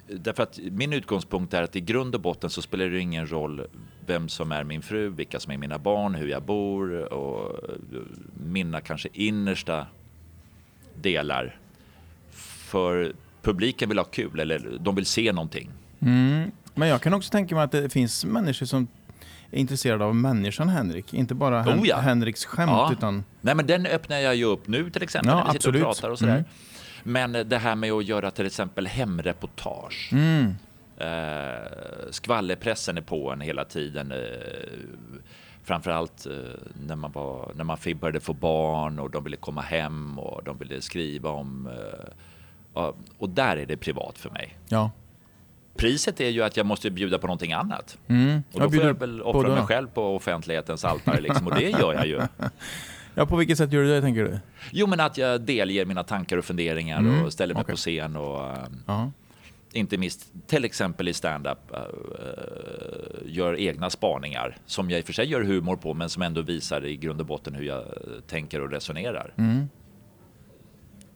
därför 0.06 0.42
att 0.42 0.58
min 0.58 0.92
utgångspunkt 0.92 1.54
är 1.54 1.62
att 1.62 1.76
i 1.76 1.80
grund 1.80 2.14
och 2.14 2.20
botten 2.20 2.50
så 2.50 2.62
spelar 2.62 2.86
det 2.86 2.98
ingen 2.98 3.30
roll 3.30 3.66
vem 4.06 4.28
som 4.28 4.52
är 4.52 4.64
min 4.64 4.82
fru, 4.82 5.08
vilka 5.08 5.40
som 5.40 5.52
är 5.52 5.58
mina 5.58 5.78
barn, 5.78 6.14
hur 6.14 6.28
jag 6.28 6.42
bor 6.42 7.12
och 7.12 7.60
mina 8.44 8.80
kanske 8.80 9.08
innersta 9.12 9.86
delar 11.02 11.58
för 12.30 13.12
publiken 13.42 13.88
vill 13.88 13.98
ha 13.98 14.04
kul 14.04 14.40
eller 14.40 14.78
de 14.80 14.94
vill 14.94 15.06
se 15.06 15.32
någonting. 15.32 15.70
Mm. 16.00 16.50
Men 16.74 16.88
jag 16.88 17.02
kan 17.02 17.14
också 17.14 17.30
tänka 17.30 17.54
mig 17.54 17.64
att 17.64 17.72
det 17.72 17.90
finns 17.90 18.24
människor 18.24 18.66
som 18.66 18.86
är 19.50 19.58
intresserade 19.58 20.04
av 20.04 20.14
människan 20.14 20.68
Henrik. 20.68 21.14
Inte 21.14 21.34
bara 21.34 21.62
Hen- 21.62 21.80
Oh 21.80 21.88
ja. 21.88 21.96
Henriks 21.96 22.44
skämt 22.44 22.70
Ja. 22.70 22.92
utan... 22.92 23.24
Nej 23.40 23.54
men 23.54 23.66
den 23.66 23.86
öppnar 23.86 24.16
jag 24.18 24.36
ju 24.36 24.44
upp 24.44 24.68
nu 24.68 24.90
till 24.90 25.02
exempel 25.02 25.30
Ja, 25.30 25.36
när 25.36 25.44
vi 25.44 25.50
sitter 25.52 25.68
absolut. 25.68 25.82
och 25.82 25.88
pratar 25.88 26.10
och 26.10 26.18
sådär. 26.18 26.32
Mm. 26.32 26.44
Men 27.02 27.48
det 27.48 27.58
här 27.58 27.74
med 27.74 27.92
att 27.92 28.04
göra 28.04 28.30
till 28.30 28.46
exempel 28.46 28.86
hemreportage. 28.86 30.08
Mm. 30.12 30.54
Eh, 30.96 32.10
skvallerpressen 32.10 32.96
är 32.98 33.02
på 33.02 33.30
en 33.30 33.40
hela 33.40 33.64
tiden. 33.64 34.12
Eh, 34.12 34.18
framförallt 35.64 36.26
eh, 36.26 36.32
när, 36.86 36.96
man 36.96 37.12
var, 37.12 37.52
när 37.54 37.64
man 37.64 37.78
började 38.00 38.20
få 38.20 38.32
barn 38.32 38.98
och 38.98 39.10
de 39.10 39.24
ville 39.24 39.36
komma 39.36 39.60
hem 39.60 40.18
och 40.18 40.44
de 40.44 40.58
ville 40.58 40.80
skriva 40.80 41.30
om... 41.30 41.66
Eh, 42.74 42.90
och 43.18 43.28
där 43.30 43.56
är 43.56 43.66
det 43.66 43.76
privat 43.76 44.18
för 44.18 44.30
mig. 44.30 44.56
Ja. 44.68 44.90
Priset 45.76 46.20
är 46.20 46.28
ju 46.28 46.42
att 46.42 46.56
jag 46.56 46.66
måste 46.66 46.90
bjuda 46.90 47.18
på 47.18 47.26
någonting 47.26 47.52
annat. 47.52 47.98
Mm. 48.08 48.42
Och 48.52 48.60
då 48.60 48.70
får 48.70 48.84
jag 48.84 48.98
väl 48.98 49.22
offra 49.22 49.48
mig 49.48 49.62
själv 49.62 49.88
på 49.88 50.16
offentlighetens 50.16 50.84
altare 50.84 51.20
liksom, 51.20 51.46
och 51.46 51.54
det 51.54 51.70
gör 51.70 51.94
jag 51.94 52.06
ju. 52.06 52.20
Ja, 53.18 53.26
på 53.26 53.36
vilket 53.36 53.58
sätt 53.58 53.72
gör 53.72 53.82
du 53.82 53.88
det 53.88 54.00
tänker 54.00 54.24
du? 54.24 54.38
Jo, 54.72 54.86
men 54.86 55.00
att 55.00 55.18
jag 55.18 55.40
delger 55.40 55.84
mina 55.84 56.04
tankar 56.04 56.36
och 56.36 56.44
funderingar 56.44 56.98
Mm, 56.98 57.24
och 57.24 57.32
ställer 57.32 57.54
mig 57.54 57.60
okej. 57.60 57.72
på 57.72 57.76
scen 57.76 58.16
och 58.16 58.56
Ja. 58.86 59.10
Inte 59.76 59.98
minst 59.98 60.32
till 60.46 60.64
exempel 60.64 61.08
i 61.08 61.12
stand-up 61.12 61.58
eh, 61.72 61.80
gör 63.24 63.58
egna 63.58 63.90
spaningar 63.90 64.56
som 64.66 64.90
jag 64.90 64.98
i 64.98 65.02
och 65.02 65.06
för 65.06 65.12
sig 65.12 65.26
gör 65.26 65.42
humor 65.42 65.76
på 65.76 65.94
men 65.94 66.08
som 66.08 66.22
ändå 66.22 66.42
visar 66.42 66.84
i 66.84 66.96
grund 66.96 67.20
och 67.20 67.26
botten 67.26 67.54
hur 67.54 67.64
jag 67.64 67.78
eh, 67.78 68.20
tänker 68.26 68.60
och 68.60 68.70
resonerar. 68.70 69.34
Mm. 69.36 69.68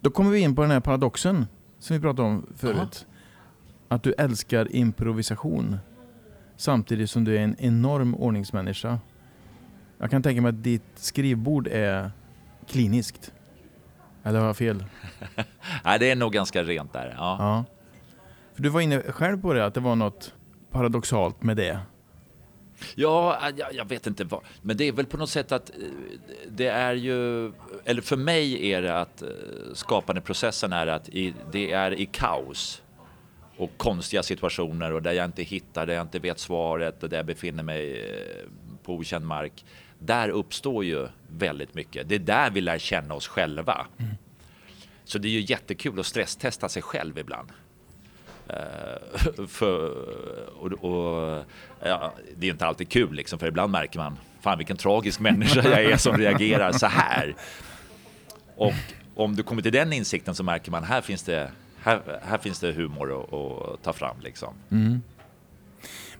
Då 0.00 0.10
kommer 0.10 0.30
vi 0.30 0.40
in 0.40 0.56
på 0.56 0.62
den 0.62 0.70
här 0.70 0.80
paradoxen 0.80 1.46
som 1.78 1.96
vi 1.96 2.02
pratade 2.02 2.28
om 2.28 2.46
förut. 2.56 3.06
Att 3.88 4.02
du 4.02 4.12
älskar 4.12 4.76
improvisation 4.76 5.78
samtidigt 6.56 7.10
som 7.10 7.24
du 7.24 7.36
är 7.36 7.40
en 7.40 7.56
enorm 7.58 8.14
ordningsmänniska. 8.14 8.98
Jag 9.98 10.10
kan 10.10 10.22
tänka 10.22 10.42
mig 10.42 10.48
att 10.48 10.62
ditt 10.62 10.82
skrivbord 10.94 11.66
är 11.66 12.10
kliniskt. 12.68 13.32
Eller 14.22 14.38
har 14.38 14.46
jag 14.46 14.56
fel? 14.56 14.84
Nej, 15.84 15.98
det 15.98 16.10
är 16.10 16.16
nog 16.16 16.32
ganska 16.32 16.62
rent 16.62 16.92
där. 16.92 17.14
Ja. 17.18 17.36
Ja. 17.38 17.64
Du 18.60 18.68
var 18.68 18.80
inne 18.80 19.02
själv 19.02 19.42
på 19.42 19.52
det, 19.52 19.64
att 19.66 19.74
det 19.74 19.80
var 19.80 19.96
något 19.96 20.34
paradoxalt 20.70 21.42
med 21.42 21.56
det. 21.56 21.80
Ja, 22.94 23.50
jag, 23.56 23.74
jag 23.74 23.84
vet 23.84 24.06
inte 24.06 24.24
vad. 24.24 24.40
Men 24.62 24.76
det 24.76 24.84
är 24.84 24.92
väl 24.92 25.06
på 25.06 25.16
något 25.16 25.30
sätt 25.30 25.52
att 25.52 25.70
eh, 25.70 25.76
det 26.48 26.66
är 26.66 26.94
ju, 26.94 27.52
eller 27.84 28.02
för 28.02 28.16
mig 28.16 28.72
är 28.72 28.82
det 28.82 28.98
att 29.00 29.22
eh, 29.22 29.28
skapandeprocessen 29.74 30.72
är 30.72 30.86
att 30.86 31.08
i, 31.08 31.34
det 31.52 31.72
är 31.72 32.00
i 32.00 32.06
kaos. 32.06 32.82
och 33.56 33.70
konstiga 33.76 34.22
situationer 34.22 34.92
och 34.92 35.02
där 35.02 35.12
jag 35.12 35.24
inte 35.24 35.42
hittar, 35.42 35.86
där 35.86 35.94
jag 35.94 36.02
inte 36.02 36.18
vet 36.18 36.38
svaret 36.38 37.02
och 37.02 37.08
där 37.08 37.16
jag 37.16 37.26
befinner 37.26 37.62
mig 37.62 38.10
eh, 38.10 38.48
på 38.84 38.94
okänd 38.94 39.26
mark. 39.26 39.64
Där 39.98 40.28
uppstår 40.28 40.84
ju 40.84 41.08
väldigt 41.28 41.74
mycket. 41.74 42.08
Det 42.08 42.14
är 42.14 42.18
där 42.18 42.50
vi 42.50 42.60
lär 42.60 42.78
känna 42.78 43.14
oss 43.14 43.28
själva. 43.28 43.86
Så 45.04 45.18
det 45.18 45.28
är 45.28 45.32
ju 45.32 45.44
jättekul 45.48 46.00
att 46.00 46.06
stresstesta 46.06 46.68
sig 46.68 46.82
själv 46.82 47.18
ibland. 47.18 47.48
Eh, 48.52 49.46
för, 49.48 49.90
och, 50.58 50.72
och, 50.72 51.44
ja, 51.82 52.12
det 52.36 52.46
är 52.46 52.50
inte 52.50 52.66
alltid 52.66 52.88
kul 52.88 53.12
liksom, 53.14 53.38
för 53.38 53.46
ibland 53.46 53.72
märker 53.72 53.98
man 53.98 54.16
fan 54.40 54.58
vilken 54.58 54.76
tragisk 54.76 55.20
människa 55.30 55.62
jag 55.70 55.84
är 55.84 55.96
som 55.96 56.16
reagerar 56.16 56.72
så 56.72 56.86
här. 56.86 57.34
Och 58.56 58.72
om 59.14 59.36
du 59.36 59.42
kommer 59.42 59.62
till 59.62 59.72
den 59.72 59.92
insikten 59.92 60.34
så 60.34 60.42
märker 60.44 60.70
man 60.70 60.84
här 60.84 61.00
finns 61.00 61.22
det, 61.22 61.50
här, 61.82 62.20
här 62.22 62.38
finns 62.38 62.60
det 62.60 62.72
humor 62.72 63.24
att, 63.74 63.82
ta 63.82 63.92
fram. 63.92 64.16
Liksom. 64.20 64.54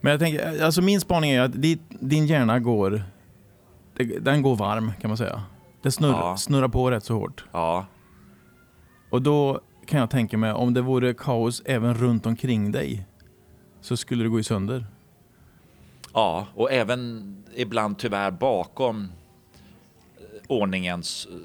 Men 0.01 0.11
jag 0.11 0.21
tänker, 0.21 0.65
alltså 0.65 0.83
min 0.83 1.01
spaning 1.01 1.31
är 1.31 1.41
att 1.41 1.53
din 2.01 2.27
hjärna 2.27 2.59
går, 2.59 3.03
den 4.21 4.43
går 4.43 4.57
varm 4.57 4.93
kan 5.01 5.11
man 5.11 5.17
säga. 5.17 5.43
Det 5.83 5.91
snurr, 5.91 6.11
Ja. 6.11 6.37
snurrar 6.37 6.69
på 6.69 6.91
rätt 6.91 7.05
så 7.05 7.15
hårt. 7.15 7.45
Ja, 7.53 7.87
Och 9.11 9.23
då 9.23 9.61
kan 9.91 10.01
jag 10.01 10.11
tänka 10.11 10.39
mig, 10.39 10.53
om 10.53 10.75
det 10.75 10.81
vore 10.81 11.15
kaos 11.15 11.63
även 11.65 11.95
runt 11.95 12.27
omkring 12.27 12.73
dig, 12.73 13.07
så 13.81 13.97
skulle 13.97 14.23
det 14.23 14.29
gå 14.29 14.41
i 14.41 14.45
sönder. 14.45 14.87
ja, 16.15 16.47
och 16.55 16.73
även 16.73 17.37
ibland 17.55 17.99
tyvärr 17.99 18.31
bakom 18.31 19.05
eh, 20.19 20.25
ordningen 20.47 21.03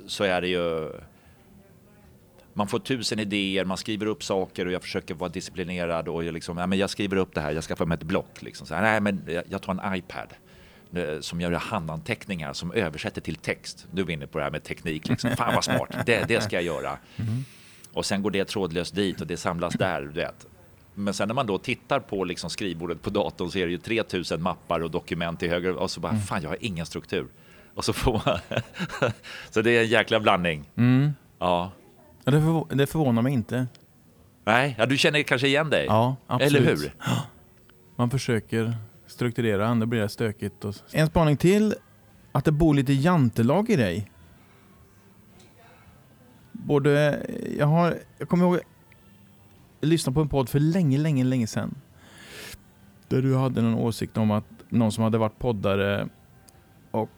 så 0.07 0.23
är 0.23 0.41
det 0.41 0.47
ju 0.47 0.91
man 2.53 2.67
får 2.67 2.79
tusen 2.79 3.19
idéer, 3.19 3.65
man 3.65 3.77
skriver 3.77 4.05
upp 4.05 4.23
saker 4.23 4.65
och 4.65 4.71
jag 4.71 4.81
försöker 4.81 5.13
vara 5.13 5.29
disciplinerad 5.29 6.07
och 6.07 6.23
jag, 6.23 6.33
liksom, 6.33 6.57
ja, 6.57 6.67
men 6.67 6.77
jag 6.77 6.89
skriver 6.89 7.17
upp 7.17 7.33
det 7.33 7.41
här, 7.41 7.51
jag 7.51 7.63
skaffar 7.63 7.85
mig 7.85 7.95
ett 7.95 8.03
block. 8.03 8.41
Liksom. 8.41 8.67
Så 8.67 8.75
här, 8.75 8.81
nej, 8.81 9.01
men 9.01 9.43
jag, 9.49 9.61
tar 9.61 9.73
en 9.73 9.95
iPad 9.95 10.33
eh, 10.93 11.19
som 11.19 11.41
gör 11.41 11.51
handanteckningar 11.51 12.53
som 12.53 12.71
översätter 12.71 13.21
till 13.21 13.35
text. 13.35 13.87
Du 13.91 14.01
är 14.01 14.09
inne 14.09 14.27
på 14.27 14.37
det 14.37 14.43
här 14.43 14.51
med 14.51 14.63
teknik, 14.63 15.07
liksom. 15.07 15.29
fan 15.37 15.55
vad 15.55 15.63
smart, 15.63 15.89
det, 16.05 16.27
det 16.27 16.41
ska 16.41 16.55
jag 16.55 16.63
göra. 16.63 16.97
Och 17.95 18.05
sen 18.05 18.21
går 18.23 18.31
det 18.31 18.45
trådlöst 18.45 18.95
dit 18.95 19.21
och 19.21 19.27
det 19.27 19.37
samlas 19.37 19.73
där. 19.73 20.01
Du 20.01 20.07
vet. 20.07 20.45
Men 20.93 21.13
sen 21.13 21.27
när 21.27 21.35
man 21.35 21.45
då 21.47 21.57
tittar 21.57 21.99
på 21.99 22.23
liksom 22.23 22.49
skrivbordet 22.49 23.01
på 23.01 23.09
datorn 23.09 23.51
så 23.51 23.57
är 23.57 23.65
det 23.65 23.71
ju 23.71 23.77
3000 23.77 24.41
mappar 24.41 24.79
och 24.79 24.91
dokument 24.91 25.39
till 25.39 25.49
höger 25.49 25.75
och 25.75 25.91
så 25.91 25.99
bara, 25.99 26.15
fan 26.15 26.41
jag 26.41 26.49
har 26.49 26.57
ingen 26.61 26.85
struktur. 26.85 27.27
Och 27.75 27.85
så 27.85 27.93
får 27.93 28.21
man... 28.25 28.39
så 29.51 29.61
det 29.61 29.71
är 29.71 29.81
en 29.81 29.87
jäkla 29.87 30.19
blandning. 30.19 30.69
Ja. 31.39 31.71
Ja, 32.23 32.31
det, 32.31 32.37
förvå- 32.39 32.75
det 32.75 32.87
förvånar 32.87 33.21
mig 33.21 33.33
inte. 33.33 33.67
Nej, 34.45 34.75
ja, 34.77 34.85
du 34.85 34.97
känner 34.97 35.23
kanske 35.23 35.47
igen 35.47 35.69
dig? 35.69 35.85
Ja, 35.85 36.15
absolut. 36.27 36.55
Eller 36.67 36.75
hur? 36.75 36.91
Man 37.95 38.09
försöker 38.09 38.75
strukturera, 39.07 39.67
annars 39.67 39.89
blir 39.89 39.99
det 40.01 40.09
stökigt. 40.09 40.65
Och... 40.65 40.75
En 40.91 41.07
spaning 41.07 41.37
till, 41.37 41.75
att 42.31 42.45
det 42.45 42.51
bor 42.51 42.73
lite 42.73 42.93
jantelag 42.93 43.69
i 43.69 43.75
dig. 43.75 44.11
Både, 46.63 47.25
jag, 47.57 47.67
har, 47.67 47.97
jag 48.17 48.29
kommer 48.29 48.45
ihåg, 48.45 48.59
jag 49.79 49.87
lyssnade 49.87 50.13
på 50.13 50.21
en 50.21 50.29
podd 50.29 50.49
för 50.49 50.59
länge, 50.59 50.97
länge, 50.97 51.23
länge 51.23 51.47
sedan. 51.47 51.75
Där 53.07 53.21
du 53.21 53.35
hade 53.35 53.61
någon 53.61 53.75
åsikt 53.75 54.17
om 54.17 54.31
att 54.31 54.45
någon 54.69 54.91
som 54.91 55.03
hade 55.03 55.17
varit 55.17 55.39
poddare 55.39 56.09
och 56.91 57.09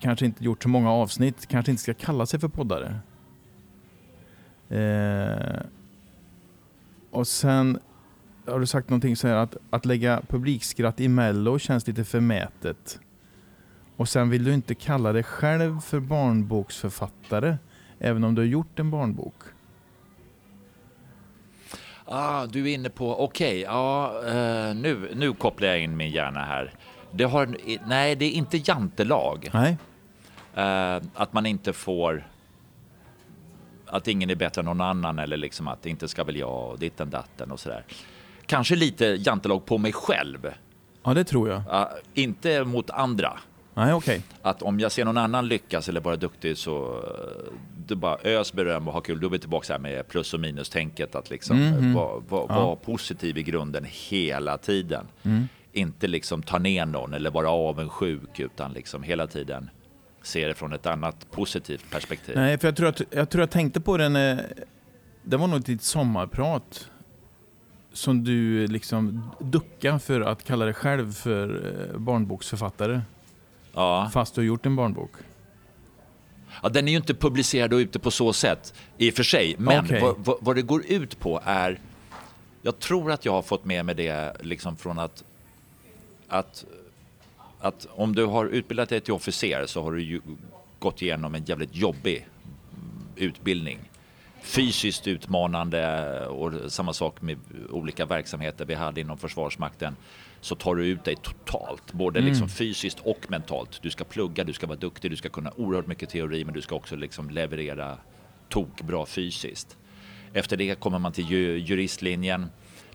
kanske 0.00 0.26
inte 0.26 0.44
gjort 0.44 0.62
så 0.62 0.68
många 0.68 0.90
avsnitt, 0.90 1.46
kanske 1.46 1.70
inte 1.70 1.82
ska 1.82 1.94
kalla 1.94 2.26
sig 2.26 2.40
för 2.40 2.48
poddare. 2.48 3.00
Eh, 4.68 5.62
och 7.10 7.26
sen 7.28 7.78
har 8.46 8.60
du 8.60 8.66
sagt 8.66 8.90
någonting 8.90 9.16
så 9.16 9.28
här 9.28 9.36
att, 9.36 9.56
att 9.70 9.84
lägga 9.84 10.22
publikskratt 10.28 11.00
i 11.00 11.08
mello 11.08 11.58
känns 11.58 11.86
lite 11.86 12.04
förmätet. 12.04 13.00
Och 13.96 14.08
sen 14.08 14.30
vill 14.30 14.44
du 14.44 14.54
inte 14.54 14.74
kalla 14.74 15.12
dig 15.12 15.22
själv 15.22 15.80
för 15.80 16.00
barnboksförfattare, 16.00 17.58
även 17.98 18.24
om 18.24 18.34
du 18.34 18.42
har 18.42 18.46
gjort 18.46 18.78
en 18.78 18.90
barnbok. 18.90 19.34
Ah, 22.04 22.46
du 22.46 22.70
är 22.70 22.74
inne 22.74 22.90
på, 22.90 23.24
okej, 23.24 23.60
ja, 23.60 24.12
eh, 24.26 24.74
nu, 24.74 25.10
nu 25.14 25.32
kopplar 25.32 25.68
jag 25.68 25.80
in 25.80 25.96
min 25.96 26.10
hjärna 26.10 26.44
här. 26.44 26.72
Det 27.10 27.24
har, 27.24 27.56
nej, 27.86 28.16
det 28.16 28.24
är 28.24 28.30
inte 28.30 28.56
jantelag. 28.64 29.50
Nej? 29.52 29.76
Eh, 30.54 31.02
att 31.14 31.32
man 31.32 31.46
inte 31.46 31.72
får... 31.72 32.28
Att 33.86 34.08
ingen 34.08 34.30
är 34.30 34.34
bättre 34.34 34.60
än 34.60 34.64
någon 34.64 34.80
annan 34.80 35.18
eller 35.18 35.36
liksom 35.36 35.68
att 35.68 35.86
inte 35.86 36.08
ska 36.08 36.24
väl 36.24 36.36
jag 36.36 36.70
och 36.70 36.78
ditten 36.78 37.10
datten 37.10 37.50
och 37.50 37.60
sådär. 37.60 37.84
Kanske 38.46 38.76
lite 38.76 39.04
jantelag 39.04 39.66
på 39.66 39.78
mig 39.78 39.92
själv. 39.92 40.50
Ja, 41.04 41.14
det 41.14 41.24
tror 41.24 41.48
jag. 41.48 41.62
Ah, 41.70 41.88
inte 42.14 42.64
mot 42.64 42.90
andra. 42.90 43.38
Nej, 43.78 43.92
okej. 43.94 44.22
Att 44.42 44.62
om 44.62 44.80
jag 44.80 44.92
ser 44.92 45.04
någon 45.04 45.18
annan 45.18 45.48
lyckas 45.48 45.88
eller 45.88 46.00
vara 46.00 46.16
duktig 46.16 46.56
så 46.58 46.96
eh, 46.96 47.52
du 47.86 47.94
bara 47.94 48.16
ös 48.24 48.52
beröm 48.52 48.88
och 48.88 48.94
ha 48.94 49.00
kul. 49.00 49.20
Då 49.20 49.26
är 49.26 49.30
vi 49.30 49.38
tillbaka 49.38 49.72
här 49.72 49.80
med 49.80 50.08
plus 50.08 50.34
och 50.34 50.40
minus-tänket. 50.40 51.14
Att 51.14 51.30
liksom 51.30 51.56
Mhm. 51.68 51.94
vara 51.94 52.18
var, 52.28 52.46
Ja. 52.48 52.76
positiv 52.76 53.38
i 53.38 53.42
grunden 53.42 53.86
hela 54.08 54.58
tiden. 54.58 55.06
Mm. 55.22 55.48
Inte 55.72 56.06
liksom 56.06 56.42
ta 56.42 56.58
ner 56.58 56.86
någon 56.86 57.14
eller 57.14 57.30
vara 57.30 57.50
avundsjuk 57.50 58.40
utan 58.40 58.72
liksom 58.72 59.02
hela 59.02 59.26
tiden 59.26 59.70
se 60.22 60.48
det 60.48 60.54
från 60.54 60.72
ett 60.72 60.86
annat 60.86 61.30
positivt 61.30 61.90
perspektiv. 61.90 62.36
Nej, 62.36 62.58
för 62.58 62.68
jag 62.68 62.76
tror, 62.76 62.88
att, 62.88 63.00
jag 63.10 63.30
tror 63.30 63.42
jag 63.42 63.50
tänkte 63.50 63.80
på 63.80 63.96
den... 63.96 64.16
eh, 64.16 64.38
Det 65.22 65.36
var 65.36 65.46
nog 65.46 65.60
ditt 65.62 65.82
sommarprat. 65.82 66.90
Som 67.92 68.24
du 68.24 68.66
liksom 68.66 69.30
duckade 69.40 69.98
för 69.98 70.20
att 70.20 70.44
kalla 70.44 70.64
dig 70.64 70.74
själv 70.74 71.12
för 71.12 71.66
eh, 71.92 71.98
barnboksförfattare. 71.98 73.00
Ja. 73.78 74.10
Fast 74.12 74.34
du 74.34 74.40
har 74.40 74.46
gjort 74.46 74.66
en 74.66 74.76
barnbok. 74.76 75.10
Ja, 76.62 76.68
den 76.68 76.88
är 76.88 76.92
ju 76.92 76.96
inte 76.96 77.14
publicerad 77.14 77.72
och 77.72 77.78
ute 77.78 77.98
på 77.98 78.10
så 78.10 78.32
sätt 78.32 78.74
i 78.96 79.10
och 79.10 79.14
för 79.14 79.22
sig. 79.22 79.56
Men 79.58 79.84
Okej. 79.84 80.00
vad, 80.00 80.16
vad, 80.18 80.36
vad 80.40 80.56
det 80.56 80.62
går 80.62 80.84
ut 80.86 81.18
på 81.18 81.40
är... 81.44 81.80
Jag 82.62 82.78
tror 82.78 83.12
att 83.12 83.24
jag 83.24 83.32
har 83.32 83.42
fått 83.42 83.64
med 83.64 83.84
mig 83.84 83.94
det 83.94 84.36
liksom 84.40 84.76
från 84.76 84.98
att, 84.98 85.24
att, 86.28 86.64
att 87.60 87.86
om 87.90 88.14
du 88.14 88.24
har 88.24 88.46
utbildat 88.46 88.88
dig 88.88 89.00
till 89.00 89.14
officer 89.14 89.66
så 89.66 89.82
har 89.82 89.92
du 89.92 90.02
ju 90.02 90.20
gått 90.78 91.02
igenom 91.02 91.34
en 91.34 91.44
jävligt 91.44 91.76
jobbig 91.76 92.28
utbildning. 93.16 93.78
Fysiskt 94.42 95.06
utmanande 95.06 96.26
och 96.26 96.72
samma 96.72 96.92
sak 96.92 97.22
med 97.22 97.38
olika 97.70 98.06
verksamheter 98.06 98.64
vi 98.64 98.74
hade 98.74 99.00
inom 99.00 99.18
Försvarsmakten. 99.18 99.96
Så 100.40 100.54
tar 100.54 100.74
du 100.74 100.86
ut 100.86 101.04
dig 101.04 101.16
totalt, 101.16 101.92
både 101.92 102.20
liksom 102.20 102.48
fysiskt 102.48 103.00
och 103.00 103.26
mentalt. 103.28 103.78
Du 103.82 103.90
ska 103.90 104.04
plugga, 104.04 104.44
du 104.44 104.52
ska 104.52 104.66
vara 104.66 104.78
duktig, 104.78 105.10
du 105.10 105.16
ska 105.16 105.28
kunna 105.28 105.52
oerhört 105.56 105.86
mycket 105.86 106.08
teori 106.08 106.44
men 106.44 106.54
du 106.54 106.60
ska 106.60 106.74
också 106.74 106.96
liksom 106.96 107.30
leverera 107.30 107.98
tokbra 108.48 109.06
fysiskt. 109.06 109.76
Efter 110.32 110.56
det 110.56 110.80
kommer 110.80 110.98
man 110.98 111.12
till 111.12 111.30
ju- 111.30 111.58
juristlinjen. 111.58 112.46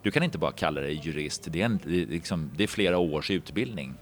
Du 0.02 0.12
kan 0.12 0.24
inte 0.24 0.38
bara 0.38 0.52
kalla 0.52 0.82
dig 0.82 1.02
jurist, 1.04 1.48
det 1.52 1.62
är, 1.62 1.66
en, 1.66 1.80
liksom, 1.86 2.52
det 2.56 2.64
är 2.64 2.68
flera 2.68 2.98
års 2.98 3.32
utbildning. 3.32 3.94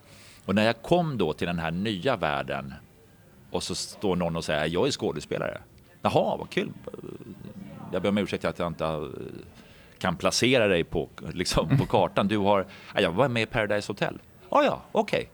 Och 0.45 0.55
när 0.55 0.65
jag 0.65 0.81
kom 0.81 1.17
då 1.17 1.33
till 1.33 1.47
den 1.47 1.59
här 1.59 1.71
nya 1.71 2.15
världen 2.15 2.73
och 3.51 3.63
så 3.63 3.75
står 3.75 4.15
någon 4.15 4.35
och 4.35 4.45
säger 4.45 4.65
jag 4.65 4.87
är 4.87 4.91
skådespelare. 4.91 5.61
Jaha, 6.01 6.37
vad 6.37 6.49
kul. 6.49 6.71
Jag 7.93 8.01
ber 8.01 8.09
om 8.09 8.17
ursäkt 8.17 8.45
att 8.45 8.59
jag 8.59 8.67
inte 8.67 8.85
eh, 8.85 9.01
kan 10.01 10.15
placera 10.15 10.67
dig 10.67 10.83
på, 10.83 11.09
liksom, 11.33 11.77
på 11.77 11.85
kartan. 11.85 12.27
Du 12.27 12.37
har, 12.37 12.65
ja, 12.93 13.01
jag 13.01 13.11
var 13.11 13.27
med 13.27 13.43
i 13.43 13.45
Paradise 13.45 13.91
Hotel. 13.91 14.19
Ah, 14.49 14.63
ja, 14.63 14.81
okej. 14.91 15.29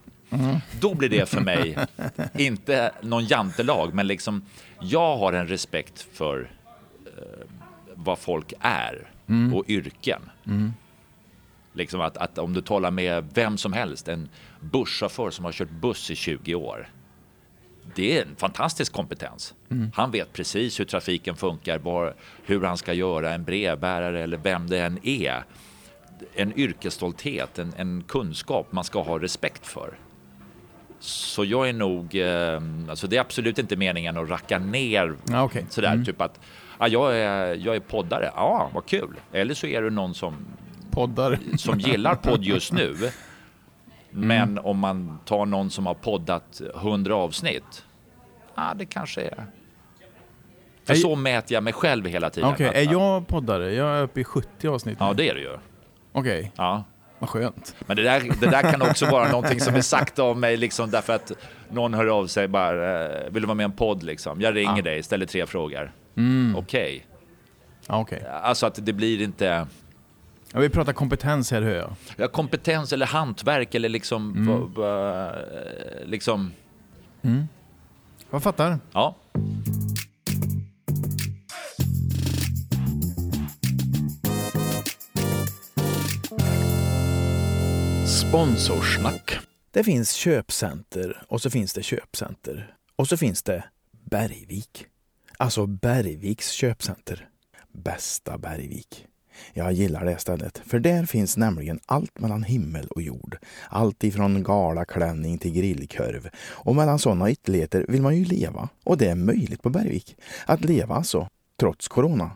Då 0.79 0.93
blir 0.93 1.09
det 1.09 1.29
för 1.29 1.41
mig 1.41 1.77
inte 2.37 2.91
någon 3.01 3.25
jantelag, 3.25 3.93
men 3.93 4.07
liksom 4.07 4.45
jag 4.79 5.17
har 5.17 5.33
en 5.33 5.47
respekt 5.47 6.07
för 6.13 6.51
eh, 7.05 7.45
vad 7.95 8.19
folk 8.19 8.53
är 8.59 9.07
och 9.53 9.63
yrken. 9.67 10.21
Liksom 11.73 12.01
att, 12.01 12.17
att 12.17 12.37
om 12.37 12.53
du 12.53 12.61
talar 12.61 12.91
med 12.91 13.25
vem 13.33 13.57
som 13.57 13.73
helst, 13.73 14.07
en 14.07 14.29
busschaufför 14.59 15.31
som 15.31 15.45
har 15.45 15.51
kört 15.51 15.69
buss 15.69 16.11
i 16.11 16.15
20 16.15 16.55
år. 16.55 16.89
Det 17.95 18.17
är 18.17 18.21
en 18.21 18.35
fantastisk 18.35 18.93
kompetens. 18.93 19.53
Han 19.93 20.11
vet 20.11 20.33
precis 20.33 20.79
hur 20.79 20.85
trafiken 20.85 21.35
funkar, 21.35 21.79
var, 21.79 22.13
hur 22.45 22.61
han 22.63 22.77
ska 22.77 22.93
göra, 22.93 23.33
en 23.33 23.43
brevbärare 23.43 24.23
eller 24.23 24.37
vem 24.37 24.67
det 24.69 24.79
än 24.79 24.99
är. 25.03 25.43
En 26.35 26.59
yrkesstolthet, 26.59 27.59
en, 27.59 27.73
en 27.77 28.03
kunskap 28.07 28.67
man 28.71 28.83
ska 28.83 29.01
ha 29.03 29.19
respekt 29.19 29.67
för. 29.67 29.97
Så 30.99 31.45
jag 31.45 31.69
är 31.69 31.73
nog, 31.73 32.15
eh, 32.15 32.61
alltså 32.89 33.07
det 33.07 33.17
är 33.17 33.21
absolut 33.21 33.59
inte 33.59 33.75
meningen 33.75 34.17
att 34.17 34.29
racka 34.29 34.59
ner 34.59 35.15
Ja, 35.29 35.43
okej. 35.43 35.65
sådär, 35.69 36.03
typ 36.05 36.21
att 36.21 36.39
ja, 36.79 36.87
jag, 36.87 37.17
är, 37.17 37.55
jag 37.55 37.75
är 37.75 37.79
poddare, 37.79 38.31
ja 38.35 38.69
vad 38.73 38.85
kul. 38.85 39.15
Eller 39.31 39.53
så 39.53 39.67
är 39.67 39.81
du 39.81 39.89
någon 39.89 40.13
som 40.13 40.35
Poddar. 40.91 41.39
som 41.57 41.79
gillar 41.79 42.15
podd 42.15 42.43
just 42.43 42.71
nu. 42.73 42.95
Men 44.19 44.59
om 44.59 44.79
man 44.79 45.19
tar 45.25 45.45
någon 45.45 45.69
som 45.69 45.85
har 45.85 45.93
poddat 45.93 46.61
100 46.75 47.15
avsnitt. 47.15 47.85
Ja, 48.55 48.73
det 48.75 48.85
kanske 48.85 49.21
är... 49.21 49.45
För 50.85 50.93
Är- 50.93 50.97
så 50.97 51.15
mäter 51.15 51.53
jag 51.53 51.63
mig 51.63 51.73
själv 51.73 52.05
hela 52.05 52.29
tiden. 52.29 52.49
Okej, 52.49 52.67
Att- 52.69 52.75
är 52.75 52.91
jag 52.91 53.27
poddare? 53.27 53.73
Jag 53.73 53.97
är 53.97 54.03
uppe 54.03 54.21
i 54.21 54.23
70 54.23 54.67
avsnitt. 54.67 54.97
Ja, 54.99 55.13
det 55.13 55.29
är 55.29 55.33
det 55.33 55.41
ju. 55.41 55.57
Okej, 56.11 56.51
Ja. 56.55 56.83
vad 57.19 57.29
skönt. 57.29 57.75
Men 57.87 57.97
det 57.97 58.03
där, 58.03 58.31
det 58.41 58.47
där 58.47 58.71
kan 58.71 58.81
också 58.81 59.05
vara 59.05 59.31
någonting 59.31 59.59
som 59.59 59.75
är 59.75 59.81
sagt 59.81 60.19
om 60.19 60.39
mig 60.39 60.57
liksom 60.57 60.89
därför 60.91 61.13
att 61.15 61.31
någon 61.69 61.93
hör 61.93 62.05
av 62.07 62.27
sig 62.27 62.47
bara, 62.47 63.05
eh, 63.05 63.29
vill 63.31 63.41
du 63.43 63.47
vara 63.47 63.55
med 63.55 63.63
i 63.63 63.65
en 63.65 63.71
podd 63.71 64.03
liksom? 64.03 64.41
Jag 64.41 64.55
ringer 64.55 64.75
Ja. 64.75 64.81
dig, 64.81 65.03
ställer 65.03 65.25
tre 65.25 65.45
frågor. 65.45 65.91
Okej. 66.55 67.05
Ja, 67.87 67.99
okej. 67.99 68.23
Alltså 68.41 68.65
att 68.65 68.85
det 68.85 68.93
blir 68.93 69.21
inte 69.21 69.67
Ja, 70.57 70.61
vi 70.61 70.69
pratar 70.69 70.93
kompetens 70.93 71.51
här 71.51 71.61
hör 71.61 71.75
jag. 71.75 71.95
ja, 72.17 72.27
kompetens 72.27 72.93
eller 72.93 73.05
hantverk 73.05 73.75
eller 73.75 73.89
liksom, 73.89 74.45
va- 74.47 74.81
va- 74.81 75.35
liksom, 76.05 76.51
Jag 78.31 78.43
fattar. 78.43 78.79
ja. 78.93 79.15
Sponsorsnack. 88.07 89.37
Det 89.71 89.83
finns 89.83 90.11
köpcenter 90.13 91.23
och 91.27 91.41
så 91.41 91.49
finns 91.49 91.73
det 91.73 91.83
köpcenter. 91.83 92.73
Och 92.95 93.07
så 93.07 93.17
finns 93.17 93.43
det 93.43 93.63
Bergvik. 93.91 94.85
Alltså 95.37 95.65
Bergviks 95.65 96.51
köpcenter. 96.51 97.29
Bästa 97.73 98.37
Bergvik. 98.37 99.05
Jag 99.53 99.73
gillar 99.73 100.05
det 100.05 100.17
stället, 100.17 100.61
för 100.65 100.79
där 100.79 101.05
finns 101.05 101.37
nämligen 101.37 101.79
allt 101.85 102.19
mellan 102.19 102.43
himmel 102.43 102.87
och 102.87 103.01
jord. 103.01 103.37
Allt 103.69 104.03
ifrån 104.03 104.43
galaklänning 104.43 105.37
till 105.37 105.51
grillkorv. 105.51 106.29
Och 106.39 106.75
mellan 106.75 106.99
sådana 106.99 107.31
ytterligheter 107.31 107.85
vill 107.89 108.01
man 108.01 108.17
ju 108.17 108.25
leva. 108.25 108.69
Och 108.83 108.97
det 108.97 109.09
är 109.09 109.15
möjligt 109.15 109.61
på 109.61 109.69
Bergvik. 109.69 110.15
Att 110.45 110.65
leva 110.65 110.95
alltså, 110.95 111.29
trots 111.59 111.87
corona. 111.87 112.31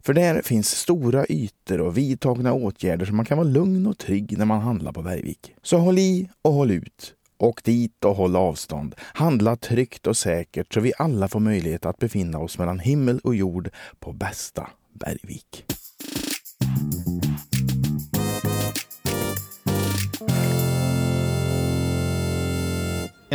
För 0.00 0.14
där 0.14 0.42
finns 0.42 0.70
stora 0.70 1.26
ytor 1.28 1.80
och 1.80 1.98
vidtagna 1.98 2.52
åtgärder 2.52 3.06
så 3.06 3.14
man 3.14 3.26
kan 3.26 3.38
vara 3.38 3.48
lugn 3.48 3.86
och 3.86 3.98
trygg 3.98 4.38
när 4.38 4.44
man 4.44 4.60
handlar 4.60 4.92
på 4.92 5.02
Bergvik. 5.02 5.54
Så 5.62 5.78
håll 5.78 5.98
i 5.98 6.28
och 6.42 6.52
håll 6.52 6.70
ut. 6.70 7.14
Åk 7.38 7.64
dit 7.64 8.04
och 8.04 8.16
håll 8.16 8.36
avstånd. 8.36 8.94
Handla 8.98 9.56
tryggt 9.56 10.06
och 10.06 10.16
säkert 10.16 10.74
så 10.74 10.80
vi 10.80 10.92
alla 10.98 11.28
får 11.28 11.40
möjlighet 11.40 11.86
att 11.86 11.98
befinna 11.98 12.38
oss 12.38 12.58
mellan 12.58 12.78
himmel 12.78 13.20
och 13.24 13.34
jord 13.34 13.70
på 13.98 14.12
bästa 14.12 14.70
Bergvik. 14.92 15.64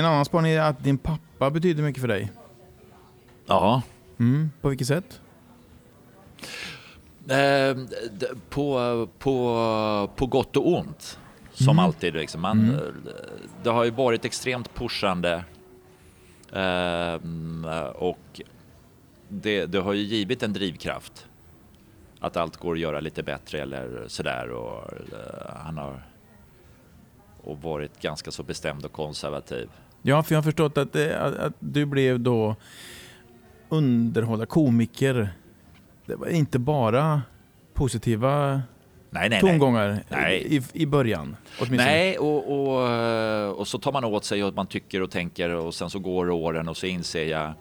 En 0.01 0.05
annan 0.05 0.25
spaning 0.25 0.51
är 0.51 0.61
att 0.61 0.83
din 0.83 0.97
pappa 0.97 1.49
betyder 1.49 1.83
mycket 1.83 2.01
för 2.01 2.07
dig. 2.07 2.31
Ja. 3.45 3.81
Mm, 4.19 4.51
på 4.61 4.69
vilket 4.69 4.87
sätt? 4.87 5.21
Eh, 7.29 7.77
på, 8.49 9.07
på, 9.19 10.09
på 10.15 10.25
gott 10.25 10.57
och 10.57 10.73
ont, 10.73 11.19
som 11.53 11.79
alltid. 11.79 12.13
Liksom. 12.13 12.41
Man, 12.41 12.73
eh, 12.75 12.79
Det 13.63 13.69
har 13.69 13.83
ju 13.83 13.91
varit 13.91 14.25
extremt 14.25 14.73
pushande 14.73 15.43
eh, 16.53 17.15
och 17.95 18.41
det, 19.27 19.65
det 19.65 19.79
har 19.79 19.93
ju 19.93 20.01
givit 20.01 20.43
en 20.43 20.53
drivkraft. 20.53 21.27
Att 22.19 22.37
allt 22.37 22.57
går 22.57 22.73
att 22.73 22.79
göra 22.79 22.99
lite 22.99 23.23
bättre 23.23 23.61
eller 23.61 24.03
sådär. 24.07 24.49
Och, 24.49 24.93
eh, 24.93 25.55
han 25.63 25.77
har 25.77 26.03
och 27.43 27.61
varit 27.61 28.01
ganska 28.01 28.31
så 28.31 28.43
bestämd 28.43 28.85
och 28.85 28.91
konservativ. 28.91 29.69
Ja, 30.01 30.23
för 30.23 30.35
jag 30.35 30.37
har 30.37 30.43
förstått 30.43 30.77
att, 30.77 30.93
det, 30.93 31.19
att, 31.19 31.35
att 31.37 31.53
du 31.59 31.85
blev 31.85 32.19
då 32.19 32.55
underhållare, 33.69 34.45
komiker. 34.47 35.29
Det 36.05 36.15
var 36.15 36.27
inte 36.27 36.59
bara 36.59 37.21
positiva 37.73 38.61
Nej, 39.09 39.29
nej, 39.29 39.39
tongångar 39.39 40.03
Nej. 40.09 40.55
I, 40.55 40.61
i 40.73 40.85
början. 40.85 41.35
Åtminstone. 41.57 41.85
Nej, 41.85 42.17
och, 42.17 42.71
och, 42.77 42.89
eh, 42.89 43.49
och 43.49 43.67
så 43.67 43.77
tar 43.79 43.91
man 43.91 44.03
åt 44.05 44.25
sig 44.25 44.43
och 44.43 44.53
man 44.53 44.67
tycker 44.67 45.01
och 45.01 45.11
tänker 45.11 45.49
och 45.49 45.73
sen 45.73 45.89
så 45.89 45.99
går 45.99 46.29
åren 46.29 46.67
och 46.69 46.77
så 46.77 46.85
inser 46.85 47.23
jag 47.25 47.53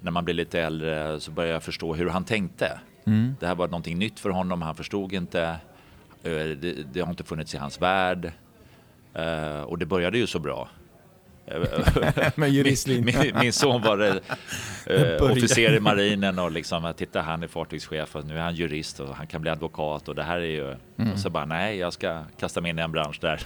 när 0.00 0.10
man 0.10 0.24
blir 0.24 0.34
lite 0.34 0.60
äldre 0.60 1.20
så 1.20 1.30
börjar 1.30 1.52
jag 1.52 1.62
förstå 1.62 1.94
hur 1.94 2.08
han 2.08 2.24
tänkte. 2.24 2.80
Mm. 3.06 3.34
Det 3.40 3.46
här 3.46 3.54
var 3.54 3.66
någonting 3.68 3.98
nytt 3.98 4.20
för 4.20 4.30
honom, 4.30 4.62
han 4.62 4.74
förstod 4.74 5.12
inte. 5.12 5.42
Eh, 6.22 6.30
Det, 6.32 6.92
det 6.92 7.00
har 7.00 7.10
inte 7.10 7.24
funnits 7.24 7.54
i 7.54 7.58
hans 7.58 7.82
värld. 7.82 8.32
Eh, 9.14 9.60
Och 9.62 9.78
det 9.78 9.86
började 9.86 10.18
ju 10.18 10.26
så 10.26 10.38
bra. 10.38 10.68
Eh, 11.50 12.30
Med 12.36 12.50
juristlinjen. 12.50 13.04
min, 13.04 13.18
min, 13.20 13.38
min 13.40 13.52
son 13.52 13.82
var 13.82 13.98
eh, 14.86 15.22
officer 15.30 15.74
i 15.76 15.80
marinen 15.80 16.38
och 16.38 16.50
liksom, 16.50 16.92
titta 16.96 17.20
han 17.20 17.42
är 17.42 17.46
fartygschef 17.48 18.16
och 18.16 18.24
nu 18.26 18.36
är 18.38 18.42
han 18.42 18.54
jurist 18.54 19.00
och 19.00 19.14
han 19.16 19.26
kan 19.26 19.40
bli 19.40 19.50
advokat 19.50 20.08
och 20.08 20.14
det 20.14 20.22
här 20.22 20.36
är 20.40 20.44
ju... 20.44 20.76
Mm. 20.98 21.12
Och 21.12 21.18
så 21.18 21.30
bara, 21.30 21.44
nej, 21.44 21.76
jag 21.76 21.92
ska 21.92 22.22
kasta 22.40 22.60
mig 22.60 22.70
in 22.70 22.78
i 22.78 22.82
en 22.82 22.92
bransch 22.92 23.18
där. 23.20 23.40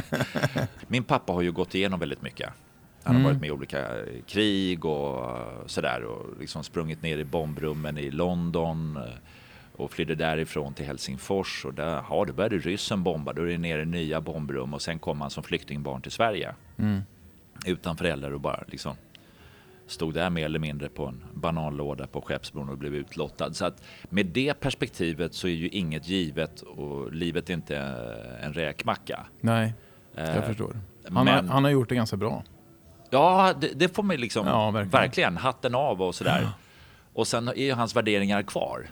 min 0.88 1.04
pappa 1.04 1.32
har 1.32 1.42
ju 1.42 1.52
gått 1.52 1.74
igenom 1.74 2.00
väldigt 2.00 2.22
mycket. 2.22 2.50
Han 3.02 3.14
har 3.14 3.20
Mm. 3.20 3.32
varit 3.32 3.40
med 3.40 3.48
i 3.48 3.50
olika 3.50 3.86
krig 4.26 4.84
och 4.84 5.30
sådär 5.66 6.04
och 6.04 6.26
liksom 6.40 6.64
sprungit 6.64 7.02
ner 7.02 7.18
i 7.18 7.24
bombrummen 7.24 7.98
i 7.98 8.10
London 8.10 8.96
eh, 8.96 9.02
och 9.76 9.90
flydde 9.90 10.14
därifrån 10.14 10.74
till 10.74 10.86
Helsingfors 10.86 11.64
och 11.64 11.74
där, 11.74 12.02
ja, 12.10 12.24
då 12.26 12.32
började 12.32 12.58
ryssen 12.58 13.02
bomba, 13.02 13.32
då 13.32 13.42
är 13.42 13.46
det 13.46 13.58
ner 13.58 13.78
i 13.78 13.84
nya 13.84 14.20
bombrum 14.20 14.74
och 14.74 14.82
sen 14.82 14.98
kom 14.98 15.20
han 15.20 15.30
som 15.30 15.42
flyktingbarn 15.42 16.02
till 16.02 16.12
Sverige 16.12 16.54
Mm. 16.78 17.00
Utan 17.66 17.96
föräldrar 17.96 18.30
och 18.30 18.40
bara 18.40 18.64
liksom 18.66 18.94
stod 19.86 20.14
där 20.14 20.30
mer 20.30 20.44
eller 20.44 20.58
mindre 20.58 20.88
på 20.88 21.06
en 21.06 21.24
bananlåda 21.34 22.06
på 22.06 22.20
Skeppsbron 22.20 22.68
och 22.68 22.78
blev 22.78 22.94
utlottad. 22.94 23.52
Så 23.54 23.64
att 23.64 23.82
med 24.08 24.26
det 24.26 24.54
perspektivet 24.60 25.34
så 25.34 25.48
är 25.48 25.52
ju 25.52 25.68
inget 25.68 26.08
givet 26.08 26.60
och 26.60 27.12
livet 27.12 27.50
är 27.50 27.54
inte 27.54 27.76
en 28.42 28.52
räkmacka. 28.52 29.26
Nej, 29.40 29.74
jag 30.14 30.36
Eh, 30.36 30.42
förstår. 30.42 30.80
Han, 31.04 31.16
har, 31.16 31.24
men- 31.24 31.48
han 31.48 31.64
har 31.64 31.70
gjort 31.70 31.88
det 31.88 31.94
ganska 31.94 32.16
bra. 32.16 32.42
Ja, 33.10 33.54
det, 33.60 33.68
det 33.74 33.96
får 33.96 34.02
man 34.02 34.16
liksom 34.16 34.46
Ja, 34.46 34.70
verkligen. 34.70 34.90
verkligen. 35.02 35.36
hatten 35.36 35.74
av 35.74 36.02
och 36.02 36.14
sådär. 36.14 36.48
Och 37.12 37.26
sen 37.26 37.48
är 37.48 37.54
ju 37.54 37.72
hans 37.72 37.96
värderingar 37.96 38.42
kvar 38.42 38.86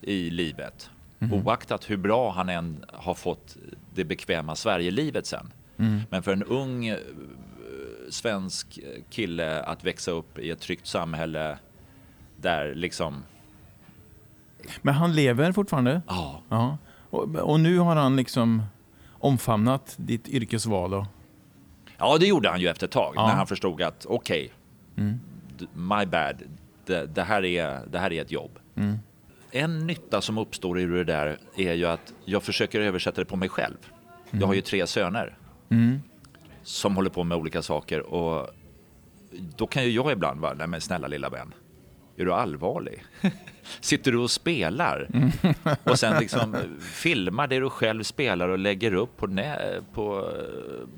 i 0.00 0.30
livet. 0.30 0.90
Mhm. 1.18 1.32
Oaktat 1.34 1.90
hur 1.90 1.96
bra 1.96 2.30
han 2.32 2.48
än 2.48 2.84
har 2.92 3.14
fått 3.14 3.56
det 3.94 4.04
bekväma 4.04 4.56
Sverigelivet 4.56 5.26
sen. 5.26 5.52
Mm. 5.76 6.00
Men 6.10 6.22
för 6.22 6.32
en 6.32 6.42
ung 6.42 6.86
eh, 6.86 6.98
svensk 8.10 8.78
kille 9.10 9.62
att 9.62 9.84
växa 9.84 10.10
upp 10.10 10.38
i 10.38 10.50
ett 10.50 10.60
tryggt 10.60 10.86
samhälle 10.86 11.58
där 12.36 12.74
liksom, 12.74 13.22
Men 14.82 14.94
han 14.94 15.12
lever 15.14 15.52
fortfarande. 15.52 16.02
ja, 16.08 16.42
Ja. 16.48 16.78
Och, 17.10 17.34
och 17.36 17.60
nu 17.60 17.78
har 17.78 17.96
han 17.96 18.16
liksom 18.16 18.62
omfamnat 19.12 19.94
ditt 19.98 20.28
yrkesval. 20.28 20.94
Och, 20.94 21.06
ja 21.98 22.16
det 22.20 22.26
gjorde 22.26 22.48
han 22.48 22.60
ju 22.60 22.68
efter 22.68 22.86
ett 22.86 22.92
tag 22.92 23.12
Ja. 23.16 23.26
när 23.26 23.34
han 23.34 23.46
förstod 23.46 23.82
att 23.82 24.06
okej, 24.06 24.52
Mm. 24.96 25.20
d- 25.58 25.66
my 25.74 26.06
bad, 26.06 26.42
det, 26.86 27.06
det, 27.06 27.22
här 27.22 27.44
är, 27.44 27.86
det 27.86 27.98
här 27.98 28.12
är 28.12 28.22
ett 28.22 28.30
jobb. 28.30 28.58
Mm. 28.76 28.98
En 29.50 29.86
nytta 29.86 30.20
som 30.20 30.38
uppstår 30.38 30.78
ur 30.80 30.96
det 30.96 31.04
där 31.04 31.38
är 31.56 31.72
ju 31.72 31.86
att 31.86 32.12
jag 32.24 32.42
försöker 32.42 32.80
översätta 32.80 33.20
det 33.20 33.24
på 33.24 33.36
mig 33.36 33.48
själv. 33.48 33.76
Jag 34.30 34.46
har 34.46 34.54
ju 34.54 34.60
tre 34.60 34.86
söner 34.86 35.36
Mm. 35.68 36.00
Som 36.64 36.96
håller 36.96 37.10
på 37.10 37.24
med 37.24 37.38
olika 37.38 37.62
saker 37.62 38.00
och 38.00 38.48
då 39.56 39.66
kan 39.66 39.84
ju 39.84 39.90
jag 39.90 40.12
ibland 40.12 40.40
vara, 40.40 40.54
nej 40.54 40.66
men 40.66 40.80
snälla 40.80 41.06
lilla 41.08 41.28
vän, 41.28 41.54
är 42.16 42.24
du 42.24 42.32
allvarlig? 42.32 43.04
Sitter 43.80 44.12
du 44.12 44.18
och 44.18 44.30
spelar 44.30 45.08
och 45.84 45.98
sen 45.98 46.20
liksom 46.20 46.56
filmar 46.80 47.46
det 47.46 47.58
du 47.60 47.70
själv 47.70 48.02
spelar 48.02 48.48
och 48.48 48.58
lägger 48.58 48.94
upp 48.94 49.16
på, 49.16 49.26
nä- 49.26 49.80
på, 49.94 50.30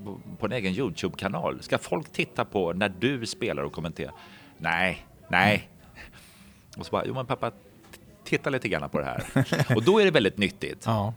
på, 0.04 0.20
på 0.38 0.46
en 0.46 0.52
egen 0.52 0.72
Youtube-kanal? 0.72 1.62
Ska 1.62 1.78
folk 1.78 2.12
titta 2.12 2.44
på 2.44 2.72
när 2.72 2.88
du 2.98 3.26
spelar 3.26 3.62
och 3.62 3.72
kommenterar? 3.72 4.12
Nej, 4.58 5.06
nej. 5.28 5.68
Och 6.78 6.86
så 6.86 6.90
bara, 6.90 7.04
jo 7.06 7.14
men 7.14 7.26
pappa, 7.26 7.50
titta 8.24 8.50
lite 8.50 8.68
grann 8.68 8.90
på 8.90 8.98
det 8.98 9.04
här. 9.04 9.24
Och 9.76 9.82
då 9.84 10.00
är 10.00 10.04
det 10.04 10.10
väldigt 10.10 10.38
nyttigt 10.38 10.82
Ja. 10.86 11.14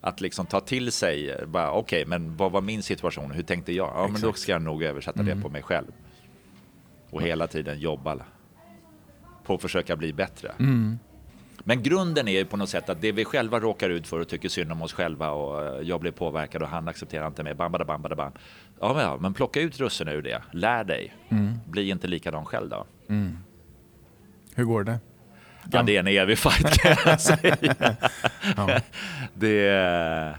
Att 0.00 0.20
liksom 0.20 0.46
ta 0.46 0.60
till 0.60 0.92
sig, 0.92 1.30
eh, 1.30 1.46
bara 1.46 1.72
okej, 1.72 2.04
men 2.06 2.36
vad 2.36 2.52
var 2.52 2.60
min 2.60 2.82
situation? 2.82 3.30
Hur 3.30 3.42
tänkte 3.42 3.72
jag? 3.72 3.92
Ja, 3.94 4.08
men 4.08 4.20
då 4.20 4.32
ska 4.32 4.52
jag 4.52 4.62
nog 4.62 4.82
översätta 4.82 5.22
det 5.22 5.36
på 5.42 5.48
mig 5.48 5.62
själv. 5.62 5.92
Och 7.10 7.22
hela 7.22 7.46
tiden 7.46 7.80
jobba 7.80 8.18
på 9.44 9.54
att 9.54 9.62
försöka 9.62 9.96
bli 9.96 10.12
bättre. 10.12 10.54
Men 11.64 11.82
grunden 11.82 12.28
är 12.28 12.32
ju 12.32 12.44
på 12.44 12.56
något 12.56 12.68
sätt 12.68 12.88
att 12.88 13.00
det 13.00 13.12
vi 13.12 13.24
själva 13.24 13.60
råkar 13.60 13.90
ut 13.90 14.06
för 14.06 14.20
och 14.20 14.28
tycker 14.28 14.48
synd 14.48 14.72
om 14.72 14.82
oss 14.82 14.92
själva 14.92 15.30
och 15.30 15.64
eh, 15.64 15.82
jag 15.88 16.00
blev 16.00 16.12
påverkad 16.12 16.62
och 16.62 16.68
han 16.68 16.88
accepterar 16.88 17.26
inte 17.26 17.42
mig. 17.42 17.54
Bam, 17.54 17.72
bada, 17.72 17.84
bam, 17.84 18.02
bada, 18.02 18.16
bam. 18.16 18.32
Ja, 18.80 18.92
men, 18.94 19.02
ja, 19.02 19.16
men 19.20 19.34
plocka 19.34 19.60
ut 19.60 19.80
russinen 19.80 20.14
ur 20.14 20.22
det. 20.22 20.42
Lär 20.52 20.84
dig. 20.84 21.14
Bli 21.66 21.90
inte 21.90 22.06
likadan 22.06 22.44
själv 22.44 22.68
då. 22.68 22.86
Hur 24.54 24.64
går 24.64 24.84
det? 24.84 24.98
Ja, 25.72 25.82
det 25.82 25.96
är 25.96 26.00
en 26.00 26.06
evig 26.06 26.38
fight 26.38 26.70
kan 26.80 26.96
jag 27.06 27.20
säga. 27.20 27.56
Ja. 28.56 28.80
Det 29.34 29.68
är... 29.68 30.36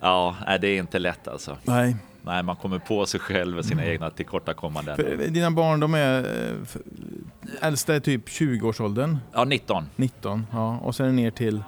Ja, 0.00 0.36
det 0.60 0.68
är 0.68 0.78
inte 0.78 0.98
lätt 0.98 1.28
alltså. 1.28 1.56
Nej. 1.64 1.96
Nej, 2.22 2.42
man 2.42 2.56
kommer 2.56 2.78
på 2.78 3.06
sig 3.06 3.20
själv 3.20 3.58
och 3.58 3.64
sina 3.64 3.84
egna 3.84 4.10
tillkortakommanden. 4.10 4.96
För 4.96 5.16
dina 5.28 5.50
barn, 5.50 5.80
de 5.80 5.94
är... 5.94 6.18
eh, 6.18 7.66
Äldsta 7.68 7.94
är 7.94 8.00
typ 8.00 8.28
20-årsåldern. 8.28 9.18
Ja, 9.32 9.44
19. 9.44 9.86
19. 9.96 10.46
Ja. 10.52 10.78
Och 10.78 10.94
sen 10.94 11.16
ner 11.16 11.30
till... 11.30 11.56
Eh, 11.56 11.62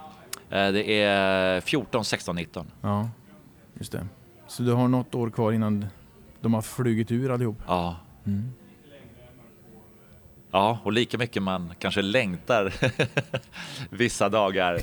Det 0.73 1.03
är 1.03 1.61
14, 1.61 2.05
16, 2.05 2.37
19. 2.37 2.67
Ja, 2.81 3.09
just 3.75 3.93
det. 3.93 4.07
Så 4.47 4.63
du 4.63 4.73
har 4.73 4.89
något 4.89 5.15
år 5.15 5.31
kvar 5.31 5.53
innan 5.53 5.87
de 6.41 6.55
har 6.55 6.63
flugit 6.63 7.13
ur 7.13 7.31
allihop? 7.31 7.59
Ja. 7.67 7.97
Mm. 8.27 8.53
Ja, 10.57 10.79
och 10.85 10.93
lika 10.93 11.19
mycket 11.19 11.43
man 11.43 11.75
kanske 11.79 12.03
längtar 12.03 12.73
vissa 13.91 14.29
dagar 14.29 14.81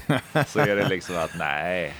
så 0.47 0.59
är 0.59 0.75
det 0.75 0.89
liksom 0.89 1.17
att 1.17 1.37
nej. 1.37 1.93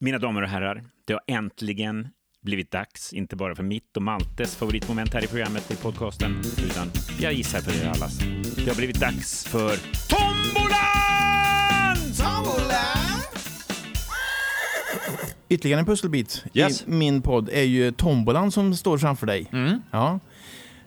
Mina 0.00 0.18
damer 0.18 0.42
och 0.42 0.48
herrar, 0.48 0.84
det 1.06 1.12
har 1.12 1.22
äntligen 1.26 2.08
blivit 2.40 2.70
dags, 2.70 3.12
inte 3.12 3.36
bara 3.36 3.54
för 3.54 3.62
mitt 3.62 3.96
och 3.96 4.02
Maltes 4.02 4.56
favoritmoment 4.56 5.14
här 5.14 5.24
i 5.24 5.26
programmet 5.26 5.70
i 5.70 5.76
podcasten, 5.76 6.40
utan 6.70 6.90
jag 7.20 7.32
gissar 7.32 7.60
för 7.60 7.84
er 7.84 7.88
allas. 7.90 8.18
Det 8.56 8.68
har 8.68 8.76
blivit 8.76 9.00
dags 9.00 9.44
för 9.44 9.76
Tombolan! 10.08 10.92
Ytterligare 15.48 15.80
en 15.80 15.86
pusselbit 15.86 16.44
Yes. 16.54 16.82
i 16.82 16.90
min 16.90 17.22
podd 17.22 17.48
är 17.52 17.62
ju 17.62 17.92
tombolan 17.92 18.52
som 18.52 18.74
står 18.76 18.98
framför 18.98 19.26
dig. 19.26 19.48
Mm. 19.52 19.82
Ja. 19.90 20.20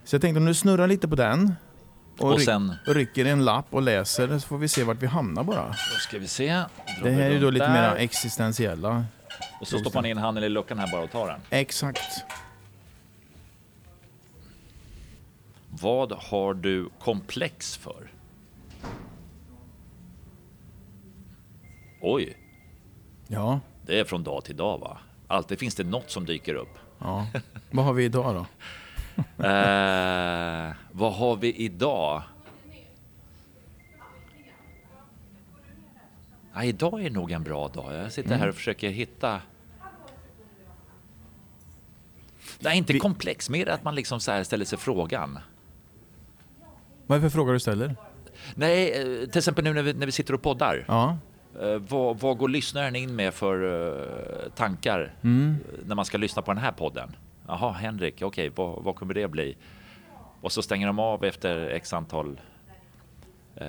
Så 0.06 0.16
jag 0.16 0.22
tänkte 0.22 0.40
om 0.40 0.46
du 0.46 0.54
snurrar 0.54 0.88
lite 0.88 1.08
på 1.08 1.16
den 1.16 1.56
och, 2.18 2.32
Och 2.32 2.38
ryck- 2.40 2.46
sen, 2.46 2.74
och 2.88 2.96
rycker 2.96 3.26
en 3.26 3.46
lapp 3.46 3.66
och 3.70 3.82
läser 3.82 4.40
så 4.40 4.48
får 4.48 4.58
vi 4.58 4.68
se 4.68 4.84
vart 4.84 4.98
vi 5.04 5.08
hamnar 5.08 5.44
bara. 5.44 5.68
då 5.68 5.74
ska 6.00 6.20
vi 6.20 6.28
se. 6.28 6.48
Drar 6.54 6.66
Det 7.04 7.12
här 7.12 7.22
är 7.22 7.30
ju 7.30 7.40
då 7.40 7.50
lite 7.50 7.70
mer 7.70 7.96
existentiella. 7.96 9.06
Och 9.62 9.68
så 9.68 9.80
stoppar 9.80 9.98
man 10.02 10.06
in 10.06 10.18
handen 10.18 10.44
i 10.44 10.50
luckan 10.50 10.80
här 10.80 10.92
bara 10.92 11.02
och 11.04 11.12
tar 11.12 11.28
den. 11.28 11.40
Exakt. 11.50 12.02
Vad 15.70 16.12
har 16.12 16.54
du 16.54 16.90
komplex 17.00 17.78
för? 17.78 18.12
Oj, 22.02 22.38
Ja. 23.28 23.60
det 23.86 24.00
är 24.00 24.04
från 24.04 24.24
dag 24.24 24.44
till 24.44 24.56
dag 24.58 24.78
va? 24.80 24.98
Alltid 25.28 25.60
finns 25.60 25.76
det 25.76 25.84
något 25.84 26.12
som 26.12 26.26
dyker 26.26 26.56
upp. 26.56 26.78
ja. 27.00 27.28
Vad 27.72 27.86
har 27.86 27.94
vi 27.94 28.04
idag 28.06 28.36
då? 28.36 28.46
Eh, 29.18 30.76
vad 30.92 31.14
har 31.14 31.36
vi 31.36 31.54
idag? 31.56 32.22
Ja, 36.54 36.64
idag 36.64 37.06
är 37.06 37.10
nog 37.10 37.32
en 37.32 37.44
bra 37.44 37.68
dag. 37.68 37.94
Jag 37.94 38.12
sitter 38.12 38.30
Mm. 38.30 38.40
här 38.42 38.50
och 38.50 38.56
försöker 38.56 38.90
hitta... 38.90 39.42
Nej, 42.60 42.78
inte 42.78 42.94
Vi- 42.94 43.00
komplex. 43.00 43.50
Mer 43.50 43.70
att 43.70 43.84
man 43.84 43.96
liksom 43.96 44.20
så 44.20 44.32
här 44.32 44.44
ställer 44.44 44.66
sig 44.66 44.78
frågan. 44.80 45.40
Vad 47.08 47.18
är 47.18 47.22
det 47.22 47.30
för 47.30 47.36
frågor 47.36 47.54
du 47.54 47.60
ställer? 47.60 47.96
Nej, 48.56 48.92
eh, 48.92 49.30
till 49.30 49.38
exempel 49.38 49.64
nu 49.64 49.74
när 49.74 49.82
vi, 49.84 49.94
när 49.94 50.06
vi 50.06 50.12
sitter 50.12 50.34
och 50.34 50.42
poddar. 50.42 50.86
Ja. 50.88 51.18
Eh, 51.62 51.78
vad, 51.78 52.20
vad 52.20 52.38
går 52.38 52.50
lyssnaren 52.50 52.96
in 52.96 53.16
med 53.16 53.34
för 53.34 53.64
eh, 54.44 54.50
tankar 54.56 55.14
Mm. 55.24 55.56
eh, 55.74 55.80
när 55.88 55.96
man 55.96 56.06
ska 56.06 56.18
lyssna 56.18 56.42
på 56.42 56.54
den 56.54 56.62
här 56.64 56.72
podden? 56.72 57.16
Jaha, 57.48 57.72
Henrik, 57.72 58.22
okej, 58.22 58.52
vad, 58.56 58.84
vad 58.84 58.96
kommer 58.96 59.14
det 59.14 59.28
bli? 59.28 59.58
Och 60.42 60.52
så 60.52 60.62
stänger 60.62 60.88
de 60.88 61.00
av 61.00 61.24
efter 61.26 61.70
x 61.70 61.94
antal 61.94 62.40
eh, 63.56 63.68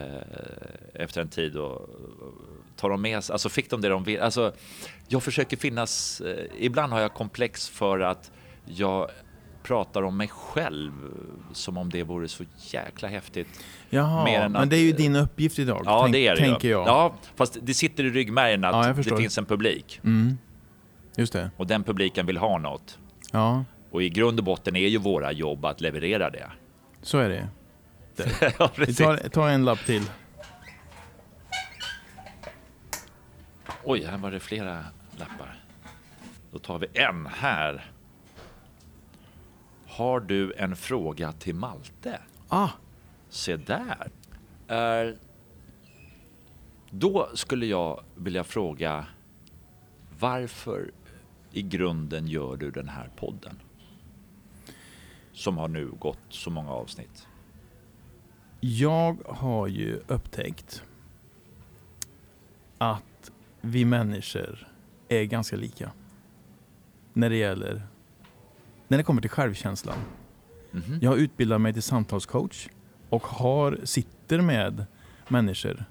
efter 0.94 1.20
en 1.20 1.28
tid 1.28 1.56
och 1.56 1.88
tar 2.76 2.90
de 2.90 3.02
med 3.02 3.24
sig, 3.24 3.32
alltså 3.32 3.48
fick 3.48 3.70
de 3.70 3.80
det 3.80 3.88
de 3.88 4.04
vill? 4.04 4.20
Alltså, 4.20 4.52
jag 5.08 5.22
försöker 5.22 5.56
finnas, 5.56 6.20
eh, 6.20 6.44
ibland 6.58 6.92
har 6.92 7.00
jag 7.00 7.14
komplex 7.14 7.68
för 7.68 8.00
att 8.00 8.30
jag 8.64 9.10
pratar 9.62 10.02
om 10.02 10.16
mig 10.16 10.28
själv 10.28 10.92
som 11.52 11.76
om 11.76 11.90
det 11.90 12.02
vore 12.02 12.28
så 12.28 12.44
jäkla 12.70 13.08
häftigt. 13.08 13.48
Jaha, 13.90 14.24
Mer 14.24 14.40
än 14.40 14.52
men 14.52 14.62
att- 14.62 14.70
det 14.70 14.76
är 14.76 14.80
ju 14.84 14.92
din 14.92 15.16
uppgift 15.16 15.58
idag, 15.58 15.82
Ja, 15.84 16.00
tänk, 16.02 16.12
det 16.12 16.26
är 16.26 16.34
det 16.36 16.40
tänker 16.40 16.70
jag. 16.70 16.86
Ja, 16.88 17.14
fast 17.36 17.58
det 17.62 17.74
sitter 17.74 18.04
i 18.04 18.10
ryggmärgen 18.10 18.64
att 18.64 18.86
Ja, 18.86 18.92
det 18.92 19.16
finns 19.16 19.38
en 19.38 19.44
publik 19.46 20.00
Mm. 20.04 20.38
Just 21.16 21.32
det. 21.32 21.50
och 21.56 21.66
den 21.66 21.84
publiken 21.84 22.26
vill 22.26 22.36
ha 22.36 22.58
något. 22.58 22.98
Ja, 23.32 23.64
Och 23.90 24.02
i 24.02 24.08
grund 24.10 24.38
och 24.38 24.44
botten 24.44 24.76
är 24.76 24.88
ju 24.88 24.98
våra 24.98 25.32
jobb 25.32 25.64
att 25.64 25.80
leverera 25.80 26.30
det. 26.30 26.50
så 27.02 27.18
är 27.18 27.28
det. 27.28 27.48
ja, 28.58 28.70
Vi 28.78 28.94
tar, 28.94 29.16
tar 29.16 29.48
en 29.48 29.64
lapp 29.64 29.78
till. 29.86 30.02
Oj, 33.84 34.04
här 34.04 34.18
var 34.18 34.30
det 34.30 34.40
flera 34.40 34.84
lappar. 35.18 35.60
Då 36.52 36.58
tar 36.58 36.78
vi 36.78 36.86
en 36.94 37.26
här. 37.26 37.90
Har 39.88 40.20
du 40.20 40.52
en 40.56 40.76
fråga 40.76 41.32
till 41.32 41.54
Malte? 41.54 42.20
Ah, 42.48 42.68
Se 43.28 43.56
där. 43.56 44.10
Eh, 44.68 45.14
då 46.90 47.28
skulle 47.34 47.66
jag 47.66 48.02
vilja 48.16 48.44
fråga 48.44 49.06
varför 50.18 50.90
i 51.56 51.62
grunden 51.62 52.28
gör 52.28 52.56
du 52.56 52.70
den 52.70 52.88
här 52.88 53.10
podden? 53.16 53.60
Som 55.32 55.58
har 55.58 55.68
nu 55.68 55.90
gått 55.98 56.18
så 56.28 56.50
många 56.50 56.70
avsnitt. 56.70 57.26
jag 58.60 59.16
har 59.26 59.66
ju 59.66 60.00
upptäckt 60.06 60.82
att 62.78 63.32
vi 63.60 63.84
människor 63.84 64.68
är 65.08 65.24
ganska 65.24 65.56
lika. 65.56 65.92
När 67.12 67.30
det 67.30 67.36
gäller 67.36 67.82
när 68.88 68.98
det 68.98 69.04
kommer 69.04 69.20
till 69.20 69.30
självkänslan. 69.30 69.98
Mhm. 70.70 70.98
Jag 71.02 71.10
har 71.10 71.16
utbildat 71.16 71.60
mig 71.60 71.72
till 71.72 71.82
samtalscoach 71.82 72.68
och 73.08 73.22
har, 73.22 73.78
sitter 73.84 74.40
med 74.40 74.86
människor, 75.28 75.84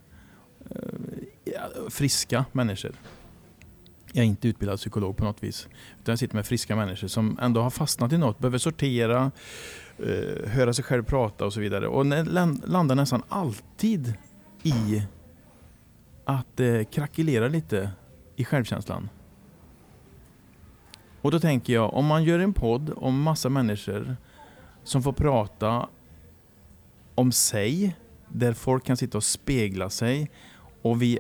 eh, 0.69 1.89
friska 1.89 2.45
människor. 2.51 2.95
Jag 4.15 4.23
är 4.23 4.27
inte 4.27 4.47
utbildad 4.47 4.77
psykolog 4.77 5.17
på 5.17 5.23
något 5.23 5.43
vis. 5.43 5.67
Utan 5.99 6.11
jag 6.11 6.19
sitter 6.19 6.35
med 6.35 6.45
friska 6.45 6.75
människor 6.75 7.07
som 7.07 7.39
ändå 7.41 7.61
har 7.61 7.69
fastnat 7.69 8.13
i 8.13 8.17
något, 8.17 8.39
behöver 8.39 8.57
sortera, 8.57 9.31
eh, 9.97 10.49
höra 10.49 10.73
sig 10.73 10.83
själv 10.83 11.03
prata 11.03 11.45
och 11.45 11.53
så 11.53 11.59
vidare. 11.59 11.87
Och 11.87 12.05
det 12.05 12.23
landar 12.65 12.95
nästan 12.95 13.23
alltid 13.29 14.13
i 14.63 15.03
att 16.25 16.59
eh, 16.59 16.65
det 16.65 16.91
krackelerar 16.91 17.49
lite 17.49 17.91
i 18.35 18.45
självkänslan. 18.45 19.09
Och 21.21 21.31
då 21.31 21.39
tänker 21.39 21.73
jag, 21.73 21.93
om 21.93 22.05
man 22.05 22.23
gör 22.23 22.39
en 22.39 22.53
podd 22.53 22.93
om 22.95 23.21
massa 23.21 23.49
människor 23.49 24.17
som 24.83 25.03
får 25.03 25.13
prata 25.13 25.89
om 27.15 27.31
sig, 27.31 27.95
där 28.27 28.53
folk 28.53 28.85
kan 28.85 28.97
sitta 28.97 29.17
och 29.17 29.23
spegla 29.23 29.89
sig 29.89 30.31
och 30.81 31.01
vi 31.01 31.19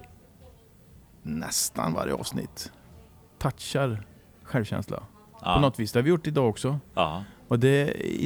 nästan 1.23 1.93
varje 1.93 2.13
avsnitt 2.13 2.71
touchar 3.51 4.03
självkänsla. 4.43 4.97
På 4.97 5.05
Ja. 5.41 5.59
något 5.59 5.79
vis. 5.79 5.91
Det 5.91 5.99
har 5.99 6.03
vi 6.03 6.09
gjort 6.09 6.27
idag 6.27 6.49
också. 6.49 6.79
Ja. 6.93 7.23
Och 7.47 7.59
det 7.59 7.69
är 7.69 8.25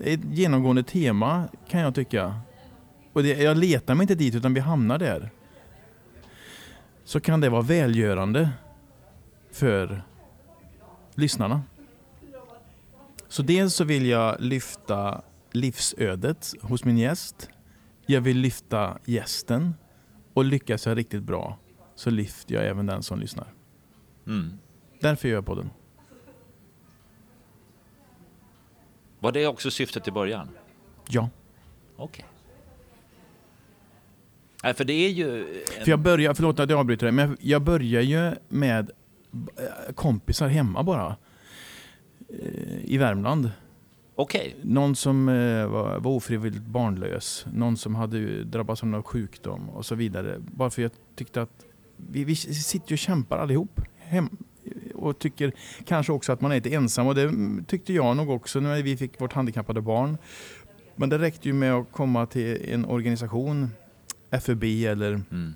ett 0.00 0.20
genomgående 0.24 0.82
tema 0.82 1.48
kan 1.68 1.80
jag 1.80 1.94
tycka. 1.94 2.40
Och 3.12 3.22
det, 3.22 3.28
jag 3.42 3.56
letar 3.56 3.94
mig 3.94 4.04
inte 4.04 4.14
dit 4.14 4.34
utan 4.34 4.54
vi 4.54 4.60
hamnar 4.60 4.98
där. 4.98 5.30
Så 7.04 7.20
kan 7.20 7.40
det 7.40 7.48
vara 7.48 7.62
välgörande 7.62 8.50
för 9.52 10.02
lyssnarna. 11.14 11.62
Så 13.28 13.42
dels 13.42 13.74
så 13.74 13.84
vill 13.84 14.06
jag 14.06 14.36
lyfta 14.40 15.22
livsödet 15.52 16.52
hos 16.62 16.84
min 16.84 16.98
gäst. 16.98 17.48
Jag 18.06 18.20
vill 18.20 18.38
lyfta 18.38 18.98
gästen. 19.04 19.74
Och 20.34 20.44
lyckas 20.44 20.86
jag 20.86 20.98
riktigt 20.98 21.22
bra 21.22 21.58
så 21.94 22.10
lyfter 22.10 22.54
jag 22.54 22.66
även 22.66 22.86
den 22.86 23.02
som 23.02 23.18
lyssnar. 23.20 23.46
Mm. 24.28 24.58
Därför 25.00 25.28
gör 25.28 25.34
jag 25.34 25.46
podden. 25.46 25.70
Var 29.20 29.32
det 29.32 29.46
också 29.46 29.70
syftet 29.70 30.08
i 30.08 30.10
början? 30.10 30.48
Ja. 31.08 31.30
Okej. 31.96 32.24
Nej, 34.62 34.74
för 34.74 34.84
det 34.84 34.92
är 34.92 35.10
ju... 35.10 35.40
En... 35.40 35.84
För 35.84 35.90
jag 35.90 36.00
börjar, 36.00 36.34
förlåt 36.34 36.60
att 36.60 36.70
jag 36.70 36.78
avbryter 36.78 37.06
dig, 37.06 37.12
men 37.12 37.36
jag 37.40 37.62
börjar 37.62 38.02
ju 38.02 38.32
med 38.48 38.90
eh, 39.32 39.94
kompisar 39.94 40.48
hemma 40.48 40.82
bara. 40.82 41.16
Eh, 42.28 42.84
I 42.84 42.98
Värmland. 42.98 43.50
Okej. 44.14 44.56
Någon 44.62 44.96
som 44.96 45.28
eh, 45.28 45.66
var, 45.66 45.98
var 45.98 46.10
ofrivilligt 46.10 46.64
barnlös. 46.64 47.46
Någon 47.52 47.76
som 47.76 47.94
hade 47.94 48.44
drabbats 48.44 48.82
av 48.82 48.88
någon 48.88 49.02
sjukdom 49.02 49.70
och 49.70 49.86
så 49.86 49.94
vidare. 49.94 50.36
Bara 50.38 50.70
för 50.70 50.82
jag 50.82 50.90
tyckte 51.16 51.42
att 51.42 51.64
vi, 51.96 52.24
vi 52.24 52.36
sitter 52.36 52.90
ju 52.90 52.94
och 52.94 52.98
kämpar 52.98 53.38
allihop. 53.38 53.80
Hem, 54.08 54.28
och 54.94 55.18
tycker 55.18 55.52
kanske 55.84 56.12
också 56.12 56.32
att 56.32 56.40
man 56.40 56.50
är 56.50 56.54
lite 56.54 56.74
ensam. 56.74 57.06
Och 57.06 57.14
det 57.14 57.30
tyckte 57.66 57.92
jag 57.92 58.16
nog 58.16 58.30
också 58.30 58.60
när 58.60 58.82
vi 58.82 58.96
fick 58.96 59.20
vårt 59.20 59.32
handikappade 59.32 59.80
barn. 59.80 60.18
Men 60.96 61.08
det 61.08 61.18
räckte 61.18 61.48
ju 61.48 61.54
med 61.54 61.74
att 61.74 61.92
komma 61.92 62.26
till 62.26 62.70
en 62.72 62.84
organisation, 62.84 63.70
FUB 64.40 64.64
eller 64.64 65.12
Mm. 65.30 65.54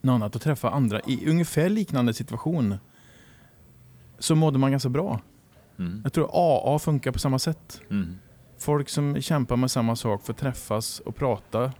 något 0.00 0.12
annat 0.14 0.36
och 0.36 0.42
träffa 0.42 0.70
andra 0.70 1.00
i 1.06 1.30
ungefär 1.30 1.68
liknande 1.68 2.14
situation 2.14 2.74
så 4.18 4.34
mådde 4.34 4.58
man 4.58 4.70
ganska 4.70 4.88
bra. 4.88 5.20
Mm. 5.78 6.00
Jag 6.04 6.12
tror 6.12 6.30
AA 6.32 6.78
funkar 6.78 7.12
på 7.12 7.18
samma 7.18 7.38
sätt. 7.38 7.80
Mm. 7.90 8.18
Folk 8.58 8.88
som 8.88 9.20
kämpar 9.20 9.56
med 9.56 9.70
samma 9.70 9.96
sak 9.96 10.26
får 10.26 10.32
träffas 10.32 11.00
och 11.00 11.16
prata. 11.16 11.72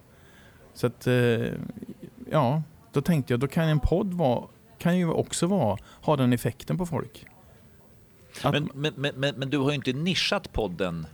Så 0.75 0.87
att, 0.87 1.07
eh, 1.07 1.15
ja, 2.31 2.63
Då 2.93 3.01
tänkte 3.01 3.33
jag, 3.33 3.41
då 3.41 3.49
kan 3.49 3.69
en 3.69 3.81
podd 3.81 4.15
vara, 4.15 4.45
kan 4.83 4.99
ju 4.99 5.11
också 5.11 5.47
vara, 5.47 5.79
ha 6.03 6.17
den 6.17 6.33
effekten 6.33 6.79
på 6.79 6.87
folk. 6.87 7.27
Att, 8.43 8.53
Men, 8.53 8.71
men, 8.75 9.13
men, 9.17 9.35
men, 9.37 9.51
du 9.51 9.59
har 9.59 9.69
ju 9.71 9.75
inte 9.75 9.93
nischat 9.93 10.53
podden 10.53 11.07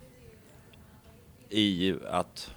i 1.51 1.95
att 2.11 2.55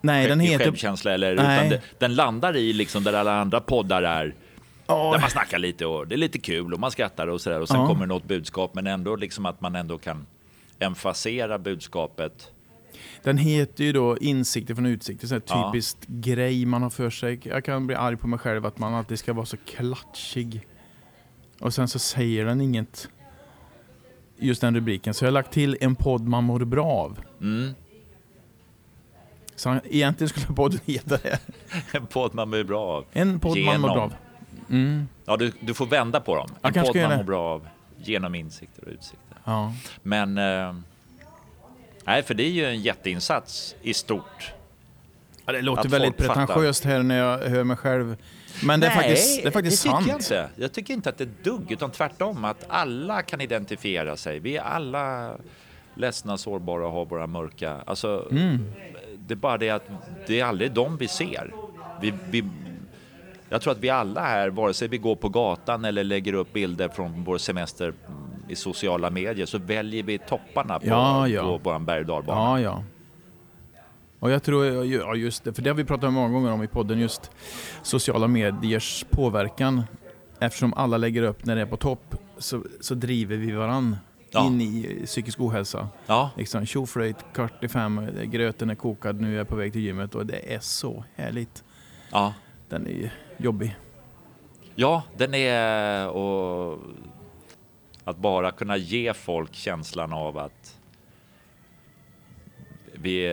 nej, 0.00 0.28
den 0.28 0.40
heter... 0.40 0.64
självkänsla 0.64 1.12
eller 1.12 1.36
Nej. 1.36 1.56
utan 1.58 1.68
det, 1.68 1.80
den 1.98 2.14
landar 2.14 2.56
i 2.56 2.72
liksom 2.72 3.04
där 3.04 3.12
alla 3.12 3.40
andra 3.40 3.60
poddar 3.60 4.02
är. 4.02 4.34
Ja, 4.86 5.12
Där 5.12 5.20
man 5.20 5.30
snackar 5.30 5.58
lite 5.58 5.86
och 5.86 6.06
det 6.06 6.14
är 6.14 6.16
lite 6.16 6.38
kul 6.38 6.74
och 6.74 6.80
man 6.80 6.90
skrattar 6.90 7.26
och 7.26 7.40
sådär 7.40 7.60
och 7.60 7.68
sen 7.68 7.80
Ja. 7.80 7.86
kommer 7.86 8.06
något 8.06 8.24
budskap 8.24 8.74
men 8.74 8.86
ändå 8.86 9.16
liksom 9.16 9.46
att 9.46 9.60
man 9.60 9.74
ändå 9.74 9.98
kan 9.98 10.26
emfasera 10.78 11.58
budskapet. 11.58 12.52
Den 13.22 13.38
heter 13.38 13.84
ju 13.84 13.92
då 13.92 14.18
Insikter 14.18 14.74
från 14.74 14.86
utsikter, 14.86 15.26
så 15.26 15.34
här 15.34 15.42
Ja. 15.46 15.70
typiskt 15.72 16.06
grej 16.06 16.66
man 16.66 16.82
har 16.82 16.90
för 16.90 17.10
sig. 17.10 17.40
Jag 17.44 17.64
kan 17.64 17.86
bli 17.86 17.96
arg 17.96 18.16
på 18.16 18.26
mig 18.26 18.38
själv 18.38 18.66
att 18.66 18.78
man 18.78 18.94
alltid 18.94 19.18
ska 19.18 19.32
vara 19.32 19.46
så 19.46 19.56
klatschig. 19.56 20.66
Och 21.60 21.74
sen 21.74 21.88
så 21.88 21.98
säger 21.98 22.44
den 22.44 22.60
inget, 22.60 23.08
just 24.38 24.60
den 24.60 24.74
rubriken. 24.74 25.14
Så 25.14 25.24
jag 25.24 25.26
har 25.26 25.32
lagt 25.32 25.52
till 25.52 25.76
en 25.80 25.94
podd 25.96 26.22
man 26.22 26.44
mår 26.44 26.60
bra 26.64 26.86
av. 26.86 27.18
Mm. 27.40 27.74
Så 29.56 29.80
egentligen 29.84 30.28
skulle 30.28 30.46
podden 30.46 30.80
heta 30.84 31.16
det. 31.16 31.38
En 31.92 32.06
podd 32.06 32.34
man 32.34 32.50
mår 32.50 32.64
bra 32.64 32.80
av. 32.86 33.04
En 33.12 33.40
podd 33.40 33.58
man 33.58 33.80
mår 33.80 33.88
bra 33.88 34.02
av. 34.02 34.14
Mm. 34.70 35.08
Ja, 35.24 35.36
du, 35.36 35.52
du 35.60 35.74
får 35.74 35.86
vända 35.86 36.20
på 36.20 36.34
dem. 36.36 36.48
Jag 36.62 36.68
En 36.68 36.74
kanske 36.74 36.92
podd 36.92 37.08
man 37.08 37.16
mår 37.18 37.24
bra 37.24 37.42
av 37.42 37.68
genom 37.96 38.34
insikter 38.34 38.84
och 38.84 38.92
utsikter. 38.92 39.36
Ja. 39.44 39.74
Men 40.02 40.38
eh, 40.38 40.74
nej, 42.08 42.22
för 42.22 42.34
det 42.34 42.42
är 42.42 42.50
ju 42.50 42.64
en 42.64 42.80
jätteinsats 42.80 43.76
i 43.82 43.94
stort. 43.94 44.52
Ja, 45.46 45.52
det 45.52 45.62
låter 45.62 45.88
väldigt 45.88 46.16
fattar. 46.16 46.46
pretentiöst 46.46 46.84
här 46.84 47.02
när 47.02 47.18
jag 47.18 47.38
hör 47.38 47.64
mig 47.64 47.76
själv. 47.76 48.16
Men 48.64 48.80
det 48.80 48.86
är 48.86 48.90
faktiskt, 48.90 49.42
det 49.42 49.48
är 49.48 49.52
faktiskt 49.52 49.82
det 49.82 49.90
sant. 49.90 50.06
jag 50.08 50.16
inte. 50.16 50.48
Jag 50.56 50.72
tycker 50.72 50.94
inte 50.94 51.08
att 51.08 51.18
det 51.18 51.24
är 51.24 51.30
dugg, 51.42 51.72
utan 51.72 51.90
tvärtom 51.90 52.44
att 52.44 52.64
alla 52.68 53.22
kan 53.22 53.40
identifiera 53.40 54.16
sig. 54.16 54.38
Vi 54.38 54.56
är 54.56 54.62
alla 54.62 55.32
ledsna, 55.94 56.38
sårbara 56.38 56.86
och 56.86 56.92
har 56.92 57.04
våra 57.04 57.26
mörka... 57.26 57.76
Alltså, 57.86 58.28
Mm. 58.30 58.72
Det 59.18 59.34
är 59.34 59.36
bara 59.36 59.58
det 59.58 59.70
att 59.70 59.90
det 60.26 60.40
är 60.40 60.44
aldrig 60.44 60.72
dem 60.72 60.96
vi 60.96 61.08
ser. 61.08 61.54
Vi, 62.00 62.14
vi, 62.30 62.44
jag 63.48 63.60
tror 63.60 63.72
att 63.72 63.78
vi 63.78 63.90
alla 63.90 64.20
här, 64.20 64.50
vare 64.50 64.74
sig 64.74 64.88
vi 64.88 64.98
går 64.98 65.16
på 65.16 65.28
gatan 65.28 65.84
eller 65.84 66.04
lägger 66.04 66.32
upp 66.32 66.52
bilder 66.52 66.88
från 66.88 67.24
vår 67.24 67.38
semester 67.38 67.92
i 68.48 68.56
sociala 68.56 69.10
medier, 69.10 69.46
så 69.46 69.58
väljer 69.58 70.02
vi 70.02 70.18
topparna 70.18 70.78
på, 70.78 70.86
Ja, 70.86 71.28
ja. 71.28 71.42
på 71.42 71.58
vår 71.70 71.78
berg 71.78 72.00
och 72.00 72.06
dalbana. 72.06 72.40
Ja, 72.40 72.60
ja. 72.60 72.82
Och 74.20 74.30
jag 74.30 74.42
tror, 74.42 74.66
ja 74.84 75.14
just 75.14 75.44
det, 75.44 75.52
för 75.52 75.62
det 75.62 75.70
har 75.70 75.74
vi 75.74 75.84
pratat 75.84 76.12
många 76.12 76.28
gånger 76.28 76.52
om 76.52 76.62
i 76.62 76.66
podden, 76.68 76.98
just 77.00 77.30
sociala 77.82 78.28
mediers 78.28 79.04
påverkan. 79.10 79.82
Eftersom 80.40 80.74
alla 80.74 80.96
lägger 80.96 81.22
upp 81.22 81.44
när 81.44 81.56
det 81.56 81.62
är 81.62 81.66
på 81.66 81.76
topp 81.76 82.14
så, 82.38 82.64
så 82.80 82.94
driver 82.94 83.36
vi 83.36 83.52
varann 83.52 83.96
Ja. 84.30 84.46
in 84.46 84.60
i 84.60 85.02
psykisk 85.06 85.40
ohälsa. 85.40 85.88
Ja, 86.06 86.30
Liksom 86.36 86.66
tjoflöjt, 86.66 87.16
kvart 87.34 87.64
i 87.64 87.68
fem, 87.68 88.08
gröten 88.24 88.70
är 88.70 88.74
kokad, 88.74 89.20
nu 89.20 89.34
är 89.34 89.38
jag 89.38 89.48
på 89.48 89.56
väg 89.56 89.72
till 89.72 89.80
gymmet 89.82 90.14
och 90.14 90.26
det 90.26 90.54
är 90.54 90.58
så 90.60 91.04
härligt. 91.16 91.64
ja. 92.12 92.34
Den 92.68 92.86
är 92.86 93.12
jobbig. 93.36 93.76
Ja, 94.74 95.02
den 95.16 95.34
är 95.34 96.08
och 96.08 96.78
att 98.08 98.16
bara 98.18 98.50
kunna 98.50 98.76
ge 98.76 99.14
folk 99.14 99.54
känslan 99.54 100.12
av 100.12 100.38
att 100.38 100.76
vi 102.92 103.28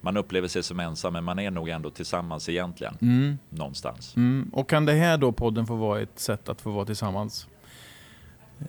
man 0.00 0.16
upplever 0.16 0.48
sig 0.48 0.62
som 0.62 0.80
ensam, 0.80 1.12
men 1.12 1.24
man 1.24 1.38
är 1.38 1.50
nog 1.50 1.68
ändå 1.68 1.90
tillsammans 1.90 2.48
egentligen, 2.48 2.98
Mm. 3.02 3.38
någonstans. 3.50 4.16
Mm. 4.16 4.50
Och 4.52 4.68
kan 4.68 4.84
det 4.86 4.92
här 4.92 5.18
då 5.18 5.32
podden 5.32 5.66
få 5.66 5.74
vara 5.76 6.00
ett 6.00 6.18
sätt 6.18 6.48
att 6.48 6.60
få 6.60 6.70
vara 6.70 6.84
tillsammans 6.84 7.46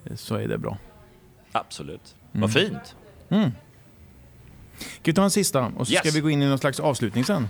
eh, 0.04 0.14
så 0.16 0.34
är 0.34 0.48
det 0.48 0.58
bra. 0.58 0.78
Absolut. 1.52 2.16
Mm. 2.32 2.40
Vad 2.40 2.52
fint. 2.52 2.96
Mm. 3.28 3.50
Ska 4.78 5.00
vi 5.04 5.12
ta 5.12 5.24
en 5.24 5.30
sista 5.30 5.66
och 5.76 5.86
så 5.86 5.92
Yes. 5.92 6.00
ska 6.00 6.10
vi 6.10 6.20
gå 6.20 6.30
in 6.30 6.42
i 6.42 6.46
någon 6.46 6.58
slags 6.58 6.80
avslutning 6.80 7.24
sen? 7.24 7.48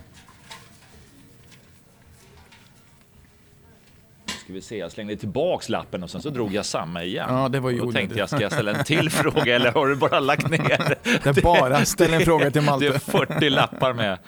Ska 4.49 4.55
vi 4.55 4.61
se, 4.61 4.77
jag 4.77 4.93
slängde 4.93 5.17
tillbaks 5.17 5.69
lappen 5.69 6.03
och 6.03 6.11
sen 6.11 6.23
så 6.23 6.31
drog 6.31 6.55
jag 6.55 6.67
samma 6.67 7.05
igen. 7.05 7.27
Ja, 7.29 7.49
det 7.49 7.61
var 7.61 7.71
ju 7.71 7.79
Då 7.79 7.93
tänkte 7.93 8.19
jag, 8.19 8.29
ska 8.29 8.41
jag 8.41 8.53
ställa 8.53 8.71
en 8.71 8.85
till 8.85 9.11
fråga 9.11 9.57
eller 9.57 9.73
har 9.73 9.87
du 9.87 9.97
bara 9.97 10.21
lagt 10.21 10.51
ner? 10.51 10.59
Det 11.23 11.27
är 11.27 11.43
bara 11.43 11.85
ställ 11.85 12.15
en 12.15 12.21
fråga 12.21 12.51
till 12.51 12.53
Det 12.53 12.69
är 12.69 12.71
Malte. 12.71 12.99
40 12.99 13.51
lappar 13.51 13.93
med. 13.93 14.19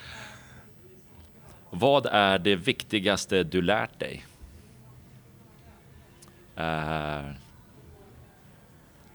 Vad 1.71 2.07
är 2.07 2.39
det 2.39 2.57
viktigaste 2.57 3.43
du 3.43 3.63
lärt 3.63 3.99
dig? 3.99 4.25
Eh, 6.57 7.31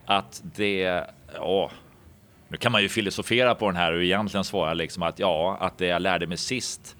att 0.05 0.41
det... 0.55 1.03
Ja, 1.33 1.71
nu 2.47 2.57
kan 2.57 2.71
man 2.71 2.81
ju 2.81 2.89
filosofera 2.89 3.55
på 3.55 3.67
den 3.67 3.75
här 3.75 3.93
och 3.93 4.03
egentligen 4.03 4.43
svara 4.43 4.73
liksom 4.73 5.03
att 5.03 5.19
ja, 5.19 5.57
att 5.59 5.77
det 5.77 5.85
jag 5.85 6.01
lärde 6.01 6.27
mig 6.27 6.37
sist 6.37 6.95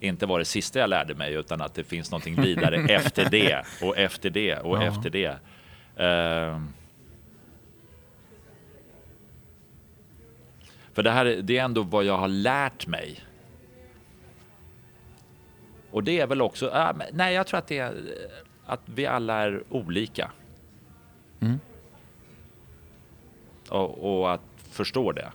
inte 0.00 0.26
var 0.26 0.38
det 0.38 0.44
sista 0.44 0.78
jag 0.78 0.90
lärde 0.90 1.14
mig 1.14 1.34
utan 1.34 1.60
att 1.60 1.74
det 1.74 1.84
finns 1.84 2.10
någonting 2.10 2.34
vidare 2.42 2.76
efter 2.94 3.30
det 3.30 3.64
och 3.82 3.98
efter 3.98 4.30
det 4.30 4.56
och 4.58 4.76
Ja. 4.76 4.82
efter 4.82 5.10
det. 5.10 5.38
Eh, 5.96 6.60
För 10.92 11.02
det 11.02 11.10
här 11.10 11.26
är- 11.26 11.42
det 11.42 11.58
är 11.58 11.64
ändå 11.64 11.82
vad 11.82 12.04
jag 12.04 12.18
har 12.18 12.28
lärt 12.28 12.86
mig. 12.86 13.20
Och 15.90 16.04
det 16.04 16.20
är 16.20 16.26
väl 16.26 16.42
också, 16.42 16.92
men- 16.96 17.06
nej 17.12 17.34
jag 17.34 17.46
tror 17.46 17.58
att 17.58 17.66
det 17.66 17.78
är 17.78 17.90
eh, 17.92 18.30
att 18.66 18.80
vi 18.84 19.06
alla 19.06 19.34
är 19.42 19.62
olika. 19.70 20.30
Mm. 21.40 21.60
Och, 23.68 24.18
och 24.20 24.32
att 24.32 24.40
förstå 24.70 25.12
det. 25.12 25.32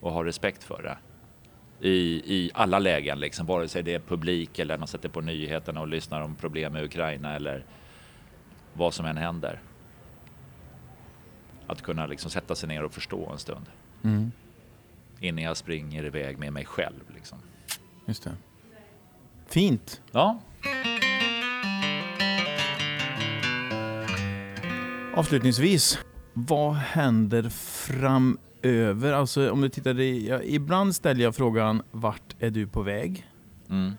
Och 0.00 0.12
ha 0.12 0.24
respekt 0.24 0.64
för 0.64 0.82
det. 0.82 0.96
I, 1.80 2.22
I 2.26 2.50
alla 2.54 2.78
lägen, 2.78 3.20
liksom, 3.20 3.46
vare 3.46 3.68
sig 3.68 3.82
det 3.82 3.94
är 3.94 3.98
publik 4.00 4.58
eller 4.58 4.78
man 4.78 4.88
sätter 4.88 5.08
på 5.08 5.20
nyheterna 5.20 5.80
och 5.80 5.88
lyssnar 5.88 6.20
om 6.20 6.34
problem 6.36 6.76
i 6.76 6.82
Ukraina 6.84 7.34
eller 7.36 7.64
vad 8.72 8.94
som 8.94 9.06
än 9.06 9.16
händer. 9.16 9.60
Att 11.66 11.82
kunna 11.82 12.06
liksom 12.06 12.30
sätta 12.30 12.54
sig 12.54 12.68
ner 12.68 12.84
och 12.84 12.92
förstå 12.92 13.30
en 13.32 13.38
stund 13.38 13.66
Mm. 14.04 14.32
innan 15.20 15.44
jag 15.44 15.56
springer 15.56 16.04
iväg 16.04 16.38
med 16.38 16.52
mig 16.52 16.64
själv. 16.64 17.00
Liksom. 17.14 17.38
Just 18.06 18.24
det. 18.24 18.32
Fint. 19.48 20.00
Ja, 20.12 20.40
Avslutningsvis, 25.14 25.98
vad 26.34 26.74
händer 26.74 27.48
framöver? 27.48 28.49
Alltså 29.14 29.50
om 29.50 29.60
du 29.60 29.68
tittar 29.68 30.00
i, 30.00 30.28
ja, 30.28 30.42
ibland 30.42 30.94
ställer 30.94 31.24
jag 31.24 31.34
frågan 31.36 31.82
vart 31.90 32.36
är 32.38 32.50
du 32.50 32.66
på 32.66 32.82
väg? 32.82 33.26
mm. 33.70 33.92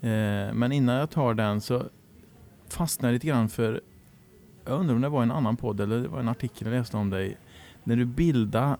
Eh, 0.00 0.54
men 0.54 0.72
innan 0.72 0.94
jag 0.96 1.10
tar 1.10 1.34
den 1.34 1.60
så 1.60 1.84
fastnar 2.68 3.08
jag 3.08 3.12
lite 3.14 3.26
grann 3.26 3.48
för, 3.48 3.80
jag 4.64 4.80
undrar 4.80 4.94
om 4.94 5.00
det 5.00 5.08
var 5.08 5.22
en 5.22 5.30
annan 5.30 5.56
podd 5.56 5.80
eller 5.80 5.98
det 6.02 6.08
var 6.08 6.20
en 6.20 6.28
artikel 6.28 6.66
jag 6.68 6.78
läste 6.78 6.96
om 6.96 7.10
dig. 7.10 7.36
När 7.84 7.96
du 7.96 8.04
bildade 8.04 8.76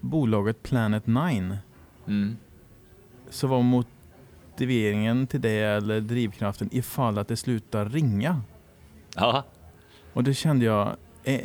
bolaget 0.00 0.62
Planet 0.62 1.06
9 1.06 1.58
Mm. 2.06 2.36
så 3.30 3.46
var 3.46 3.62
motiveringen 3.62 5.26
till 5.26 5.40
det 5.40 5.58
eller 5.58 6.00
drivkraften 6.00 6.68
ifall 6.72 7.18
att 7.18 7.28
det 7.28 7.36
slutar 7.36 7.84
ringa. 7.88 8.40
ja. 9.16 9.44
Och 10.12 10.24
det 10.24 10.34
kände 10.34 10.64
jag, 10.64 10.96
är, 11.24 11.40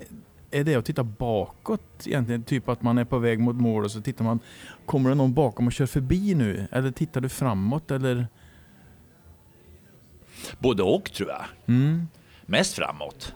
är 0.52 0.64
det 0.64 0.76
att 0.76 0.86
titta 0.86 1.04
bakåt 1.04 2.08
egentligen? 2.08 2.44
Typ 2.44 2.70
att 2.70 2.82
man 2.82 2.98
är 2.98 3.06
på 3.06 3.20
väg 3.20 3.40
mot 3.40 3.56
mål 3.56 3.84
och 3.84 3.92
så 3.92 4.02
tittar 4.02 4.26
man, 4.26 4.40
kommer 4.86 5.10
det 5.10 5.16
någon 5.16 5.34
bakom 5.34 5.68
och 5.68 5.74
kör 5.74 5.86
förbi 5.86 6.36
nu? 6.36 6.68
Eller 6.72 6.92
tittar 6.92 7.22
du 7.22 7.30
framåt 7.30 7.92
eller? 7.92 8.28
Både 10.60 10.84
och 10.84 11.12
tror 11.14 11.30
jag. 11.30 11.46
Mm. 11.66 12.08
Mest 12.46 12.74
framåt. 12.74 13.36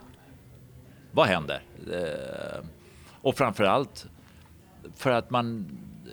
Vad 1.11 1.27
händer? 1.27 1.61
Eh, 1.93 2.65
och 3.21 3.37
framför 3.37 3.63
allt 3.63 4.07
för 4.95 5.11
att 5.11 5.29
man... 5.29 5.65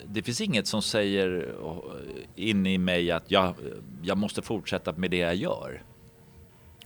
Det 0.07 0.22
finns 0.22 0.40
inget 0.40 0.66
som 0.66 0.82
säger 0.82 1.55
in 2.34 2.66
i 2.66 2.78
mig 2.78 3.11
att 3.11 3.30
jag, 3.30 3.55
jag 4.03 4.18
måste 4.18 4.42
fortsätta 4.42 4.92
med 4.92 5.11
det 5.11 5.16
jag 5.16 5.34
gör. 5.34 5.82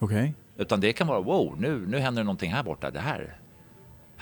Okej. 0.00 0.34
Utan 0.56 0.80
det 0.80 0.92
kan 0.92 1.06
vara 1.06 1.20
wow, 1.20 1.60
nu, 1.60 1.86
nu 1.86 1.98
händer 1.98 2.24
någonting 2.24 2.52
här 2.52 2.62
borta. 2.62 2.90
Det 2.90 3.00
här, 3.00 3.38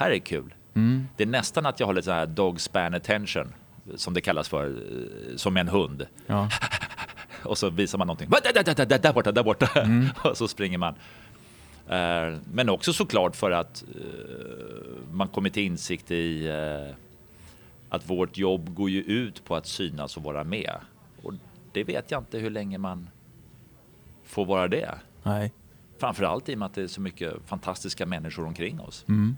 här 0.01 0.11
är 0.11 0.19
kul. 0.19 0.55
Mm. 0.75 1.09
Det 1.17 1.23
är 1.23 1.27
nästan 1.27 1.67
att 1.67 1.81
jag 1.81 1.87
har 1.87 1.95
lite 1.95 2.05
så 2.05 2.11
här 2.13 2.27
dog 2.27 2.61
span 2.61 2.95
attention, 2.95 3.53
som 3.95 4.15
det 4.15 4.21
kallas 4.21 4.49
för, 4.49 4.67
eh, 4.67 5.37
som 5.37 5.57
en 5.57 5.69
hund. 5.69 6.07
Ja. 6.27 6.49
Och 7.43 7.59
så 7.59 7.71
visar 7.71 7.99
man 7.99 8.07
någonting. 8.07 8.31
Där, 8.31 8.53
där, 8.53 8.75
där, 8.75 8.87
där, 8.87 8.99
där 8.99 9.13
borta, 9.13 9.33
där 9.33 9.43
borta. 9.43 9.81
Mm. 9.81 10.07
Och 10.25 10.37
så 10.37 10.49
springer 10.49 10.79
man. 10.79 10.95
Eh, 11.89 12.39
Men 12.53 12.69
också 12.69 12.93
såklart 12.93 13.37
för 13.37 13.51
att 13.51 13.85
eh, 13.95 15.13
man 15.13 15.29
kommer 15.29 15.51
till 15.51 15.63
insikt 15.63 16.11
i 16.11 16.51
att 17.89 18.11
vårt 18.11 18.37
jobb 18.37 18.75
går 18.75 18.91
ju 18.91 19.03
ut 19.03 19.45
på 19.45 19.57
att 19.57 19.67
synas 19.67 20.17
och 20.17 20.23
vara 20.23 20.45
med. 20.45 20.75
Och 21.23 21.33
det 21.73 21.85
vet 21.85 22.11
jag 22.11 22.21
inte 22.21 22.39
hur 22.39 22.51
länge 22.51 22.79
man 22.79 23.09
få 24.25 24.45
vara 24.45 24.69
det. 24.69 24.95
Nej. 25.23 25.53
Framförallt 25.99 26.49
i 26.49 26.55
och 26.55 26.59
med 26.59 26.67
att 26.67 26.75
det 26.75 26.83
är 26.83 26.87
så 26.87 27.01
mycket 27.01 27.35
fantastiska 27.47 28.07
människor 28.07 28.47
omkring 28.47 28.81
oss. 28.81 29.05
Mm. 29.09 29.37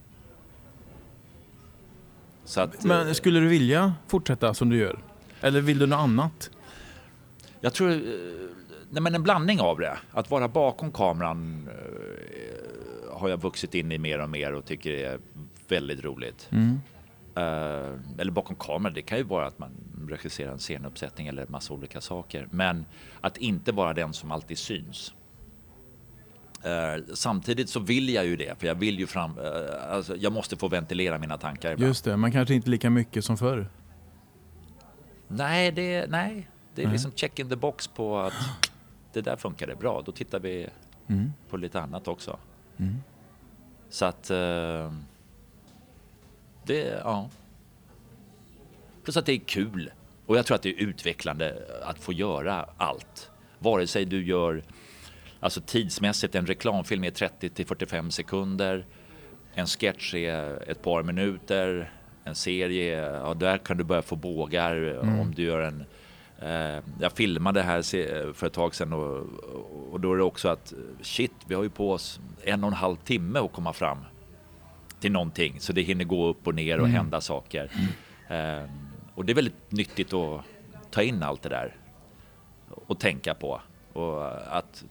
Att, 2.57 2.85
Men 2.85 3.07
eh, 3.07 3.13
skulle 3.13 3.41
du 3.41 3.49
vilja 3.49 3.95
fortsätta 4.09 4.55
som 4.55 4.69
du 4.69 4.77
gör? 4.77 4.99
Eller 5.41 5.61
vill 5.61 5.79
du 5.79 5.87
något 5.87 5.99
annat? 5.99 6.51
Jag 7.61 7.75
tror... 7.75 7.91
eh, 7.91 7.99
Nej, 8.91 9.03
men 9.03 9.15
en 9.15 9.23
blandning 9.23 9.61
av 9.61 9.79
det. 9.79 9.99
Att 10.11 10.31
vara 10.31 10.49
bakom 10.49 10.93
kameran 10.93 11.69
eh, 11.69 13.19
har 13.19 13.29
jag 13.29 13.43
vuxit 13.43 13.75
in 13.75 13.93
i 13.93 13.99
mer 13.99 14.19
och 14.19 14.31
mer 14.31 14.53
och 14.53 14.65
tycker 14.65 14.93
det 14.93 15.05
är 15.05 15.19
väldigt 15.69 16.05
roligt. 16.05 16.49
Mm. 16.51 16.81
Eh, 17.37 17.99
eller 18.19 18.31
bakom 18.31 18.57
kameran, 18.57 18.95
det 18.95 19.03
kan 19.03 19.19
ju 19.19 19.25
vara 19.25 19.47
att 19.47 19.59
man 19.59 19.71
regisserar 20.09 20.53
en 20.53 20.59
scenuppsättning 20.59 21.27
eller 21.27 21.47
massa 21.47 21.75
olika 21.75 22.01
saker. 22.01 22.49
Men 22.51 22.87
att 23.21 23.37
inte 23.37 23.73
vara 23.73 23.93
den 23.95 24.13
som 24.13 24.33
alltid 24.33 24.59
syns. 24.59 25.15
Eh, 26.65 27.03
samtidigt 27.15 27.69
så 27.71 27.81
vill 27.81 28.09
jag 28.09 28.27
ju 28.27 28.37
det, 28.37 28.59
för 28.61 28.67
jag 28.67 28.75
vill 28.75 28.99
ju 28.99 29.07
fram... 29.07 29.39
eh, 29.39 29.93
alltså, 29.95 30.17
jag 30.17 30.33
måste 30.33 30.57
få 30.57 30.69
ventilera 30.69 31.19
mina 31.19 31.39
tankar 31.39 31.73
ibland. 31.73 31.89
Just 31.89 32.05
det, 32.05 32.17
man 32.17 32.33
kanske 32.33 32.55
inte 32.55 32.71
lika 32.71 32.91
mycket 32.91 33.25
som 33.25 33.37
förr. 33.39 33.69
Nej, 35.29 35.73
det, 35.73 36.07
nej. 36.11 36.49
det 36.75 36.83
är 36.83 36.87
Nej. 36.87 36.93
liksom 36.93 37.13
check 37.13 37.39
in 37.39 37.49
the 37.49 37.57
box 37.57 37.89
på 37.89 38.19
att 38.19 38.33
det 39.13 39.21
där 39.21 39.37
funkade 39.37 39.75
bra. 39.75 40.03
Då 40.07 40.13
tittar 40.13 40.41
vi 40.41 40.69
Mm. 41.07 41.33
på 41.51 41.57
lite 41.57 41.81
annat 41.81 42.09
också. 42.09 42.39
Mm. 42.77 42.97
Så 43.91 44.05
att... 44.05 44.31
Eh, 44.31 44.93
det, 46.65 47.01
ja. 47.05 47.29
Plus 49.05 49.17
att 49.17 49.27
det 49.27 49.33
är 49.33 49.39
kul. 49.39 49.91
Och 50.27 50.37
jag 50.37 50.47
tror 50.47 50.55
att 50.55 50.63
det 50.63 50.69
är 50.69 50.83
utvecklande 50.83 51.57
att 51.85 51.99
få 51.99 52.13
göra 52.13 52.67
allt. 52.77 53.31
Vare 53.59 53.87
sig 53.87 54.05
du 54.05 54.25
gör, 54.27 54.63
alltså 55.43 55.61
tidsmässigt, 55.61 56.35
en 56.35 56.47
reklamfilm 56.47 57.05
är 57.05 57.11
30 57.11 57.49
till 57.49 57.67
45 57.67 58.11
sekunder. 58.11 58.87
En 59.55 59.67
sketch 59.67 60.15
är 60.15 60.71
ett 60.71 60.83
par 60.83 61.03
minuter. 61.03 61.93
En 62.25 62.35
serie, 62.35 63.13
ja, 63.13 63.35
där 63.35 63.59
kan 63.59 63.77
du 63.77 63.85
börja 63.85 64.03
få 64.03 64.17
bågar 64.17 64.99
om 64.99 65.33
du 65.37 65.43
gör 65.43 65.61
en... 65.61 65.85
Eh, 66.39 66.83
jag 67.01 67.13
filmade 67.13 67.63
här 67.63 67.83
för 68.33 68.47
ett 68.47 68.53
tag 68.53 68.75
sedan 68.75 68.93
och, 68.93 69.27
och 69.93 70.01
då 70.01 70.13
är 70.13 70.17
det 70.17 70.23
också 70.23 70.49
att 70.49 70.73
shit, 71.01 71.33
vi 71.47 71.55
har 71.55 71.63
ju 71.63 71.71
på 71.71 71.93
oss 71.93 72.21
en 72.45 72.65
och 72.65 72.69
en 72.69 72.77
halv 72.77 72.97
timme 72.97 73.39
att 73.39 73.53
komma 73.53 73.73
fram 73.73 73.99
till 75.01 75.13
någonting 75.13 75.61
så 75.61 75.73
det 75.73 75.83
hinner 75.83 76.05
gå 76.05 76.27
upp 76.27 76.47
och 76.47 76.55
ner 76.55 76.81
och 76.81 76.89
hända 76.89 77.21
saker. 77.21 77.71
Eh, 78.29 78.71
och 79.15 79.25
det 79.25 79.33
är 79.33 79.35
väldigt 79.35 79.73
nyttigt 79.73 80.13
att 80.13 80.41
ta 80.91 81.03
in 81.03 81.23
allt 81.23 81.43
det 81.43 81.49
där 81.49 81.77
och 82.87 83.01
tänka 83.01 83.35
på. 83.35 83.61
Och 83.93 84.27
att 84.57 84.85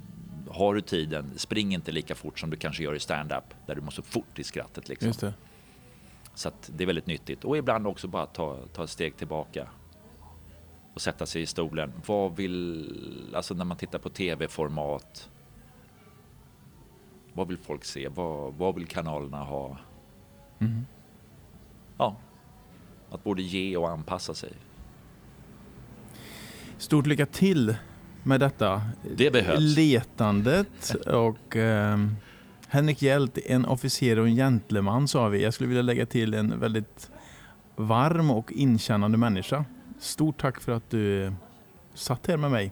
har 0.52 0.76
du 0.76 0.82
tiden, 0.82 1.32
spring 1.36 1.74
inte 1.74 1.92
lika 1.92 2.16
fort 2.16 2.40
som 2.40 2.50
du 2.50 2.58
kanske 2.58 2.84
gör 2.84 2.96
i 2.96 3.00
stand-up 3.00 3.44
där 3.66 3.76
du 3.76 3.82
måste 3.82 4.02
fort 4.02 4.40
i 4.40 4.44
skrattet. 4.44 4.90
Liksom. 4.90 5.12
Det. 5.20 5.34
Så 6.36 6.52
det 6.68 6.84
är 6.84 6.86
väldigt 6.86 7.08
nyttigt. 7.08 7.44
Och 7.44 7.58
ibland 7.58 7.88
också 7.88 8.08
bara 8.08 8.26
ta, 8.26 8.60
ta 8.74 8.84
ett 8.84 8.90
steg 8.90 9.18
tillbaka. 9.18 9.68
Och 10.94 11.02
sätta 11.02 11.26
sig 11.26 11.42
i 11.42 11.46
stolen. 11.46 11.94
Vad 12.06 12.36
vill, 12.36 13.34
alltså 13.36 13.54
när 13.54 13.66
man 13.66 13.78
tittar 13.78 14.00
på 14.00 14.10
tv-format. 14.10 15.30
Vad 17.34 17.48
vill 17.48 17.58
folk 17.58 17.86
se? 17.86 18.08
Vad, 18.08 18.54
vad 18.54 18.76
vill 18.76 18.88
kanalerna 18.88 19.44
ha? 19.44 19.78
Mm. 20.60 20.86
Ja, 21.98 22.16
att 23.10 23.24
både 23.24 23.42
ge 23.42 23.78
och 23.78 23.90
anpassa 23.90 24.34
sig. 24.34 24.54
Stort 26.78 27.08
lycka 27.08 27.26
till 27.26 27.76
med 28.24 28.40
detta. 28.40 28.82
Det 29.16 29.32
behövs. 29.32 29.60
Letandet 29.60 30.96
och 31.08 31.56
ehm, 31.56 32.16
Henrik 32.68 33.02
Hjelt, 33.02 33.38
en 33.38 33.66
officer 33.66 34.20
och 34.20 34.28
en 34.28 34.36
gentleman 34.36 35.08
sa 35.08 35.28
vi. 35.28 35.44
Jag 35.44 35.54
skulle 35.54 35.68
vilja 35.68 35.82
lägga 35.82 36.06
till 36.06 36.34
en 36.34 36.60
väldigt 36.60 37.12
varm 37.76 38.32
och 38.32 38.52
inkännande 38.52 39.18
människa. 39.18 39.66
Stort 40.00 40.42
tack 40.42 40.62
för 40.62 40.72
att 40.72 40.90
du 40.90 41.26
eh, 41.26 41.34
satt 41.94 42.28
här 42.28 42.38
med 42.38 42.52
mig. 42.52 42.72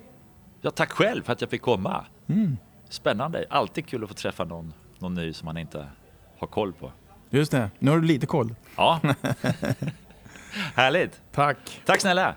Ja, 0.61 0.71
tack 0.71 0.91
själv 0.91 1.23
för 1.23 1.33
att 1.33 1.41
jag 1.41 1.49
fick 1.49 1.61
komma. 1.61 2.05
Mm. 2.27 2.57
Spännande. 2.89 3.45
Alltid 3.49 3.85
kul 3.87 4.03
att 4.03 4.09
få 4.09 4.15
träffa 4.15 4.43
någon, 4.43 4.73
någon 4.99 5.13
ny 5.13 5.33
som 5.33 5.45
man 5.45 5.57
inte 5.57 5.87
har 6.37 6.47
koll 6.47 6.73
på. 6.73 6.91
Just 7.29 7.51
det, 7.51 7.69
nu 7.79 7.91
har 7.91 7.97
du 7.97 8.07
lite 8.07 8.25
koll. 8.25 8.55
Ja, 8.75 8.99
härligt. 10.75 11.21
Tack. 11.31 11.81
Tack 11.85 12.01
snälla. 12.01 12.35